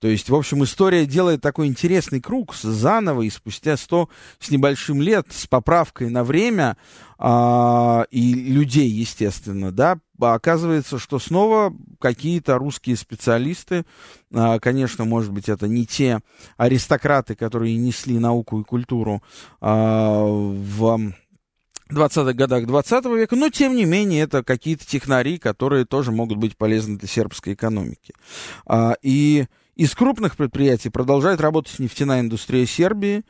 То 0.00 0.08
есть, 0.08 0.28
в 0.28 0.34
общем, 0.34 0.62
история 0.62 1.06
делает 1.06 1.40
такой 1.40 1.66
интересный 1.66 2.20
круг 2.20 2.54
заново 2.54 3.22
и 3.22 3.30
спустя 3.30 3.76
сто 3.76 4.08
с 4.38 4.50
небольшим 4.50 5.00
лет, 5.00 5.26
с 5.30 5.46
поправкой 5.46 6.10
на 6.10 6.22
время 6.22 6.76
а, 7.18 8.06
и 8.10 8.34
людей, 8.34 8.88
естественно, 8.88 9.72
да, 9.72 9.98
оказывается, 10.20 10.98
что 10.98 11.18
снова 11.18 11.72
какие-то 12.00 12.58
русские 12.58 12.96
специалисты, 12.96 13.84
а, 14.32 14.58
конечно, 14.58 15.04
может 15.04 15.32
быть, 15.32 15.48
это 15.48 15.68
не 15.68 15.86
те 15.86 16.20
аристократы, 16.56 17.34
которые 17.34 17.76
несли 17.76 18.18
науку 18.18 18.60
и 18.60 18.64
культуру 18.64 19.22
а, 19.60 20.24
в 20.24 21.12
20-х 21.90 22.32
годах 22.32 22.66
20 22.66 23.04
века, 23.06 23.36
но 23.36 23.48
тем 23.48 23.76
не 23.76 23.84
менее 23.84 24.22
это 24.22 24.42
какие-то 24.42 24.86
технари, 24.86 25.38
которые 25.38 25.84
тоже 25.84 26.10
могут 26.10 26.38
быть 26.38 26.56
полезны 26.56 26.98
для 26.98 27.08
сербской 27.08 27.54
экономики. 27.54 28.12
А, 28.66 28.96
и 29.02 29.46
из 29.76 29.94
крупных 29.94 30.36
предприятий 30.36 30.88
продолжает 30.88 31.40
работать 31.40 31.78
нефтяная 31.78 32.20
индустрия 32.20 32.66
Сербии, 32.66 33.24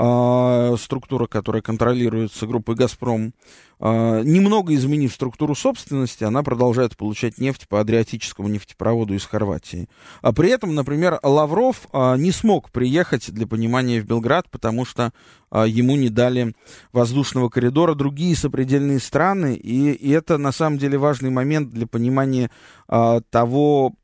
а, 0.00 0.76
структура, 0.78 1.26
которая 1.26 1.60
контролируется 1.60 2.46
группой 2.46 2.76
«Газпром». 2.76 3.34
А, 3.80 4.22
немного 4.22 4.72
изменив 4.76 5.12
структуру 5.12 5.56
собственности, 5.56 6.22
она 6.22 6.44
продолжает 6.44 6.96
получать 6.96 7.38
нефть 7.38 7.66
по 7.66 7.80
Адриатическому 7.80 8.46
нефтепроводу 8.48 9.14
из 9.14 9.24
Хорватии. 9.24 9.88
А 10.22 10.32
при 10.32 10.50
этом, 10.50 10.76
например, 10.76 11.18
Лавров 11.24 11.88
а, 11.92 12.16
не 12.16 12.30
смог 12.30 12.70
приехать 12.70 13.32
для 13.32 13.48
понимания 13.48 14.00
в 14.00 14.06
Белград, 14.06 14.46
потому 14.50 14.84
что 14.84 15.12
ему 15.50 15.96
не 15.96 16.10
дали 16.10 16.54
воздушного 16.92 17.48
коридора 17.48 17.94
другие 17.94 18.36
сопредельные 18.36 19.00
страны, 19.00 19.54
и, 19.54 20.10
это 20.10 20.36
на 20.36 20.52
самом 20.52 20.76
деле 20.76 20.98
важный 20.98 21.30
момент 21.30 21.70
для 21.70 21.86
понимания 21.86 22.50
того 22.86 23.94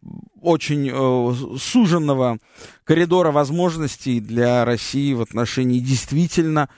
очень 0.45 0.91
э, 0.93 1.59
суженного 1.59 2.39
коридора 2.85 3.33
возможностей 3.33 4.21
для 4.21 4.65
России 4.65 5.13
в 5.13 5.23
отношении 5.23 5.81
действительно 5.81 6.69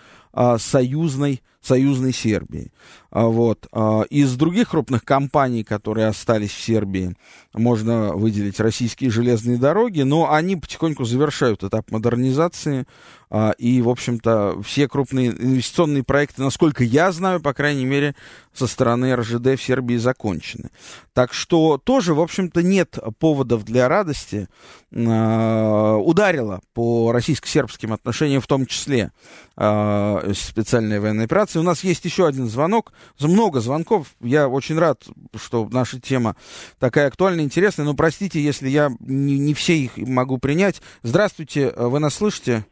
союзной 0.59 1.43
союзной 1.67 2.13
Сербии. 2.13 2.71
А, 3.11 3.27
вот. 3.29 3.67
А, 3.73 4.03
из 4.11 4.37
других 4.37 4.71
крупных 4.71 5.03
компаний, 5.05 5.65
которые 5.65 6.07
остались 6.07 6.51
в 6.51 6.61
Сербии, 6.61 7.17
можно 7.55 8.13
выделить 8.13 8.61
российские 8.61 9.11
железные 9.11 9.57
дороги, 9.57 10.03
но 10.03 10.31
они 10.33 10.57
потихоньку 10.57 11.05
завершают 11.05 11.65
этап 11.65 11.91
модернизации, 11.91 12.87
а, 13.31 13.53
и, 13.57 13.81
в 13.81 13.89
общем-то, 13.89 14.61
все 14.63 14.87
крупные 14.87 15.31
инвестиционные 15.31 16.05
проекты, 16.05 16.43
насколько 16.43 16.85
я 16.85 17.11
знаю, 17.11 17.41
по 17.41 17.55
крайней 17.55 17.87
мере, 17.87 18.15
со 18.53 18.67
стороны 18.67 19.17
РЖД 19.17 19.59
в 19.59 19.63
Сербии 19.63 19.97
закончены. 19.97 20.71
Так 21.15 21.33
что 21.33 21.79
тоже, 21.83 22.13
в 22.13 22.21
общем-то, 22.21 22.63
нет 22.63 22.99
поводов 23.19 23.65
для 23.65 23.89
радости. 23.89 24.49
Ударила 24.93 26.61
по 26.73 27.13
российско-сербским 27.13 27.93
отношениям 27.93 28.41
в 28.41 28.47
том 28.47 28.67
числе 28.67 29.13
специальная 29.55 31.01
военная 31.01 31.25
операция, 31.25 31.56
у 31.59 31.63
нас 31.63 31.85
есть 31.85 32.05
еще 32.05 32.27
один 32.27 32.47
звонок. 32.47 32.93
Много 33.21 33.61
звонков. 33.61 34.09
Я 34.21 34.49
очень 34.49 34.79
рад, 34.79 35.03
что 35.35 35.69
наша 35.71 36.01
тема 36.01 36.37
такая 36.79 37.09
актуальная, 37.09 37.45
интересная. 37.45 37.87
Но 37.87 37.95
простите, 37.95 38.41
если 38.41 38.69
я 38.69 38.91
не, 39.01 39.39
не 39.39 39.55
все 39.55 39.75
их 39.75 39.97
могу 39.97 40.39
принять. 40.39 40.81
Здравствуйте, 41.03 41.73
вы 41.77 41.99
нас 41.99 42.15
слышите? 42.15 42.65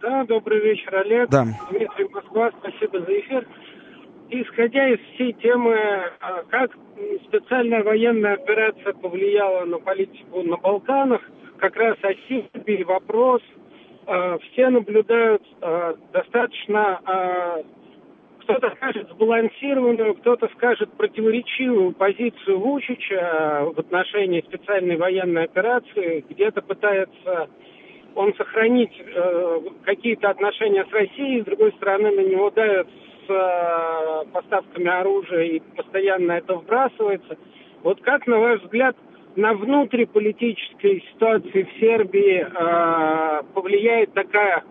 Да, 0.00 0.24
добрый 0.24 0.60
вечер, 0.60 0.94
Олег. 0.94 1.30
Да. 1.30 1.44
Дмитрий 1.70 2.08
Москва, 2.12 2.50
спасибо 2.60 3.00
за 3.00 3.20
эфир. 3.20 3.48
Исходя 4.30 4.88
из 4.88 4.98
всей 5.14 5.32
темы, 5.34 5.76
а, 6.20 6.42
как 6.50 6.72
специальная 7.28 7.82
военная 7.82 8.34
операция 8.34 8.92
повлияла 8.94 9.64
на 9.64 9.78
политику 9.78 10.42
на 10.42 10.56
Балканах, 10.56 11.20
как 11.58 11.76
раз 11.76 11.96
о 12.02 12.12
Сирии 12.28 12.82
вопрос– 12.84 13.42
Э, 13.54 13.63
все 14.06 14.68
наблюдают 14.68 15.42
э, 15.60 15.94
достаточно, 16.12 17.00
э, 17.06 17.62
кто-то 18.40 18.70
скажет 18.76 19.08
сбалансированную, 19.10 20.14
кто-то 20.16 20.48
скажет 20.56 20.92
противоречивую 20.92 21.92
позицию 21.92 22.58
Вучича 22.58 23.72
в 23.74 23.78
отношении 23.78 24.42
специальной 24.42 24.96
военной 24.96 25.44
операции, 25.44 26.24
где-то 26.28 26.60
пытается 26.62 27.48
он 28.14 28.32
сохранить 28.36 28.92
какие-то 29.84 30.30
отношения 30.30 30.86
с 30.88 30.92
Россией, 30.92 31.42
с 31.42 31.46
другой 31.46 31.72
стороны 31.72 32.12
на 32.12 32.20
него 32.20 32.50
давят 32.50 32.86
с 33.26 34.24
поставками 34.32 34.88
оружия 34.88 35.42
и 35.42 35.60
постоянно 35.74 36.32
это 36.32 36.54
вбрасывается. 36.54 37.36
Вот 37.82 38.00
как, 38.02 38.26
на 38.28 38.38
ваш 38.38 38.60
взгляд, 38.60 38.96
на 39.36 39.54
внутриполитической 39.54 41.04
ситуации 41.12 41.62
в 41.64 41.80
Сербии 41.80 42.46
э, 42.46 43.42
повлияет 43.52 44.12
такая 44.14 44.62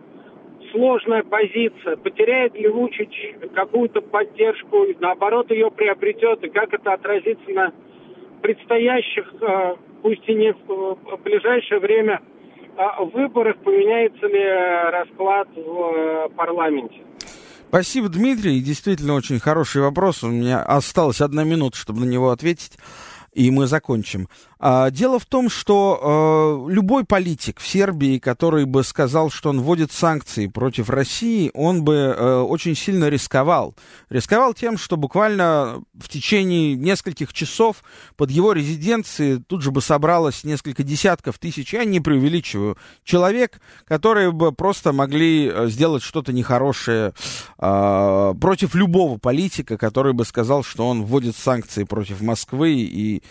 сложная 0.71 1.23
позиция? 1.23 1.97
Потеряет 1.97 2.55
ли 2.55 2.67
Вучич 2.67 3.35
какую-то 3.53 4.01
поддержку, 4.01 4.85
наоборот, 4.99 5.51
ее 5.51 5.69
приобретет, 5.69 6.43
и 6.43 6.49
как 6.49 6.73
это 6.73 6.93
отразится 6.93 7.49
на 7.49 7.73
предстоящих, 8.41 9.33
э, 9.41 9.75
пусть 10.01 10.27
и 10.27 10.33
не 10.33 10.53
в 10.53 10.97
ближайшее 11.23 11.79
время, 11.79 12.21
э, 12.77 13.03
выборах, 13.13 13.57
поменяется 13.57 14.27
ли 14.27 14.43
расклад 14.91 15.47
в 15.55 15.59
э, 15.59 16.29
парламенте? 16.35 17.01
Спасибо, 17.67 18.07
Дмитрий. 18.07 18.61
Действительно 18.61 19.15
очень 19.15 19.39
хороший 19.39 19.81
вопрос. 19.81 20.23
У 20.23 20.29
меня 20.29 20.61
осталась 20.61 21.21
одна 21.21 21.43
минута, 21.43 21.75
чтобы 21.75 22.01
на 22.01 22.05
него 22.05 22.29
ответить 22.29 22.77
и 23.33 23.49
мы 23.51 23.67
закончим. 23.67 24.27
А, 24.65 24.91
дело 24.91 25.19
в 25.19 25.25
том, 25.25 25.49
что 25.49 26.63
э, 26.69 26.71
любой 26.71 27.03
политик 27.03 27.59
в 27.59 27.67
Сербии, 27.67 28.17
который 28.17 28.63
бы 28.63 28.85
сказал, 28.85 29.29
что 29.29 29.49
он 29.49 29.59
вводит 29.59 29.91
санкции 29.91 30.47
против 30.47 30.89
России, 30.89 31.51
он 31.53 31.83
бы 31.83 31.95
э, 31.95 32.35
очень 32.39 32.73
сильно 32.73 33.09
рисковал. 33.09 33.75
Рисковал 34.09 34.53
тем, 34.53 34.77
что 34.77 34.95
буквально 34.95 35.83
в 35.93 36.07
течение 36.07 36.75
нескольких 36.75 37.33
часов 37.33 37.83
под 38.15 38.31
его 38.31 38.53
резиденцией 38.53 39.43
тут 39.45 39.63
же 39.63 39.71
бы 39.71 39.81
собралось 39.81 40.45
несколько 40.45 40.83
десятков 40.83 41.39
тысяч, 41.39 41.73
я 41.73 41.83
не 41.83 41.99
преувеличиваю, 41.99 42.77
человек, 43.03 43.59
которые 43.85 44.31
бы 44.31 44.53
просто 44.53 44.93
могли 44.93 45.51
сделать 45.65 46.03
что-то 46.03 46.31
нехорошее 46.31 47.13
против 47.57 48.75
любого 48.75 49.17
политика, 49.17 49.77
который 49.77 50.13
бы 50.13 50.23
сказал, 50.23 50.63
что 50.63 50.87
он 50.87 51.03
вводит 51.03 51.35
санкции 51.35 51.83
против 51.83 52.21
Москвы 52.21 52.75
и 52.75 53.23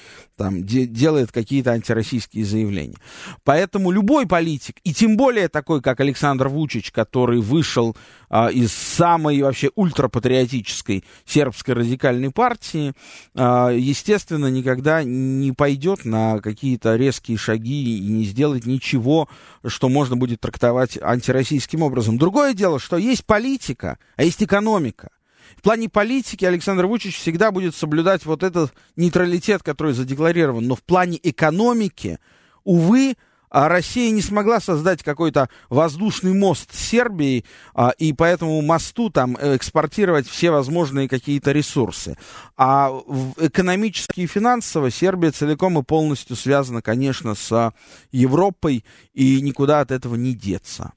там 0.43 0.65
де- 0.65 0.87
делает 0.87 1.31
какие-то 1.31 1.71
антироссийские 1.71 2.45
заявления. 2.45 2.97
Поэтому 3.45 3.91
любой 3.91 4.27
политик, 4.27 4.77
и 4.83 4.93
тем 4.93 5.17
более 5.17 5.49
такой, 5.49 5.81
как 5.81 6.01
Александр 6.01 6.49
Вучич, 6.49 6.91
который 6.91 7.41
вышел 7.41 7.97
а, 8.29 8.49
из 8.49 8.73
самой 8.73 9.41
вообще 9.41 9.71
ультрапатриотической 9.75 11.05
сербской 11.25 11.75
радикальной 11.75 12.31
партии, 12.31 12.93
а, 13.35 13.71
естественно, 13.71 14.47
никогда 14.47 15.05
не 15.05 15.53
пойдет 15.53 16.05
на 16.05 16.41
какие-то 16.41 16.97
резкие 16.97 17.37
шаги 17.39 17.99
и 17.99 18.09
не 18.09 18.25
сделает 18.25 18.67
ничего, 18.67 19.29
что 19.65 19.89
можно 19.89 20.17
будет 20.17 20.41
трактовать 20.41 20.99
антироссийским 21.01 21.83
образом. 21.83 22.19
Другое 22.19 22.55
дело, 22.55 22.81
что 22.81 22.97
есть 22.97 23.25
политика, 23.25 23.99
а 24.17 24.25
есть 24.25 24.43
экономика. 24.43 25.11
В 25.57 25.63
плане 25.63 25.89
политики 25.89 26.45
Александр 26.45 26.87
Вучич 26.87 27.17
всегда 27.19 27.51
будет 27.51 27.75
соблюдать 27.75 28.25
вот 28.25 28.43
этот 28.43 28.73
нейтралитет, 28.97 29.63
который 29.63 29.93
задекларирован. 29.93 30.67
Но 30.67 30.75
в 30.75 30.83
плане 30.83 31.19
экономики, 31.23 32.19
увы, 32.65 33.15
а 33.53 33.69
Россия 33.69 34.11
не 34.11 34.23
смогла 34.23 34.61
создать 34.61 35.03
какой-то 35.03 35.51
воздушный 35.69 36.33
мост 36.33 36.75
с 36.75 36.79
Сербией, 36.79 37.45
а, 37.75 37.91
и 37.99 38.15
по 38.15 38.25
этому 38.25 38.63
мосту 38.63 39.11
там 39.11 39.37
экспортировать 39.37 40.27
все 40.27 40.51
возможные 40.51 41.07
какие-то 41.07 41.53
ресурсы. 41.53 42.17
А 42.57 42.91
экономически 43.37 44.21
и 44.21 44.27
финансово 44.27 44.91
Сербия 44.91 45.33
целиком 45.33 45.79
и 45.79 45.83
полностью 45.83 46.35
связана, 46.35 46.81
конечно, 46.81 47.35
с 47.35 47.75
Европой, 48.11 48.87
и 49.13 49.43
никуда 49.43 49.81
от 49.81 49.91
этого 49.91 50.15
не 50.15 50.33
деться. 50.33 50.93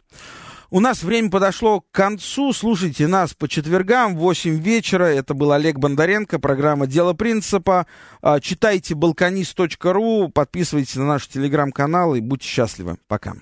У 0.75 0.81
нас 0.81 1.03
время 1.03 1.29
подошло 1.29 1.79
к 1.79 1.85
концу. 1.93 2.51
Слушайте 2.51 3.07
нас 3.07 3.33
по 3.33 3.47
четвергам 3.47 4.17
в 4.17 4.19
8 4.19 4.59
вечера. 4.59 5.05
Это 5.05 5.33
был 5.33 5.53
Олег 5.53 5.79
Бондаренко, 5.79 6.37
программа 6.37 6.85
«Дело 6.85 7.13
принципа». 7.13 7.87
А, 8.21 8.41
читайте 8.41 8.93
балканист.ру, 8.93 10.27
подписывайтесь 10.33 10.97
на 10.97 11.05
наш 11.05 11.29
телеграм-канал 11.29 12.15
и 12.15 12.19
будьте 12.19 12.49
счастливы. 12.49 12.97
Пока. 13.07 13.35